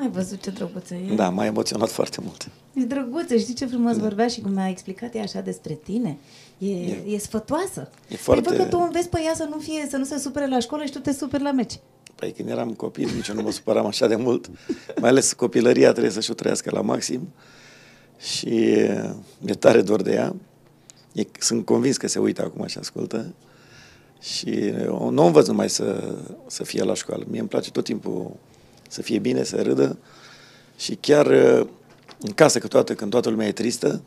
Ai 0.00 0.08
văzut 0.08 0.42
ce 0.42 0.50
drăguță 0.50 0.94
e? 0.94 1.14
Da, 1.14 1.28
m-a 1.30 1.44
emoționat 1.44 1.90
foarte 1.90 2.20
mult. 2.24 2.48
E 2.74 2.80
drăguță, 2.84 3.36
știi 3.36 3.54
ce 3.54 3.66
frumos 3.66 3.96
vorbea 3.98 4.28
și 4.28 4.40
cum 4.40 4.52
mi-a 4.52 4.68
explicat 4.68 5.14
ea 5.14 5.22
așa 5.22 5.40
despre 5.40 5.74
tine? 5.74 6.18
E, 6.58 6.66
e, 6.70 7.02
e 7.06 7.18
sfătoasă. 7.18 7.90
E 8.08 8.16
foarte- 8.16 8.42
Păi 8.42 8.56
văd 8.56 8.66
că 8.66 8.70
tu 8.76 8.82
înveți 8.82 9.08
pe 9.08 9.20
ea 9.24 9.34
să 9.34 9.44
nu, 9.50 9.58
fie, 9.58 9.86
să 9.90 9.96
nu 9.96 10.04
se 10.04 10.18
supere 10.18 10.46
la 10.46 10.58
școală 10.58 10.84
și 10.84 10.90
tu 10.92 10.98
te 10.98 11.12
superi 11.12 11.42
la 11.42 11.52
meci. 11.52 11.72
Păi 12.20 12.32
când 12.32 12.48
eram 12.48 12.72
copil, 12.72 13.10
nici 13.14 13.28
eu 13.28 13.34
nu 13.34 13.42
mă 13.42 13.50
supăram 13.50 13.86
așa 13.86 14.06
de 14.06 14.16
mult. 14.16 14.50
Mai 15.00 15.10
ales 15.10 15.32
copilăria 15.32 15.90
trebuie 15.90 16.12
să-și 16.12 16.30
o 16.30 16.34
trăiască 16.34 16.70
la 16.72 16.80
maxim. 16.80 17.32
Și 18.18 18.48
e, 18.48 19.14
mi-e 19.38 19.54
tare 19.54 19.82
dor 19.82 20.02
de 20.02 20.12
ea. 20.12 20.34
E, 21.12 21.22
sunt 21.38 21.64
convins 21.64 21.96
că 21.96 22.08
se 22.08 22.18
uită 22.18 22.42
acum 22.42 22.66
și 22.66 22.78
ascultă. 22.78 23.34
Și 24.20 24.66
eu 24.66 25.10
nu 25.10 25.22
o 25.22 25.26
învăț 25.26 25.46
numai 25.46 25.70
să, 25.70 26.14
să 26.46 26.64
fie 26.64 26.82
la 26.82 26.94
școală. 26.94 27.24
Mie 27.28 27.40
îmi 27.40 27.48
place 27.48 27.70
tot 27.70 27.84
timpul 27.84 28.36
să 28.88 29.02
fie 29.02 29.18
bine, 29.18 29.42
să 29.42 29.62
râdă. 29.62 29.98
Și 30.76 30.94
chiar 30.94 31.30
e, 31.30 31.66
în 32.20 32.32
casă 32.34 32.58
câteodată, 32.58 32.94
când 32.94 33.10
toată 33.10 33.28
lumea 33.28 33.46
e 33.46 33.52
tristă, 33.52 34.02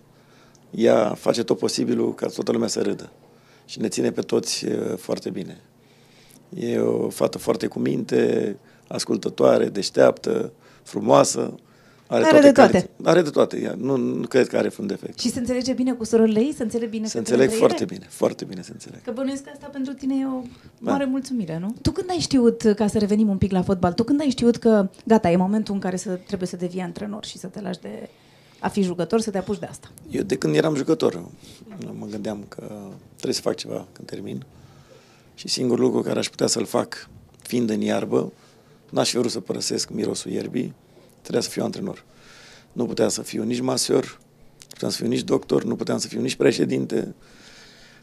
ea 0.72 1.14
face 1.14 1.43
tot 1.43 1.57
posibilul 1.57 2.16
ca 2.16 2.28
toată 2.28 2.51
lumea 2.51 2.68
să 2.68 2.82
râdă. 2.82 3.11
Și 3.66 3.80
ne 3.80 3.88
ține 3.88 4.11
pe 4.11 4.22
toți 4.22 4.66
e, 4.66 4.76
foarte 4.97 5.30
bine. 5.30 5.61
E 6.60 6.80
o 6.80 7.10
fată 7.10 7.38
foarte 7.38 7.68
cu 7.68 7.80
minte, 7.80 8.56
ascultătoare, 8.88 9.66
deșteaptă, 9.70 10.51
frumoasă. 10.84 11.54
Are 12.08 12.39
de 12.39 12.51
toate. 12.51 12.72
caliți- 12.72 12.89
Are 13.04 13.22
de 13.22 13.30
toate. 13.30 13.62
Ea. 13.62 13.76
Nu, 13.78 13.95
nu 13.95 14.28
cred 14.28 14.47
că 14.47 14.58
are 14.58 14.68
vreun 14.68 14.88
defect. 14.88 15.20
Și 15.20 15.30
se 15.30 15.39
înțelege 15.39 15.74
bine 15.74 15.93
cu 15.93 16.04
surorile 16.04 16.39
ei? 16.39 16.54
Se 16.54 16.64
înțelege 16.64 16.89
bine 16.89 17.06
Se 17.06 17.12
că 17.12 17.18
înțeleg 17.18 17.43
între 17.43 17.58
foarte 17.58 17.84
ele? 17.84 17.93
bine, 17.93 18.06
foarte 18.10 18.45
bine 18.45 18.62
se 18.62 18.72
înțeleg. 18.72 19.01
Că 19.01 19.12
bănuiesc 19.12 19.43
că 19.43 19.49
asta 19.54 19.68
pentru 19.72 19.93
tine 19.93 20.16
e 20.16 20.26
o 20.26 20.41
Da. 20.80 20.91
mare 20.91 21.06
mulțumire, 21.06 21.58
nu? 21.60 21.76
Tu 21.82 21.91
când 21.91 22.10
ai 22.10 22.18
știut, 22.20 22.62
ca 22.76 22.88
să 22.88 22.97
revenim 22.97 23.30
un 23.30 23.38
pic 23.38 23.51
la 23.51 23.62
fotbal, 23.62 23.93
tu 23.93 24.04
când 24.04 24.22
ai 24.22 24.30
știut 24.30 24.58
că 24.58 24.89
gata, 25.06 25.30
e 25.30 25.36
momentul 25.36 25.74
în 25.74 25.80
care 25.80 25.95
să, 25.95 26.10
trebuie 26.28 26.47
să 26.47 26.56
devii 26.56 26.82
antrenor 26.82 27.26
și 27.26 27.38
să 27.38 27.47
te 27.47 27.62
lași 27.62 27.80
de 27.80 28.10
a 28.60 28.68
fi 28.68 28.82
jucător, 28.82 29.20
să 29.20 29.30
te 29.30 29.38
apuci 29.38 29.60
de 29.60 29.66
asta? 29.66 29.91
Eu 30.10 30.22
de 30.22 30.36
când 30.36 30.56
eram 30.56 30.76
jucător 30.76 31.24
mă 31.99 32.06
gândeam 32.10 32.45
că 32.47 32.64
trebuie 33.14 33.34
să 33.34 33.41
fac 33.41 33.56
ceva 33.56 33.86
când 33.91 34.08
termin 34.08 34.43
și 35.36 35.48
singurul 35.48 35.86
lucru 35.86 36.02
care 36.02 36.20
aș 36.20 36.30
putea 36.30 36.48
să-l 36.48 36.66
fac 36.66 37.10
fiind 37.42 37.70
în 37.70 37.82
iarbă, 37.82 38.32
n-aș 38.90 39.10
fi 39.10 39.18
vrut 39.18 39.32
să 39.32 39.40
părăsesc 39.40 39.90
mirosul 39.90 40.32
ierbii, 40.32 40.74
trebuia 41.22 41.42
să 41.42 41.50
fiu 41.50 41.64
antrenor. 41.64 42.06
Nu 42.72 42.86
puteam 42.86 43.10
să 43.10 43.22
fiu 43.22 43.44
nici 43.44 43.60
masor, 43.60 44.20
nu 44.60 44.68
puteam 44.70 44.92
să 44.92 44.98
fiu 44.98 45.08
nici 45.08 45.24
doctor, 45.24 45.64
nu 45.64 45.76
puteam 45.76 45.98
să 45.98 46.08
fiu 46.08 46.22
nici 46.22 46.36
președinte, 46.36 47.16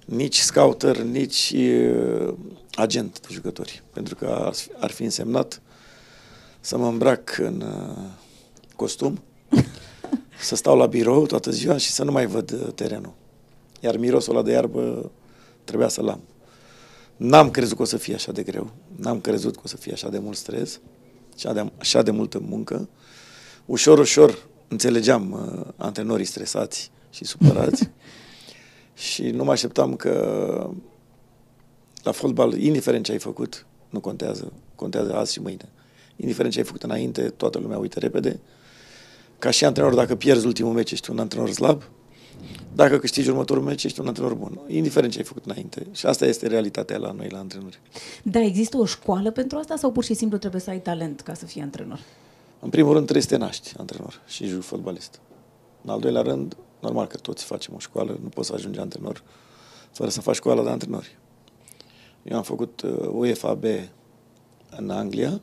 nici 0.05 0.39
scouter, 0.39 0.99
nici 1.03 1.55
uh, 1.57 2.35
agent 2.74 3.20
de 3.20 3.26
jucători. 3.31 3.83
Pentru 3.93 4.14
că 4.14 4.26
ar, 4.26 4.55
ar 4.78 4.91
fi 4.91 5.03
însemnat 5.03 5.62
să 6.61 6.78
mă 6.78 6.87
îmbrac 6.87 7.39
în 7.39 7.61
uh, 7.61 8.05
costum, 8.76 9.22
să 10.41 10.57
stau 10.57 10.76
la 10.76 10.87
birou 10.87 11.26
toată 11.26 11.51
ziua 11.51 11.76
și 11.76 11.91
să 11.91 12.05
nu 12.05 12.12
mai 12.12 12.26
văd 12.26 12.53
uh, 12.53 12.72
terenul. 12.74 13.12
Iar 13.81 13.97
mirosul 13.97 14.35
ăla 14.35 14.45
de 14.45 14.51
iarbă 14.51 15.11
trebuia 15.64 15.89
să-l 15.89 16.09
am. 16.09 16.20
N-am 17.20 17.50
crezut 17.50 17.76
că 17.76 17.82
o 17.82 17.84
să 17.84 17.96
fie 17.96 18.14
așa 18.14 18.32
de 18.32 18.42
greu, 18.42 18.70
n-am 18.96 19.20
crezut 19.20 19.54
că 19.54 19.60
o 19.64 19.68
să 19.68 19.76
fie 19.76 19.92
așa 19.92 20.08
de 20.08 20.18
mult 20.18 20.36
stres, 20.36 20.80
așa 21.34 21.52
de, 21.52 21.72
așa 21.78 22.02
de 22.02 22.10
multă 22.10 22.38
muncă. 22.38 22.88
Ușor, 23.66 23.98
ușor 23.98 24.48
înțelegeam 24.68 25.32
uh, 25.32 25.66
antrenorii 25.76 26.24
stresați 26.24 26.90
și 27.10 27.24
supărați 27.24 27.90
și 29.12 29.22
nu 29.22 29.44
mă 29.44 29.50
așteptam 29.50 29.96
că 29.96 30.70
la 32.02 32.12
fotbal, 32.12 32.58
indiferent 32.58 33.04
ce 33.04 33.12
ai 33.12 33.18
făcut, 33.18 33.66
nu 33.90 34.00
contează, 34.00 34.52
contează 34.74 35.14
azi 35.14 35.32
și 35.32 35.40
mâine. 35.40 35.68
Indiferent 36.16 36.52
ce 36.52 36.58
ai 36.58 36.64
făcut 36.64 36.82
înainte, 36.82 37.22
toată 37.22 37.58
lumea 37.58 37.78
uită 37.78 37.98
repede. 37.98 38.40
Ca 39.38 39.50
și 39.50 39.64
antrenor, 39.64 39.94
dacă 39.94 40.14
pierzi 40.14 40.46
ultimul 40.46 40.72
meci, 40.72 40.90
ești 40.90 41.10
un 41.10 41.18
antrenor 41.18 41.50
slab. 41.50 41.82
Dacă 42.74 42.99
câștigi 42.99 43.28
următorul 43.28 43.62
meci, 43.62 43.84
ești 43.84 44.01
un 44.01 44.07
antrenor 44.07 44.34
bun. 44.34 44.61
Indiferent 44.66 45.12
ce 45.12 45.18
ai 45.18 45.24
făcut 45.24 45.45
înainte. 45.45 45.86
Și 45.93 46.07
asta 46.07 46.26
este 46.26 46.47
realitatea 46.47 46.99
la 46.99 47.12
noi, 47.12 47.28
la 47.30 47.38
antrenori. 47.38 47.80
Da, 48.22 48.41
există 48.41 48.76
o 48.76 48.84
școală 48.84 49.30
pentru 49.30 49.59
asta 49.59 49.76
sau 49.76 49.93
pur 49.93 50.05
și 50.05 50.14
simplu 50.14 50.38
trebuie 50.38 50.61
să 50.61 50.70
ai 50.70 50.80
talent 50.80 51.20
ca 51.20 51.34
să 51.34 51.47
fii 51.47 51.61
antrenor? 51.61 52.01
În 52.61 52.70
primul 52.70 52.93
rând 52.93 53.05
trebuie 53.05 53.24
să 53.24 53.28
te 53.28 53.36
naști 53.36 53.74
antrenor 53.78 54.20
și 54.26 54.47
juc 54.47 54.62
fotbalist. 54.62 55.20
În 55.84 55.91
al 55.91 56.01
doilea 56.01 56.22
rând, 56.22 56.57
normal 56.80 57.07
că 57.07 57.16
toți 57.16 57.45
facem 57.45 57.74
o 57.74 57.78
școală, 57.78 58.18
nu 58.22 58.28
poți 58.28 58.49
să 58.49 58.55
ajungi 58.55 58.78
antrenor 58.78 59.22
fără 59.93 60.11
să 60.11 60.20
faci 60.20 60.34
școala 60.34 60.62
de 60.62 60.68
antrenori. 60.68 61.18
Eu 62.22 62.36
am 62.36 62.43
făcut 62.43 62.82
uh, 62.82 63.09
UEFA 63.12 63.55
B 63.55 63.64
în 64.76 64.91
Anglia 64.91 65.41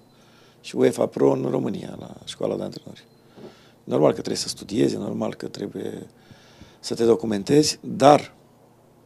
și 0.61 0.75
UEFA 0.75 1.05
Pro 1.05 1.31
în 1.31 1.45
România, 1.49 1.95
la 1.99 2.15
școala 2.25 2.55
de 2.55 2.63
antrenori. 2.63 3.05
Normal 3.83 4.09
că 4.09 4.15
trebuie 4.15 4.37
să 4.37 4.47
studiezi, 4.47 4.95
normal 4.95 5.35
că 5.35 5.47
trebuie 5.47 6.07
să 6.87 6.93
te 6.93 7.05
documentezi, 7.05 7.79
dar, 7.81 8.33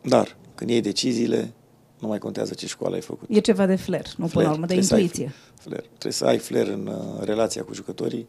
dar, 0.01 0.37
când 0.55 0.69
iei 0.69 0.81
deciziile, 0.81 1.53
nu 1.99 2.07
mai 2.07 2.19
contează 2.19 2.53
ce 2.53 2.67
școală 2.67 2.95
ai 2.95 3.01
făcut. 3.01 3.29
E 3.29 3.39
ceva 3.39 3.65
de 3.65 3.75
flair, 3.75 4.05
nu 4.17 4.27
Flair. 4.27 4.31
până 4.31 4.43
la 4.45 4.51
urmă, 4.51 4.65
de 4.65 4.73
Trebuie 4.73 4.87
să 4.87 4.93
ai 4.93 5.01
intuiție. 5.01 5.33
Flair. 5.59 5.81
Trebuie 5.81 6.11
să 6.11 6.25
ai 6.25 6.37
flair 6.37 6.67
în 6.67 6.87
uh, 6.87 7.23
relația 7.23 7.63
cu 7.63 7.73
jucătorii, 7.73 8.27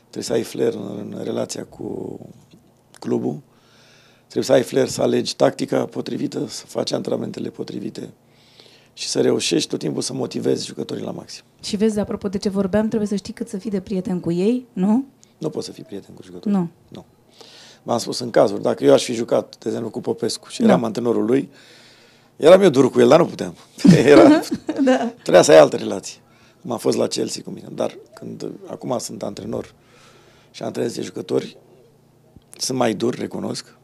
trebuie 0.00 0.22
să 0.22 0.32
ai 0.32 0.42
flair 0.42 0.74
în, 0.74 1.14
în 1.16 1.24
relația 1.24 1.64
cu 1.64 2.18
clubul, 2.98 3.40
trebuie 4.22 4.44
să 4.44 4.52
ai 4.52 4.62
flair 4.62 4.88
să 4.88 5.02
alegi 5.02 5.36
tactica 5.36 5.84
potrivită, 5.84 6.46
să 6.46 6.66
faci 6.66 6.92
antrenamentele 6.92 7.50
potrivite 7.50 8.12
și 8.92 9.08
să 9.08 9.20
reușești 9.20 9.68
tot 9.68 9.78
timpul 9.78 10.02
să 10.02 10.12
motivezi 10.12 10.66
jucătorii 10.66 11.04
la 11.04 11.10
maxim. 11.10 11.44
Și 11.62 11.76
vezi, 11.76 11.98
apropo 11.98 12.28
de 12.28 12.38
ce 12.38 12.48
vorbeam, 12.48 12.88
trebuie 12.88 13.08
să 13.08 13.16
știi 13.16 13.32
cât 13.32 13.48
să 13.48 13.58
fii 13.58 13.70
de 13.70 13.80
prieten 13.80 14.20
cu 14.20 14.32
ei, 14.32 14.66
nu? 14.72 15.04
Nu 15.38 15.50
poți 15.50 15.66
să 15.66 15.72
fii 15.72 15.84
prieten 15.84 16.14
cu 16.14 16.22
jucătorii. 16.22 16.58
Nu. 16.58 16.68
nu. 16.88 17.04
V-am 17.82 17.98
spus 17.98 18.18
în 18.18 18.30
cazuri, 18.30 18.62
dacă 18.62 18.84
eu 18.84 18.92
aș 18.92 19.04
fi 19.04 19.12
jucat, 19.12 19.56
de 19.58 19.64
exemplu, 19.68 19.90
cu 19.90 20.00
Popescu 20.00 20.48
și 20.48 20.62
eram 20.62 20.80
Da. 20.80 20.86
antrenorul 20.86 21.24
lui, 21.24 21.50
eram 22.36 22.62
eu 22.62 22.68
dur 22.68 22.90
cu 22.90 23.00
el, 23.00 23.08
dar 23.08 23.18
nu 23.18 23.26
puteam. 23.26 23.54
Era, 24.04 24.40
da. 24.84 25.12
Trebuia 25.22 25.42
să 25.42 25.50
ai 25.52 25.58
altă 25.58 25.76
relație. 25.76 26.20
Cum 26.62 26.70
a 26.70 26.76
fost 26.76 26.96
la 26.96 27.06
Chelsea 27.06 27.42
cu 27.44 27.50
mine. 27.50 27.68
Dar 27.74 27.98
când 28.14 28.46
acum 28.66 28.98
sunt 28.98 29.22
antrenor 29.22 29.74
și 30.50 30.62
antrenez 30.62 30.94
de 30.94 31.02
jucători, 31.02 31.56
sunt 32.58 32.78
mai 32.78 32.94
dur, 32.94 33.14
recunosc, 33.14 33.74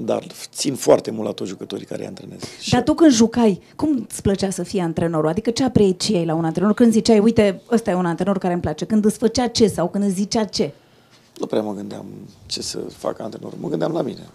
dar 0.00 0.26
țin 0.52 0.74
foarte 0.74 1.10
mult 1.10 1.26
la 1.26 1.32
toți 1.32 1.50
jucătorii 1.50 1.86
care 1.86 2.00
îi 2.00 2.06
antrenez. 2.06 2.38
Și 2.60 2.70
Dar 2.70 2.82
tu 2.82 2.94
când 2.94 3.10
jucai, 3.12 3.60
cum 3.76 4.06
îți 4.10 4.22
plăcea 4.22 4.50
să 4.50 4.62
fii 4.62 4.80
antrenorul? 4.80 5.28
Adică 5.28 5.50
ce 5.50 5.64
apreciai 5.64 6.24
la 6.24 6.34
un 6.34 6.44
antrenor? 6.44 6.74
Când 6.74 6.92
ziceai, 6.92 7.18
uite, 7.18 7.62
ăsta 7.70 7.90
e 7.90 7.94
un 7.94 8.06
antrenor 8.06 8.38
care 8.38 8.52
îmi 8.52 8.62
place. 8.62 8.84
Când 8.84 9.04
îți 9.04 9.18
făcea 9.18 9.46
ce 9.46 9.66
sau 9.66 9.88
când 9.88 10.04
îți 10.04 10.14
zicea 10.14 10.44
ce? 10.44 10.72
Nu 11.38 11.46
prea 11.46 11.62
mă 11.62 11.72
gândeam 11.74 12.06
ce 12.46 12.62
să 12.62 12.78
fac 12.78 13.20
antrenorul. 13.20 13.58
Mă 13.60 13.68
gândeam 13.68 13.92
la 13.92 14.02
mine. 14.02 14.28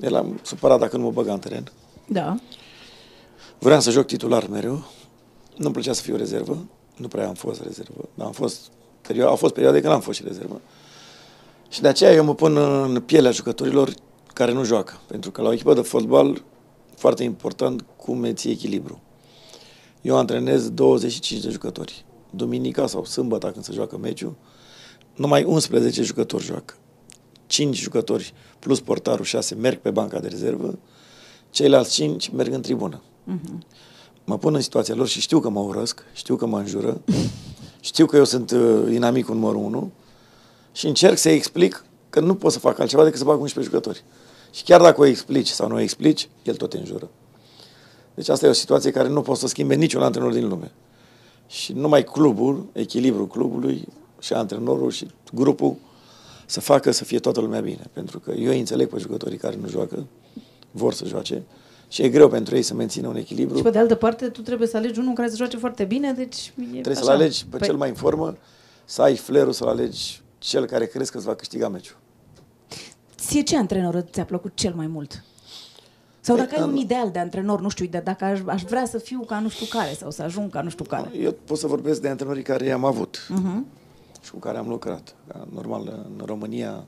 Eram 0.00 0.40
supărat 0.42 0.78
dacă 0.78 0.96
nu 0.96 1.02
mă 1.02 1.10
băga 1.10 1.32
în 1.32 1.38
teren. 1.38 1.72
Da. 2.06 2.36
Vreau 3.58 3.80
să 3.80 3.90
joc 3.90 4.06
titular 4.06 4.46
mereu. 4.48 4.84
Nu-mi 5.56 5.72
plăcea 5.72 5.92
să 5.92 6.02
fiu 6.02 6.16
rezervă. 6.16 6.64
Nu 6.96 7.08
prea 7.08 7.28
am 7.28 7.34
fost 7.34 7.62
rezervă. 7.62 8.08
Dar 8.14 8.26
am 8.26 8.32
fost 8.32 8.70
perio- 9.08 9.26
au 9.26 9.36
fost 9.36 9.54
perioade 9.54 9.80
când 9.80 9.92
am 9.92 10.00
fost 10.00 10.18
și 10.18 10.24
rezervă. 10.26 10.60
Și 11.68 11.80
de 11.80 11.88
aceea 11.88 12.12
eu 12.12 12.24
mă 12.24 12.34
pun 12.34 12.56
în 12.56 13.00
pielea 13.00 13.30
jucătorilor 13.30 13.94
care 14.32 14.52
nu 14.52 14.64
joacă. 14.64 15.00
Pentru 15.06 15.30
că 15.30 15.42
la 15.42 15.48
o 15.48 15.52
echipă 15.52 15.74
de 15.74 15.80
fotbal, 15.80 16.42
foarte 16.96 17.22
important, 17.22 17.84
cum 17.96 18.22
îți 18.22 18.46
iei 18.46 18.54
echilibru. 18.54 19.00
Eu 20.02 20.16
antrenez 20.16 20.70
25 20.70 21.42
de 21.42 21.50
jucători. 21.50 22.04
Duminica 22.30 22.86
sau 22.86 23.04
sâmbătă, 23.04 23.50
când 23.50 23.64
se 23.64 23.72
joacă 23.72 23.96
meciul, 23.98 24.34
numai 25.14 25.44
11 25.44 26.02
jucători 26.02 26.44
joacă. 26.44 26.74
5 27.46 27.76
jucători 27.76 28.34
plus 28.58 28.80
portarul 28.80 29.24
6 29.24 29.54
merg 29.54 29.78
pe 29.78 29.90
banca 29.90 30.18
de 30.18 30.28
rezervă, 30.28 30.78
ceilalți 31.50 31.92
5 31.92 32.28
merg 32.28 32.52
în 32.52 32.60
tribună. 32.60 33.02
Mă 34.24 34.38
pun 34.38 34.54
în 34.54 34.60
situația 34.60 34.94
lor 34.94 35.08
și 35.08 35.20
știu 35.20 35.40
că 35.40 35.48
mă 35.48 35.60
urăsc, 35.60 36.02
știu 36.12 36.36
că 36.36 36.46
mă 36.46 36.58
înjură, 36.58 37.00
știu 37.80 38.06
că 38.06 38.16
eu 38.16 38.24
sunt 38.24 38.50
uh, 38.50 38.92
inamicul 38.92 39.34
numărul 39.34 39.62
1 39.62 39.90
și 40.72 40.86
încerc 40.86 41.18
să-i 41.18 41.34
explic 41.34 41.84
că 42.10 42.20
nu 42.20 42.34
pot 42.34 42.52
să 42.52 42.58
fac 42.58 42.78
altceva 42.78 43.04
decât 43.04 43.18
să 43.18 43.24
bag 43.24 43.40
11 43.40 43.72
jucători. 43.72 44.04
Și 44.50 44.62
chiar 44.62 44.80
dacă 44.80 45.00
o 45.00 45.04
explici 45.04 45.48
sau 45.48 45.68
nu 45.68 45.74
o 45.74 45.80
explici, 45.80 46.28
el 46.42 46.54
tot 46.54 46.70
te 46.70 46.78
înjură. 46.78 47.10
Deci 48.14 48.28
asta 48.28 48.46
e 48.46 48.48
o 48.48 48.52
situație 48.52 48.90
care 48.90 49.08
nu 49.08 49.20
poți 49.20 49.40
să 49.40 49.46
schimbe 49.46 49.74
niciun 49.74 50.02
antrenor 50.02 50.32
din 50.32 50.48
lume. 50.48 50.72
Și 51.46 51.72
numai 51.72 52.04
clubul, 52.04 52.66
echilibrul 52.72 53.26
clubului 53.26 53.88
și 54.24 54.32
antrenorul 54.32 54.90
și 54.90 55.06
grupul 55.32 55.76
să 56.46 56.60
facă 56.60 56.90
să 56.90 57.04
fie 57.04 57.18
toată 57.18 57.40
lumea 57.40 57.60
bine. 57.60 57.86
Pentru 57.92 58.18
că 58.18 58.30
eu 58.30 58.50
îi 58.50 58.58
înțeleg 58.58 58.88
pe 58.88 58.98
jucătorii 58.98 59.38
care 59.38 59.56
nu 59.60 59.68
joacă, 59.68 60.06
vor 60.70 60.92
să 60.92 61.04
joace 61.04 61.42
și 61.88 62.02
e 62.02 62.08
greu 62.08 62.28
pentru 62.28 62.54
ei 62.56 62.62
să 62.62 62.74
mențină 62.74 63.08
un 63.08 63.16
echilibru. 63.16 63.56
Și 63.56 63.62
pe 63.62 63.70
de 63.70 63.78
altă 63.78 63.94
parte, 63.94 64.28
tu 64.28 64.40
trebuie 64.40 64.68
să 64.68 64.76
alegi 64.76 64.98
unul 64.98 65.12
care 65.14 65.28
să 65.30 65.36
joace 65.36 65.56
foarte 65.56 65.84
bine, 65.84 66.12
deci 66.12 66.52
e 66.58 66.62
Trebuie 66.70 66.94
așa. 66.94 67.02
să-l 67.04 67.12
alegi 67.14 67.46
pe 67.50 67.56
Păi, 67.56 67.66
cel 67.66 67.76
mai 67.76 67.88
în 67.88 67.94
formă, 67.94 68.36
să 68.84 69.02
ai 69.02 69.16
flerul 69.16 69.52
să-l 69.52 69.68
alegi 69.68 70.22
cel 70.38 70.66
care 70.66 70.86
crezi 70.86 71.10
că 71.10 71.16
îți 71.16 71.26
va 71.26 71.34
câștiga 71.34 71.68
meciul. 71.68 71.96
Ție 73.16 73.42
ce 73.42 73.56
antrenor 73.56 74.04
ți-a 74.12 74.24
plăcut 74.24 74.52
cel 74.54 74.74
mai 74.74 74.86
mult? 74.86 75.24
Sau 76.20 76.36
Păi, 76.36 76.44
dacă 76.44 76.56
ai 76.60 76.62
un 76.66 76.72
am- 76.72 76.76
ideal 76.76 77.10
de 77.10 77.18
antrenor, 77.18 77.60
nu 77.60 77.68
știu, 77.68 77.86
de 77.86 78.00
dacă 78.04 78.24
aș, 78.24 78.40
aș 78.46 78.62
vrea 78.62 78.86
să 78.86 78.98
fiu 78.98 79.20
ca 79.26 79.38
nu 79.40 79.48
știu 79.48 79.66
care 79.66 79.94
sau 79.98 80.10
să 80.10 80.22
ajung 80.22 80.50
ca 80.50 80.60
nu 80.62 80.68
știu 80.70 80.84
care. 80.84 81.10
Eu 81.20 81.36
pot 81.44 81.58
să 81.58 81.66
vorbesc 81.66 82.00
de 82.00 82.08
antrenorii 82.08 82.42
care 82.42 82.64
i-am 82.66 82.84
avut 82.84 83.26
Uh-huh. 83.30 83.62
Și 84.24 84.30
cu 84.30 84.38
care 84.38 84.58
am 84.58 84.68
lucrat. 84.68 85.14
Ca 85.28 85.48
Normal, 85.52 86.06
în 86.18 86.24
România, 86.26 86.86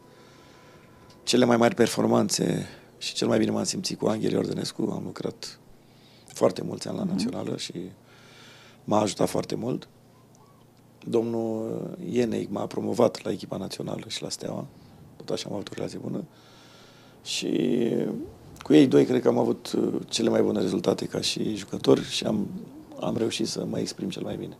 cele 1.22 1.44
mai 1.44 1.56
mari 1.56 1.74
performanțe 1.74 2.66
și 2.98 3.14
cel 3.14 3.28
mai 3.28 3.38
bine 3.38 3.50
m-am 3.50 3.64
simțit 3.64 3.98
cu 3.98 4.06
Angel 4.06 4.32
Iordănescu. 4.32 4.82
Am 4.92 5.02
lucrat 5.04 5.58
foarte 6.26 6.62
mulți 6.62 6.88
ani 6.88 6.96
la 6.96 7.04
Națională 7.04 7.56
și 7.56 7.72
m-a 8.84 9.00
ajutat 9.00 9.28
foarte 9.28 9.54
mult. 9.54 9.88
Domnul 11.08 11.96
Ienei 12.10 12.48
m-a 12.50 12.66
promovat 12.66 13.22
la 13.22 13.30
echipa 13.30 13.56
națională 13.56 14.04
și 14.08 14.22
la 14.22 14.28
Steaua. 14.28 14.66
Tot 15.16 15.28
așa 15.28 15.46
am 15.48 15.54
avut 15.54 15.68
o 15.68 15.72
relație 15.74 15.98
bună. 15.98 16.24
Și 17.24 17.78
cu 18.62 18.74
ei 18.74 18.86
doi 18.86 19.04
cred 19.04 19.22
că 19.22 19.28
am 19.28 19.38
avut 19.38 19.72
uh, 19.72 19.94
cele 20.08 20.28
mai 20.28 20.42
bune 20.42 20.60
rezultate 20.60 21.06
ca 21.06 21.20
și 21.20 21.54
jucători 21.54 22.04
și 22.04 22.24
am, 22.24 22.48
am 23.00 23.16
reușit 23.16 23.46
să 23.46 23.64
mă 23.64 23.78
exprim 23.78 24.08
cel 24.08 24.22
mai 24.22 24.36
bine. 24.36 24.56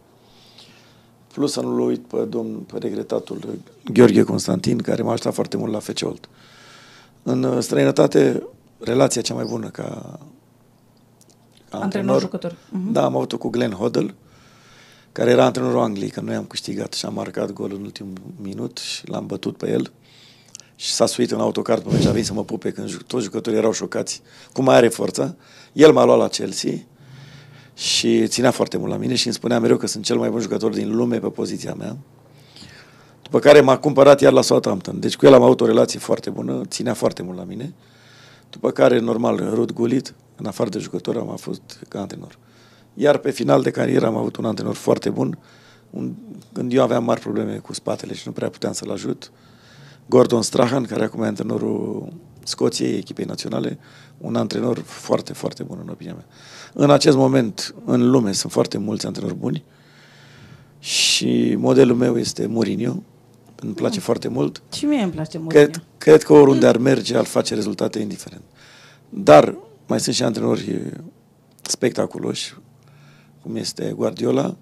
Plus 1.37 1.53
să 1.53 1.61
nu-l 1.61 1.81
uit 1.81 2.01
pe 2.07 2.25
domn, 2.25 2.59
pe 2.59 2.79
regretatul 2.79 3.59
Gheorghe 3.93 4.23
Constantin, 4.23 4.79
care 4.79 5.03
m-a 5.03 5.13
ajutat 5.13 5.35
foarte 5.35 5.57
mult 5.57 5.73
la 5.73 5.79
FC 5.79 6.01
Olt. 6.03 6.29
În 7.23 7.43
uh, 7.43 7.63
străinătate, 7.63 8.43
relația 8.79 9.23
cea 9.23 9.35
mai 9.35 9.45
bună 9.45 9.69
ca, 9.69 10.19
ca 11.71 11.79
Antrenor-jucător. 11.79 12.57
Mhm. 12.71 12.93
Da, 12.93 13.05
am 13.05 13.17
avut-o 13.17 13.39
cu 13.39 13.49
Glenn 13.49 13.73
Hoddle, 13.73 14.15
care 15.13 15.31
era 15.31 15.45
antrenorul 15.45 15.79
Angliei, 15.81 16.11
că 16.11 16.21
noi 16.21 16.35
am 16.35 16.45
câștigat 16.45 16.93
și 16.93 17.07
am 17.07 17.15
marcat 17.15 17.53
gol 17.53 17.73
în 17.75 17.83
ultimul 17.83 18.13
minut 18.43 18.79
și 18.79 19.09
l-am 19.09 19.27
bătut 19.27 19.57
pe 19.57 19.71
el. 19.71 19.93
Și 20.77 20.93
s-a 20.93 21.07
suit 21.07 21.31
în 21.31 21.41
autocar 21.41 21.79
pe 21.79 21.93
meci, 21.93 22.05
a 22.07 22.11
venit 22.11 22.27
să 22.27 22.33
mă 22.33 22.45
pupe 22.45 22.71
când 22.71 22.89
ju- 22.89 23.03
toți 23.07 23.25
jucătorii 23.25 23.59
erau 23.59 23.73
șocați. 23.73 24.23
Cum 24.53 24.65
mai 24.65 24.77
are 24.77 24.89
forța? 24.89 25.35
El 25.73 25.93
m-a 25.93 26.05
luat 26.05 26.19
la 26.19 26.29
Chelsea 26.29 26.73
și 27.77 28.27
ținea 28.27 28.51
foarte 28.51 28.77
mult 28.77 28.91
la 28.91 28.97
mine 28.97 29.15
și 29.15 29.27
îmi 29.27 29.35
spunea 29.35 29.61
mereu 29.61 29.77
că 29.77 29.87
sunt 29.87 30.05
cel 30.05 30.17
mai 30.17 30.31
bun 30.31 30.41
jucător 30.41 30.73
din 30.73 30.97
lume 30.97 31.19
pe 31.19 31.29
poziția 31.29 31.75
mea. 31.75 31.97
După 33.23 33.39
care 33.39 33.61
m-a 33.61 33.79
cumpărat 33.79 34.21
iar 34.21 34.33
la 34.33 34.43
Southampton. 34.43 35.01
Deci 35.01 35.17
cu 35.17 35.27
el 35.27 35.35
am 35.35 35.43
avut 35.43 35.61
o 35.61 35.67
relație 35.67 35.99
foarte 35.99 36.31
bună, 36.31 36.63
ținea 36.67 36.95
foarte 36.95 37.23
mult 37.23 37.37
la 37.37 37.45
mine. 37.45 37.75
După 38.51 38.71
care, 38.71 38.99
normal, 38.99 39.51
Rud 39.55 39.73
Gullit, 39.73 40.15
în 40.37 40.47
afară 40.47 40.69
de 40.69 40.79
jucător, 40.79 41.17
am 41.17 41.37
fost 41.37 41.61
ca 41.89 42.01
antrenor. 42.01 42.39
Iar 42.95 43.19
pe 43.19 43.31
final 43.31 43.63
de 43.63 43.71
carieră 43.71 44.07
am 44.07 44.17
avut 44.17 44.37
un 44.37 44.45
antrenor 44.45 44.75
foarte 44.75 45.11
bun, 45.11 45.39
Un, 45.91 46.15
când 46.53 46.73
eu 46.73 46.83
aveam 46.83 47.05
mari 47.05 47.21
probleme 47.21 47.57
cu 47.57 47.73
spatele 47.73 48.15
și 48.15 48.23
nu 48.27 48.33
prea 48.33 48.49
puteam 48.49 48.73
să-l 48.73 48.91
ajut, 48.91 49.33
Gordon 50.07 50.43
Strahan, 50.43 50.85
care 50.85 51.05
acum 51.05 51.23
e 51.23 51.27
antrenorul 51.27 52.13
Scoției, 52.43 52.97
echipei 52.97 53.25
naționale, 53.25 53.79
un 54.19 54.37
antrenor 54.37 54.79
foarte, 54.79 55.33
foarte 55.33 55.63
bun 55.63 55.79
în 55.83 55.89
opinia 55.89 56.13
mea. 56.13 56.27
În 56.79 56.91
acest 56.91 57.17
moment, 57.17 57.75
în 57.85 58.11
lume, 58.11 58.33
sunt 58.33 58.53
foarte 58.53 58.79
mulți 58.79 59.07
antrenori 59.07 59.35
buni 59.35 59.65
și 60.79 61.55
modelul 61.59 61.97
meu 61.97 62.19
este 62.19 62.47
Mourinho. 62.47 63.03
Îmi 63.61 63.75
place 63.75 64.01
foarte 64.01 64.29
mult. 64.29 64.63
Și 64.73 64.85
mie 64.85 65.03
îmi 65.03 65.13
place 65.13 65.39
Mourinho. 65.39 65.65
Cred, 65.65 65.83
cred 65.99 66.23
că 66.23 66.33
oriunde 66.33 66.67
ar 66.67 66.77
merge, 66.77 67.17
ar 67.17 67.25
face 67.25 67.55
rezultate 67.55 67.99
indiferent. 67.99 68.43
Dar 69.09 69.57
mai 69.87 70.01
sunt 70.01 70.15
și 70.15 70.23
antrenori 70.23 70.93
spectaculoși, 71.63 72.55
cum 73.43 73.57
este 73.57 73.93
Guardiola, 73.97 74.57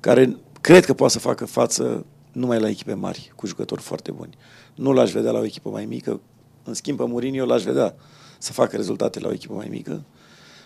care 0.00 0.36
cred 0.60 0.84
că 0.84 0.94
poate 0.94 1.12
să 1.12 1.18
facă 1.18 1.44
față 1.44 2.06
numai 2.32 2.60
la 2.60 2.68
echipe 2.68 2.94
mari, 2.94 3.32
cu 3.36 3.46
jucători 3.46 3.82
foarte 3.82 4.10
buni. 4.10 4.36
Nu 4.74 4.92
l-aș 4.92 5.12
vedea 5.12 5.30
la 5.30 5.38
o 5.38 5.44
echipă 5.44 5.68
mai 5.68 5.84
mică. 5.84 6.20
În 6.64 6.74
schimb, 6.74 6.96
pe 6.96 7.04
Mourinho 7.06 7.44
l-aș 7.44 7.62
vedea 7.62 7.94
să 8.38 8.52
facă 8.52 8.76
rezultate 8.76 9.20
la 9.20 9.28
o 9.28 9.32
echipă 9.32 9.54
mai 9.54 9.68
mică. 9.70 10.04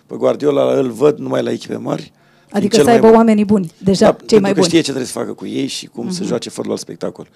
Pe 0.09 0.17
Guardiola 0.17 0.79
îl 0.79 0.91
văd 0.91 1.19
numai 1.19 1.43
la 1.43 1.51
echipe 1.51 1.77
mari. 1.77 2.13
Adică 2.51 2.83
să 2.83 2.91
aibă 2.91 3.11
oamenii 3.11 3.45
buni, 3.45 3.73
deja 3.79 4.05
da, 4.05 4.13
cei 4.13 4.19
pentru 4.19 4.41
mai 4.41 4.51
că 4.51 4.57
buni. 4.57 4.67
știe 4.67 4.79
ce 4.79 4.85
trebuie 4.85 5.07
să 5.07 5.13
facă 5.13 5.33
cu 5.33 5.47
ei 5.47 5.67
și 5.67 5.87
cum 5.87 6.07
uh-huh. 6.09 6.13
să 6.13 6.25
joace 6.25 6.51
fotbal 6.51 6.77
spectacol. 6.77 7.29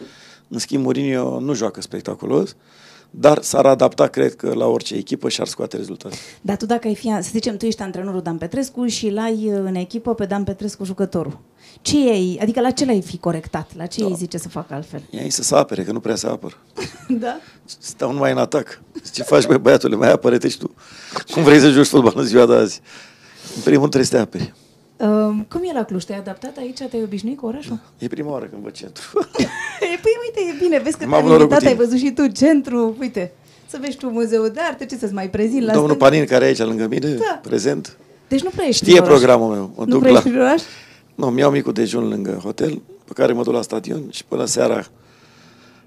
În 0.48 0.58
schimb, 0.58 0.82
Mourinho 0.82 1.40
nu 1.40 1.54
joacă 1.54 1.80
spectaculos, 1.80 2.56
dar 3.14 3.42
s-ar 3.42 3.66
adapta, 3.66 4.06
cred 4.06 4.34
că, 4.34 4.52
la 4.54 4.66
orice 4.66 4.94
echipă 4.94 5.28
și 5.28 5.40
ar 5.40 5.46
scoate 5.46 5.76
rezultate. 5.76 6.16
Dar 6.40 6.56
tu 6.56 6.66
dacă 6.66 6.86
ai 6.86 6.94
fi, 6.94 7.06
să 7.06 7.28
zicem, 7.30 7.56
tu 7.56 7.66
ești 7.66 7.82
antrenorul 7.82 8.22
Dan 8.22 8.38
Petrescu 8.38 8.86
și 8.86 9.10
l-ai 9.10 9.46
în 9.46 9.74
echipă 9.74 10.14
pe 10.14 10.24
Dan 10.24 10.44
Petrescu 10.44 10.84
jucătorul. 10.84 11.38
Ce 11.80 11.96
ei, 11.96 12.38
adică 12.42 12.60
la 12.60 12.70
ce 12.70 12.84
l-ai 12.84 13.02
fi 13.02 13.18
corectat? 13.18 13.70
La 13.76 13.86
ce 13.86 14.00
da. 14.00 14.06
ei 14.06 14.14
zice 14.14 14.38
să 14.38 14.48
facă 14.48 14.74
altfel? 14.74 15.02
Ei 15.10 15.30
să 15.30 15.42
se 15.42 15.54
apere, 15.54 15.82
că 15.82 15.92
nu 15.92 16.00
prea 16.00 16.14
se 16.14 16.26
apăr. 16.26 16.58
da? 17.20 17.36
Stau 17.64 18.12
numai 18.12 18.32
în 18.32 18.38
atac. 18.38 18.82
Ce 19.12 19.22
faci, 19.22 19.46
băi, 19.46 19.58
băiatule, 19.58 19.96
mai 19.96 20.12
apără 20.12 20.48
și 20.48 20.58
tu. 20.58 20.74
Cum 21.32 21.42
vrei 21.42 21.58
să 21.58 21.70
joci 21.70 21.86
fotbal 21.86 22.12
în 22.16 22.24
ziua 22.24 22.46
de 22.46 22.54
azi? 22.54 22.80
În 23.56 23.62
primul 23.62 23.88
rând 23.88 23.90
trebuie 23.90 24.04
să 24.04 24.16
te 24.16 24.20
aperi. 24.20 24.54
Uh, 25.02 25.08
cum 25.48 25.60
e 25.64 25.72
la 25.72 25.84
Cluj? 25.84 26.04
Te-ai 26.04 26.18
adaptat 26.18 26.56
aici? 26.56 26.78
Te-ai 26.90 27.02
obișnuit 27.02 27.38
cu 27.38 27.46
orașul? 27.46 27.78
E 27.98 28.06
prima 28.06 28.30
oară 28.30 28.44
când 28.44 28.62
văd 28.62 28.72
centru. 28.72 29.02
păi 30.04 30.12
uite, 30.24 30.40
e 30.54 30.64
bine, 30.64 30.78
vezi 30.78 30.96
că 30.96 31.04
Am 31.04 31.08
te-am 31.10 31.20
avut 31.20 31.30
noroc 31.30 31.46
cu 31.48 31.52
invitat, 31.52 31.62
ai 31.68 31.72
tine. 31.74 31.84
văzut 31.84 31.98
și 31.98 32.10
tu 32.12 32.26
centru, 32.26 32.96
uite, 33.00 33.32
să 33.66 33.78
vezi 33.80 33.96
tu 33.96 34.08
muzeul 34.10 34.50
de 34.54 34.60
artă, 34.60 34.84
ce 34.84 34.96
să-ți 34.96 35.12
mai 35.12 35.30
prezint 35.30 35.64
la 35.64 35.72
Domnul 35.72 35.90
stânga? 35.90 36.04
Panin, 36.08 36.26
care 36.26 36.44
e 36.44 36.48
aici 36.48 36.58
lângă 36.58 36.86
mine, 36.86 37.08
Da. 37.10 37.38
prezent, 37.42 37.96
Deci 38.28 38.42
nu 38.42 38.48
prea 38.50 38.66
ești 38.66 38.82
știe 38.84 38.92
prin 38.92 39.04
oraș. 39.04 39.16
programul 39.18 39.54
meu. 39.54 39.70
Mă 39.76 39.84
Nu 39.84 39.90
duc 39.90 40.00
prea 40.00 40.12
la... 40.12 40.18
ești 40.18 40.30
prin 40.30 40.40
oraș? 40.42 40.62
Nu, 41.14 41.26
mi-au 41.26 41.50
micul 41.50 41.72
dejun 41.72 42.08
lângă 42.08 42.40
hotel, 42.42 42.82
pe 43.04 43.12
care 43.14 43.32
mă 43.32 43.42
duc 43.42 43.52
la 43.52 43.62
stadion 43.62 44.02
și 44.10 44.24
până 44.24 44.44
seara 44.44 44.86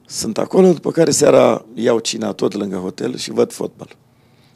sunt 0.06 0.38
acolo, 0.38 0.72
după 0.72 0.92
care 0.92 1.12
seara 1.12 1.66
iau 1.74 2.00
cina 2.00 2.32
tot 2.32 2.54
lângă 2.54 2.76
hotel 2.76 3.16
și 3.18 3.32
văd 3.32 3.52
fotbal. 3.52 3.88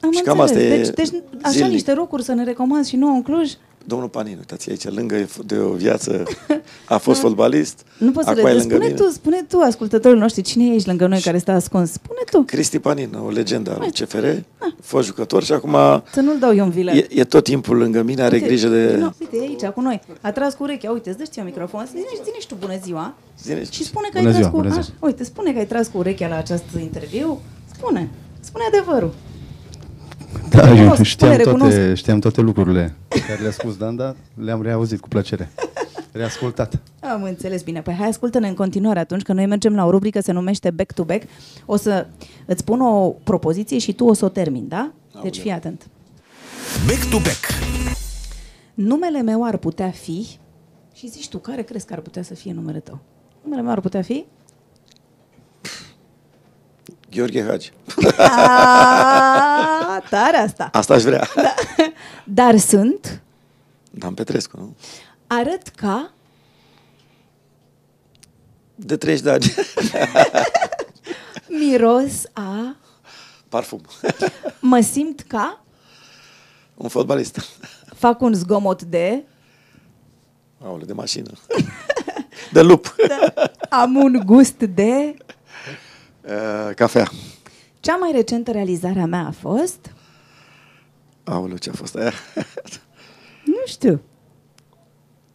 Am 0.02 0.12
Și 0.12 0.22
cam 0.22 0.40
înțeles. 0.40 0.62
asta 0.64 0.74
e 0.74 0.78
deci, 0.78 1.10
deci 1.12 1.22
așa 1.42 1.52
zilnic. 1.52 1.72
niște 1.72 1.92
rocuri 1.94 2.24
să 2.24 2.34
ne 2.34 2.44
recomanzi 2.44 2.90
și 2.90 2.96
nouă 2.96 3.12
în 3.14 3.22
Cluj? 3.24 3.52
Domnul 3.86 4.08
Panin, 4.10 4.36
uitați 4.38 4.70
aici, 4.70 4.84
lângă 4.90 5.28
de 5.46 5.58
o 5.58 5.70
viață, 5.72 6.24
a 6.86 6.98
fost 7.06 7.20
fotbalist, 7.20 7.86
Nu 7.98 8.12
poți 8.12 8.26
să 8.26 8.32
acum 8.32 8.44
le 8.44 8.50
e 8.50 8.54
dă. 8.54 8.58
lângă 8.60 8.74
Spune 8.76 8.88
mine. 8.94 9.00
tu, 9.00 9.10
spune 9.12 9.46
tu, 9.50 9.60
ascultătorii 9.60 10.20
noștri, 10.20 10.42
cine 10.42 10.66
e 10.68 10.70
aici 10.72 10.86
lângă 10.86 11.08
noi 11.08 11.20
care 11.20 11.38
stă 11.38 11.52
ascuns? 11.52 11.92
Spune 11.92 12.20
tu. 12.32 12.42
Cristi 12.42 12.80
Panin, 12.80 13.14
o 13.26 13.30
legendă 13.30 13.78
al 13.82 13.90
CFR, 13.92 14.26
fost 14.82 15.08
jucător 15.08 15.44
și 15.44 15.52
acum 15.52 15.72
Să 16.12 16.20
nu-l 16.22 16.40
dau 16.40 16.56
eu 16.56 16.64
în 16.66 16.70
vilă. 16.72 16.92
e, 16.92 17.08
e 17.10 17.24
tot 17.24 17.44
timpul 17.44 17.78
lângă 17.78 18.02
mine, 18.02 18.22
are 18.22 18.36
Uite, 18.36 18.48
grijă 18.48 18.68
de... 18.68 18.96
Nu, 18.98 19.14
uite, 19.20 19.36
e 19.38 19.40
aici, 19.40 19.74
cu 19.74 19.82
noi. 19.82 20.02
A 20.22 20.32
tras 20.32 20.54
cu 20.54 20.64
urechea. 20.64 20.92
Uite, 20.92 21.10
îți 21.10 21.18
dă 21.18 21.24
ție 21.24 21.42
un 21.42 21.48
microfon. 21.48 21.86
Zine, 21.90 22.06
zine 22.24 22.40
și 22.40 22.48
tu 22.48 22.56
bună 22.60 22.74
ziua. 22.84 23.14
Zine, 23.44 23.64
Și 23.70 23.84
spune 23.84 24.08
că 24.14 24.18
Bună 24.20 24.28
ai 24.30 24.36
ziua, 24.36 24.50
tras 24.50 24.54
cu... 24.54 24.58
bună 24.62 24.70
ziua. 24.70 24.82
Așa, 25.00 25.06
uite, 25.08 25.24
spune 25.24 25.52
că 25.52 25.58
ai 25.58 25.66
tras 25.68 25.88
cu 25.88 25.98
urechea 25.98 26.28
la 26.28 26.38
acest 26.38 26.64
interviu. 26.82 27.40
Spune. 27.76 28.10
Spune 28.40 28.64
adevărul. 28.68 29.14
Da, 30.50 30.70
eu 30.70 30.76
Recunosc, 30.76 31.04
știam 31.04 31.32
spune, 31.32 31.44
toate, 31.44 31.68
recunosc. 31.68 31.96
știam 31.96 32.20
toate 32.20 32.42
lucrurile 32.42 32.96
pe 33.08 33.22
care 33.28 33.42
le-a 33.42 33.52
spus 33.52 33.78
Dan, 33.78 33.96
dar 33.96 34.16
le-am 34.34 34.62
reauzit 34.62 35.00
cu 35.00 35.08
plăcere. 35.08 35.52
Reascultat. 36.12 36.80
Am 37.00 37.24
înțeles 37.24 37.62
bine. 37.62 37.82
Păi 37.82 37.94
hai, 37.94 38.08
ascultă-ne 38.08 38.48
în 38.48 38.54
continuare 38.54 39.00
atunci, 39.00 39.22
că 39.22 39.34
noi 39.34 39.46
mergem 39.46 39.76
la 39.76 39.86
o 39.86 39.90
rubrică 39.90 40.20
se 40.20 40.32
numește 40.32 40.72
Back 40.72 40.92
to 40.92 41.04
Back. 41.04 41.24
O 41.66 41.76
să 41.76 42.08
îți 42.46 42.64
pun 42.64 42.82
o 42.82 43.10
propoziție 43.10 43.78
și 43.78 43.94
tu 43.94 44.06
o 44.06 44.14
să 44.14 44.26
o 44.26 44.30
termini, 44.30 44.68
da? 44.68 44.92
Deci 45.24 45.40
fii 45.40 45.52
atent. 45.52 45.88
Back 46.88 47.10
to 47.10 47.18
back. 47.18 47.40
Numele 48.74 49.22
meu 49.22 49.46
ar 49.46 49.58
putea 49.58 49.90
fi... 49.90 50.28
Și 50.94 51.10
zici 51.10 51.30
tu, 51.30 51.38
care 51.38 51.62
crezi 51.62 51.86
că 51.86 51.94
ar 51.94 52.00
putea 52.00 52.24
să 52.24 52.34
fie 52.34 52.54
numele 52.54 52.80
tău? 52.80 53.00
Numele 53.44 53.62
meu 53.62 53.72
ar 53.72 53.80
putea 53.80 54.02
fi... 54.02 54.26
Gheorghe 57.10 57.44
Hagi. 57.46 57.72
A, 58.18 60.04
tare 60.10 60.38
asta. 60.38 60.70
Asta 60.74 60.94
aș 60.94 61.02
vrea. 61.04 61.28
Da. 61.36 61.54
Dar 62.24 62.58
sunt, 62.58 63.22
Dan 63.92 64.14
Petrescu, 64.14 64.58
nu? 64.58 64.76
arăt 65.28 65.68
ca, 65.68 66.12
De 68.76 68.98
30 68.98 69.24
de 69.24 69.30
ani. 69.32 69.54
miros 71.48 72.24
a, 72.34 72.76
Parfum. 73.50 73.82
mă 74.60 74.80
simt 74.82 75.22
ca, 75.28 75.64
Un 76.76 76.90
fotbalist. 76.90 77.40
fac 77.96 78.22
un 78.22 78.34
zgomot 78.34 78.82
de, 78.84 79.24
Aole, 80.64 80.86
de 80.86 80.94
mașină. 80.94 81.32
De 82.52 82.62
lup. 82.62 82.96
am 83.70 83.96
un 83.96 84.22
gust 84.26 84.58
de... 84.60 85.16
Uh, 86.26 86.74
cafea. 86.76 87.10
Cea 87.80 87.96
mai 87.96 88.12
recentă 88.12 88.52
realizare 88.52 89.00
a 89.00 89.06
mea 89.06 89.26
a 89.26 89.32
fost, 89.32 89.92
Aoleu, 91.24 91.58
ce 91.58 91.70
a 91.70 91.74
fost 91.74 91.96
aia? 91.96 92.12
nu 93.46 93.62
știu, 93.66 94.02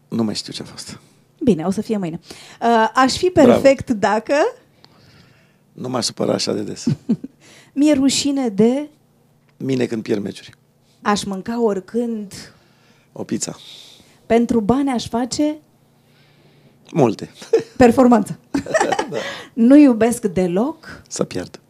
nu 0.09 0.22
mai 0.22 0.35
știu 0.35 0.53
ce 0.53 0.62
a 0.62 0.64
fost. 0.64 0.99
bine, 1.43 1.64
o 1.64 1.70
să 1.70 1.80
fie 1.82 1.97
mâine. 1.97 2.20
Uh, 2.62 2.91
aș 2.95 3.16
fi 3.16 3.26
perfect 3.30 3.91
dacă 3.91 4.35
Nu 5.72 5.89
m-aș 5.89 6.05
supăra 6.05 6.32
așa 6.32 6.53
de 6.53 6.62
des. 6.62 6.87
mi-e 7.74 7.93
rușine 7.93 8.49
de 8.49 8.89
Mine 9.57 9.87
când 9.87 10.03
pierd 10.03 10.22
meciuri. 10.22 10.55
aș 11.03 11.24
mânca 11.24 11.62
oricând, 11.62 12.32
O 13.12 13.24
pizza. 13.24 13.57
pentru 14.26 14.61
bani 14.61 14.91
aș 14.91 15.09
face 15.09 15.57
Multe. 16.95 17.30
performanță. 17.76 18.38
Nu 19.53 19.76
iubesc 19.76 20.24
deloc, 20.26 21.03
Să 21.09 21.24
pierd. 21.24 21.61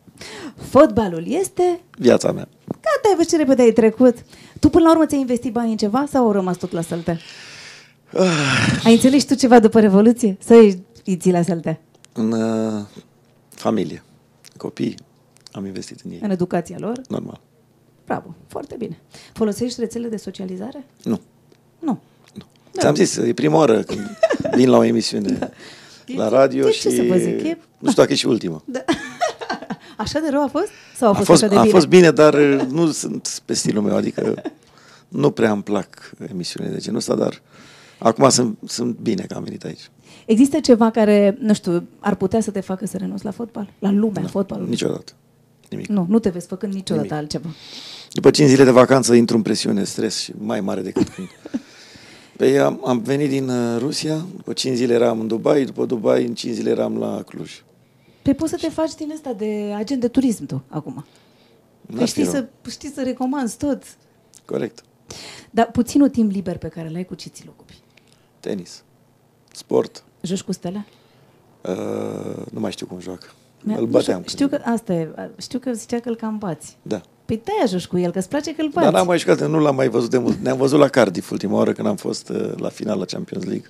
fotbalul 0.57 1.25
este 1.29 1.81
Viața 1.99 2.33
mea. 2.33 2.49
Gata, 2.66 3.09
ai 3.09 3.14
văzut 3.16 3.31
ce 3.31 3.37
repede 3.37 3.62
ai 3.62 3.72
trecut. 3.72 4.16
Tu 4.61 4.68
până 4.68 4.85
la 4.85 4.91
urmă 4.91 5.07
ți-ai 5.07 5.20
investit 5.20 5.53
bani 5.53 5.70
în 5.70 5.77
ceva 5.77 6.05
sau 6.11 6.25
au 6.25 6.33
rămas 6.33 6.57
tot 6.57 6.72
la 6.72 6.81
sălte? 6.81 7.18
Ai 8.85 8.93
înțeles 8.93 9.25
tu 9.25 9.35
ceva 9.35 9.61
după 9.61 9.81
Revoluție? 9.81 10.37
Să 10.41 10.55
îi 10.55 11.16
ții 11.16 11.33
la 11.33 11.43
sălte? 11.43 11.81
În 12.12 12.33
uh, 12.33 12.83
familie. 13.49 14.03
Copii. 14.57 14.95
Am 15.53 15.66
investit 15.66 16.01
în 16.01 16.11
ei. 16.11 16.20
În 16.22 16.31
educația 16.31 16.77
lor? 16.79 17.01
Normal. 17.09 17.41
Bravo, 18.05 18.35
foarte 18.47 18.75
bine. 18.79 19.01
Folosești 19.33 19.81
rețele 19.81 20.09
de 20.09 20.16
socializare? 20.16 20.85
Nu. 21.03 21.20
Nu. 21.79 22.01
Da. 22.75 22.81
Ți-am 22.81 22.95
zis, 22.95 23.16
e 23.16 23.33
prima 23.33 23.57
oară 23.57 23.83
când 23.83 24.16
vin 24.57 24.68
la 24.70 24.77
o 24.77 24.85
emisiune 24.85 25.31
Da. 25.33 25.49
la 26.16 26.29
radio 26.29 26.64
De 26.64 26.70
și... 26.70 26.81
ce 26.81 26.91
să 26.91 27.03
vă 27.09 27.16
zic? 27.16 27.43
E- 27.43 27.59
Nu 27.79 27.91
știu 27.91 28.03
dacă 28.03 28.12
e 28.12 28.16
și 28.16 28.27
ultima. 28.27 28.62
Da. 28.64 28.85
Așa 29.97 30.18
de 30.20 30.29
rău 30.31 30.43
a 30.43 30.47
fost? 30.47 30.68
Sau 30.97 31.09
a 31.09 31.11
A 31.11 31.14
fost, 31.14 31.27
fost, 31.27 31.43
așa 31.43 31.53
de 31.53 31.59
a 31.59 31.61
bine? 31.61 31.72
fost 31.72 31.87
bine, 31.87 32.11
dar 32.11 32.35
uh, 32.35 32.61
nu 32.70 32.91
sunt 32.91 33.41
pe 33.45 33.55
stilul 33.55 33.83
meu, 33.83 33.97
adică 33.97 34.43
nu 35.09 35.31
prea 35.31 35.53
îmi 35.53 35.62
plac 35.62 36.12
emisiunile 36.31 36.75
de 36.75 36.81
genul 36.81 36.99
ăsta, 36.99 37.14
dar 37.14 37.43
acum 37.99 38.29
sunt, 38.29 38.59
sunt 38.66 38.97
bine 38.99 39.25
că 39.29 39.35
am 39.35 39.43
venit 39.43 39.64
aici. 39.64 39.91
Există 40.27 40.61
ceva 40.61 40.91
care, 40.91 41.37
nu 41.41 41.55
știu, 41.55 41.89
ar 41.99 42.14
putea 42.14 42.41
să 42.41 42.51
te 42.51 42.61
facă 42.61 42.87
să 42.87 42.97
renunți 42.97 43.25
la 43.25 43.31
fotbal? 43.31 43.72
La 43.79 43.91
lumea 43.91 44.22
no, 44.22 44.29
fotbalului? 44.29 44.70
Niciodată. 44.70 45.12
Nimic. 45.70 45.87
Nu, 45.87 46.07
nu 46.09 46.18
te 46.18 46.29
vezi 46.29 46.47
făcând 46.47 46.72
niciodată 46.75 47.07
Nimic. 47.07 47.20
altceva. 47.22 47.49
După 48.12 48.31
5 48.31 48.49
zile 48.49 48.64
de 48.64 48.70
vacanță 48.70 49.14
intru 49.14 49.37
în 49.37 49.43
presiune, 49.43 49.85
stres 49.85 50.18
și 50.18 50.33
mai 50.39 50.61
mare 50.61 50.81
decât 50.81 51.09
când. 51.09 51.29
Păi 52.37 52.59
am, 52.59 52.80
am 52.85 52.99
venit 52.99 53.28
din 53.28 53.49
uh, 53.49 53.76
Rusia, 53.78 54.16
după 54.37 54.53
5 54.53 54.76
zile 54.76 54.95
eram 54.95 55.20
în 55.20 55.26
Dubai, 55.26 55.64
după 55.64 55.85
Dubai 55.87 56.24
în 56.26 56.35
5 56.35 56.55
zile 56.55 56.70
eram 56.70 56.99
la 56.99 57.22
Cluj. 57.22 57.62
Păi 58.22 58.35
poți 58.35 58.51
să 58.51 58.57
te 58.61 58.68
faci 58.68 58.95
din 58.95 59.11
ăsta 59.14 59.32
de 59.32 59.72
agent 59.76 60.01
de 60.01 60.09
turism 60.09 60.47
tu, 60.47 60.62
acum. 60.68 60.95
N-ar 60.95 61.97
Păi 61.97 62.05
fi 62.07 62.11
știi 62.11 62.22
rău. 62.22 62.32
să, 62.32 62.70
știi 62.70 62.91
să 62.91 63.03
recomanzi 63.03 63.57
tot. 63.57 63.82
Corect. 64.45 64.82
Dar 65.51 65.70
puținul 65.70 66.09
timp 66.09 66.30
liber 66.30 66.57
pe 66.59 66.68
care 66.68 66.89
l-ai 66.89 67.05
cu 67.05 67.14
ce 67.14 67.28
ți-l 67.28 67.49
ocupi? 67.49 67.78
Tenis. 68.41 68.82
Sport. 69.53 70.05
Joci 70.20 70.43
cu 70.43 70.53
stele? 70.53 70.87
Uh, 71.62 72.43
nu 72.53 72.61
mai 72.61 72.72
știu 72.72 72.87
cum 72.87 73.01
joacă. 73.01 73.26
Mi-a- 73.62 73.76
Îl 73.76 73.82
nu 73.85 73.89
băteam. 73.91 74.22
Știu, 74.22 74.47
știu 74.47 74.49
că 74.59 74.62
asta 74.64 74.93
e, 74.95 75.09
știu 75.37 75.59
că 75.59 75.72
zicea 75.72 76.01
că 76.01 76.09
îl 76.09 76.16
cam 76.16 76.39
bați. 76.39 76.76
Da. 76.82 77.01
Păi 77.25 77.41
de-aia 77.45 77.66
joci 77.66 77.87
cu 77.87 77.99
el, 77.99 78.11
că 78.11 78.18
îți 78.18 78.29
place 78.29 78.55
că 78.55 78.62
îl 78.62 78.68
bați. 78.68 78.85
Dar 78.85 78.93
n-am 78.95 79.07
mai 79.07 79.18
jucat, 79.18 79.49
nu 79.49 79.59
l-am 79.59 79.75
mai 79.75 79.89
văzut 79.89 80.11
de 80.11 80.18
mult. 80.18 80.37
Ne-am 80.37 80.57
văzut 80.57 80.79
la 80.79 80.89
Cardiff 80.89 81.31
ultima 81.31 81.57
oară 81.57 81.72
când 81.72 81.89
am 81.89 81.97
fost 81.97 82.29
uh, 82.29 82.53
la 82.57 82.68
final 82.68 82.99
la 82.99 83.05
Champions 83.05 83.45
League 83.45 83.68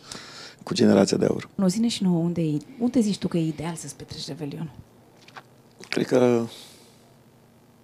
cu 0.63 0.75
generația 0.75 1.17
de 1.17 1.25
aur. 1.27 1.49
Nu, 1.55 1.69
zine 1.69 1.89
și 1.89 2.03
nouă 2.03 2.19
unde, 2.19 2.41
e, 2.41 2.57
unde 2.79 3.01
zici 3.01 3.19
tu 3.19 3.29
că 3.29 3.37
e 3.37 3.47
ideal 3.47 3.75
să-ți 3.75 3.97
petreci 3.97 4.27
Revelionul? 4.27 4.71
Cred 5.89 6.07
că, 6.07 6.17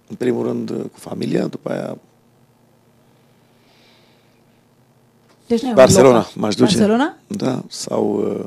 în 0.07 0.15
primul 0.17 0.45
rând, 0.45 0.69
cu 0.69 0.99
familia, 0.99 1.47
după 1.47 1.71
aia 1.71 1.97
Deci 5.47 5.61
n-ai 5.61 5.69
un 5.69 5.75
Barcelona, 5.75 6.15
loc. 6.17 6.35
m-aș 6.35 6.55
duce. 6.55 6.77
Barcelona? 6.77 7.17
Da, 7.27 7.63
sau 7.67 8.15
uh, 8.15 8.45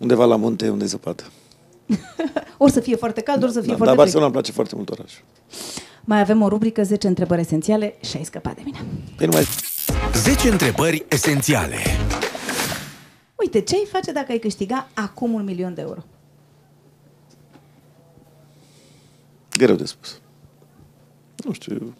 undeva 0.00 0.24
la 0.24 0.36
munte 0.36 0.68
unde 0.68 0.84
e 0.84 0.86
zăpadă. 0.86 1.22
Ori 2.58 2.72
să 2.72 2.80
fie 2.80 2.96
foarte 2.96 3.20
cald, 3.20 3.42
ori 3.42 3.52
să 3.52 3.60
fie 3.60 3.70
Da, 3.70 3.76
foarte 3.76 3.96
dar 3.96 4.04
frig. 4.04 4.04
Barcelona 4.04 4.24
îmi 4.24 4.34
place 4.34 4.52
foarte 4.52 4.74
mult 4.74 4.90
orașul. 4.90 5.24
Mai 6.04 6.20
avem 6.20 6.42
o 6.42 6.48
rubrică 6.48 6.82
10 6.82 7.06
întrebări 7.06 7.40
esențiale 7.40 7.94
și 8.00 8.16
ai 8.16 8.24
scăpat 8.24 8.54
de 8.54 8.62
mine. 8.64 8.84
Păi 9.16 9.26
nu 9.26 9.32
mai 9.32 9.46
10 10.14 10.48
întrebări 10.48 11.04
esențiale. 11.08 11.76
Uite, 13.36 13.60
ce 13.60 13.74
ai 13.74 13.86
face 13.92 14.12
dacă 14.12 14.32
ai 14.32 14.38
câștiga 14.38 14.88
acum 14.94 15.32
un 15.32 15.44
milion 15.44 15.74
de 15.74 15.80
euro? 15.80 16.04
greu 19.56 19.74
de 19.74 19.84
spus. 19.84 20.20
Nu 21.44 21.52
știu. 21.52 21.94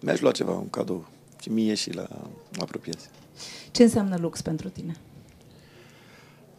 Mi-aș 0.00 0.20
lua 0.20 0.30
ceva, 0.30 0.52
un 0.52 0.70
cadou. 0.70 1.06
Și 1.42 1.50
mie 1.50 1.74
și 1.74 1.94
la 1.94 2.06
apropiați. 2.60 3.08
Ce 3.70 3.82
înseamnă 3.82 4.16
lux 4.20 4.40
pentru 4.40 4.68
tine? 4.68 4.96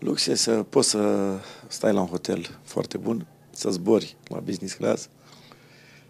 Lux 0.04 0.26
e 0.26 0.36
să 0.36 0.66
poți 0.70 0.90
să 0.90 1.34
stai 1.68 1.94
la 1.94 2.02
un 2.02 2.08
hotel 2.08 2.60
foarte 2.64 2.98
bun, 2.98 3.26
să 3.50 3.70
zbori 3.70 4.16
la 4.28 4.40
business 4.40 4.74
class 4.74 5.10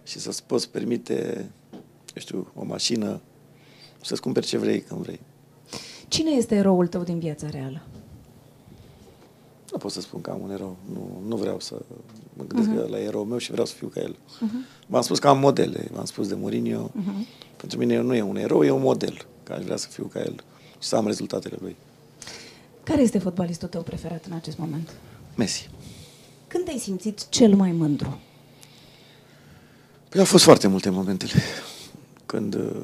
și 0.04 0.20
să-ți 0.20 0.44
poți 0.44 0.70
permite, 0.70 1.50
eu 2.14 2.22
știu, 2.22 2.48
o 2.56 2.64
mașină, 2.64 3.22
să-ți 4.02 4.22
cumperi 4.22 4.46
ce 4.46 4.58
vrei 4.58 4.82
când 4.82 5.02
vrei. 5.02 5.20
Cine 6.08 6.32
este 6.32 6.56
eroul 6.56 6.88
tău 6.88 7.04
din 7.04 7.20
viața 7.20 7.50
reală? 7.50 7.82
Nu 9.72 9.78
pot 9.78 9.92
să 9.92 10.02
spun 10.02 10.22
că 10.22 10.30
am 10.30 10.42
un 10.42 10.52
erou. 10.52 10.76
Nu, 10.94 11.22
nu 11.28 11.36
vreau 11.36 11.60
să 11.60 11.82
mă 12.34 12.44
gândesc 12.48 12.86
uh-huh. 12.86 12.90
la 12.90 13.00
erou 13.00 13.24
meu 13.24 13.38
și 13.38 13.52
vreau 13.52 13.66
să 13.66 13.74
fiu 13.74 13.88
ca 13.88 14.00
el. 14.00 14.16
Uh-huh. 14.16 14.86
V-am 14.88 15.02
spus 15.02 15.20
că 15.20 15.28
am 15.28 15.40
modele. 15.40 15.88
V-am 15.92 16.06
spus 16.06 16.28
de 16.28 16.36
Mourinho. 16.36 16.90
Uh-huh. 16.90 17.28
Pentru 17.56 17.78
mine 17.78 18.02
nu 18.02 18.16
e 18.16 18.22
un 18.22 18.36
erou, 18.36 18.64
e 18.64 18.72
un 18.72 18.82
model. 18.82 19.26
Că 19.44 19.54
aș 19.54 19.64
vrea 19.64 19.78
să 19.78 19.88
fiu 19.88 20.06
ca 20.06 20.20
el 20.20 20.36
și 20.80 20.88
să 20.88 20.96
am 20.96 21.06
rezultatele 21.06 21.58
lui. 21.62 21.76
Care 22.84 23.02
este 23.02 23.18
fotbalistul 23.18 23.68
tău 23.68 23.82
preferat 23.82 24.26
în 24.26 24.32
acest 24.32 24.58
moment? 24.58 24.94
Messi. 25.36 25.70
Când 26.48 26.66
te-ai 26.66 26.78
simțit 26.78 27.30
cel 27.30 27.56
mai 27.56 27.72
mândru? 27.72 28.20
Păi 30.10 30.20
au 30.20 30.26
fost 30.26 30.44
foarte 30.44 30.68
multe 30.68 30.90
momentele. 30.90 31.32
Când 32.26 32.56
uh, 32.56 32.84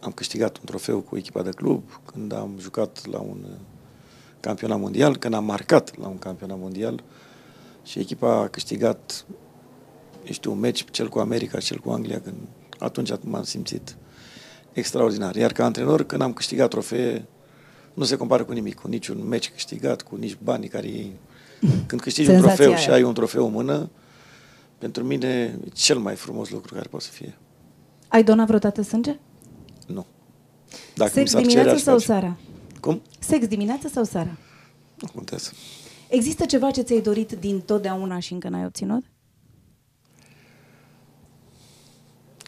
am 0.00 0.12
câștigat 0.12 0.58
un 0.58 0.64
trofeu 0.64 1.00
cu 1.00 1.16
echipa 1.16 1.42
de 1.42 1.50
club, 1.50 2.00
când 2.04 2.32
am 2.32 2.50
jucat 2.60 3.06
la 3.06 3.18
un 3.18 3.38
uh, 3.44 3.56
campionat 4.40 4.80
mondial, 4.80 5.16
când 5.16 5.34
am 5.34 5.44
marcat 5.44 5.98
la 5.98 6.06
un 6.06 6.18
campionat 6.18 6.58
mondial 6.58 7.02
și 7.82 7.98
echipa 7.98 8.40
a 8.40 8.48
câștigat, 8.48 9.24
eu 10.24 10.32
știu, 10.32 10.52
un 10.52 10.58
meci, 10.58 10.84
cel 10.90 11.08
cu 11.08 11.18
America, 11.18 11.58
cel 11.58 11.78
cu 11.78 11.90
Anglia, 11.90 12.20
când 12.20 12.36
atunci 12.78 13.10
m-am 13.20 13.42
simțit 13.42 13.96
extraordinar. 14.72 15.34
Iar 15.34 15.52
ca 15.52 15.64
antrenor, 15.64 16.02
când 16.02 16.22
am 16.22 16.32
câștigat 16.32 16.70
trofee, 16.70 17.26
nu 17.94 18.04
se 18.04 18.16
compară 18.16 18.44
cu 18.44 18.52
nimic, 18.52 18.74
cu 18.74 18.88
niciun 18.88 19.28
meci 19.28 19.50
câștigat, 19.50 20.02
cu 20.02 20.16
nici 20.16 20.36
banii 20.42 20.68
care 20.68 20.86
iei. 20.86 21.12
Când 21.86 22.00
câștigi 22.00 22.28
un 22.28 22.34
Senzația 22.34 22.54
trofeu 22.54 22.72
aia. 22.74 22.82
și 22.82 22.90
ai 22.90 23.02
un 23.02 23.14
trofeu 23.14 23.46
în 23.46 23.52
mână, 23.52 23.90
pentru 24.78 25.04
mine 25.04 25.26
e 25.26 25.58
cel 25.72 25.98
mai 25.98 26.14
frumos 26.14 26.50
lucru 26.50 26.74
care 26.74 26.88
poate 26.88 27.04
să 27.04 27.10
fie. 27.10 27.38
Ai 28.08 28.24
donat 28.24 28.46
vreodată 28.46 28.82
sânge? 28.82 29.18
Nu. 29.86 30.06
Dacă 30.94 31.10
mi 31.14 31.16
Sex 31.28 31.30
s-ar 31.30 31.40
cere, 31.40 31.52
dimineața 31.52 31.74
aș 31.76 31.80
sau 31.82 31.94
face. 31.94 32.06
seara? 32.06 32.36
Cum? 32.80 33.02
Sex 33.18 33.46
dimineața 33.46 33.88
sau 33.88 34.04
seara? 34.04 34.36
Nu 35.00 35.08
contează. 35.14 35.50
Există 36.08 36.44
ceva 36.44 36.70
ce 36.70 36.82
ți-ai 36.82 37.00
dorit 37.00 37.32
din 37.32 37.60
totdeauna 37.60 38.18
și 38.18 38.32
încă 38.32 38.48
n-ai 38.48 38.64
obținut? 38.64 39.04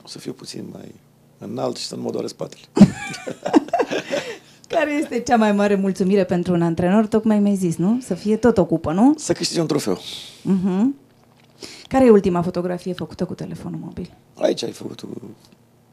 O 0.04 0.08
să 0.08 0.18
fiu 0.18 0.32
puțin 0.32 0.68
mai 0.72 0.94
înalt 1.38 1.76
și 1.76 1.86
să 1.86 1.96
nu 1.96 2.02
mă 2.02 2.10
doare 2.10 2.26
spatele. 2.26 2.62
Care 4.66 4.92
este 4.92 5.20
cea 5.20 5.36
mai 5.36 5.52
mare 5.52 5.74
mulțumire 5.74 6.24
pentru 6.24 6.52
un 6.52 6.62
antrenor? 6.62 7.06
Tocmai 7.06 7.38
mi-ai 7.38 7.54
zis, 7.56 7.76
nu? 7.76 7.98
Să 8.02 8.14
fie 8.14 8.36
tot 8.36 8.58
o 8.58 8.64
cupă, 8.64 8.92
nu? 8.92 9.14
Să 9.16 9.32
câștigi 9.32 9.60
un 9.60 9.66
trofeu. 9.66 9.98
Uh-huh. 9.98 10.84
Care 11.88 12.04
e 12.04 12.10
ultima 12.10 12.42
fotografie 12.42 12.92
făcută 12.92 13.24
cu 13.24 13.34
telefonul 13.34 13.78
mobil? 13.82 14.10
Aici 14.34 14.64
ai 14.64 14.70
făcut 14.70 15.00
cu... 15.00 15.08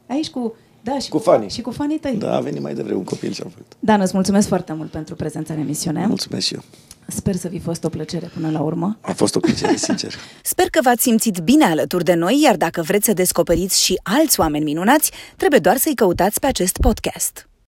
Aici 0.06 0.30
cu... 0.30 0.54
Da, 0.82 0.98
și 0.98 1.08
Cu 1.08 1.18
fanii. 1.18 1.50
Și 1.50 1.60
cu 1.60 1.70
fanii 1.70 1.98
tăi. 1.98 2.16
Da, 2.16 2.36
a 2.36 2.40
venit 2.40 2.62
mai 2.62 2.74
devreme 2.74 2.98
un 2.98 3.04
copil 3.04 3.32
și 3.32 3.40
am 3.42 3.48
făcut. 3.48 3.72
Dan, 3.78 4.00
îți 4.00 4.14
mulțumesc 4.14 4.48
foarte 4.48 4.72
mult 4.72 4.90
pentru 4.90 5.14
prezența 5.14 5.54
în 5.54 5.60
emisiune. 5.60 6.06
Mulțumesc 6.06 6.46
și 6.46 6.54
eu. 6.54 6.62
Sper 7.06 7.34
să 7.34 7.48
fi 7.48 7.58
fost 7.58 7.84
o 7.84 7.88
plăcere 7.88 8.30
până 8.34 8.50
la 8.50 8.60
urmă. 8.60 8.98
A 9.00 9.12
fost 9.12 9.34
o 9.34 9.40
plăcere, 9.40 9.76
sincer. 9.76 10.14
Sper 10.42 10.70
că 10.70 10.78
v-ați 10.82 11.02
simțit 11.02 11.38
bine 11.38 11.64
alături 11.64 12.04
de 12.04 12.14
noi, 12.14 12.40
iar 12.42 12.56
dacă 12.56 12.82
vreți 12.82 13.04
să 13.04 13.12
descoperiți 13.12 13.82
și 13.82 14.00
alți 14.02 14.40
oameni 14.40 14.64
minunați, 14.64 15.10
trebuie 15.36 15.60
doar 15.60 15.76
să-i 15.76 15.94
căutați 15.94 16.40
pe 16.40 16.46
acest 16.46 16.76
podcast. 16.80 17.48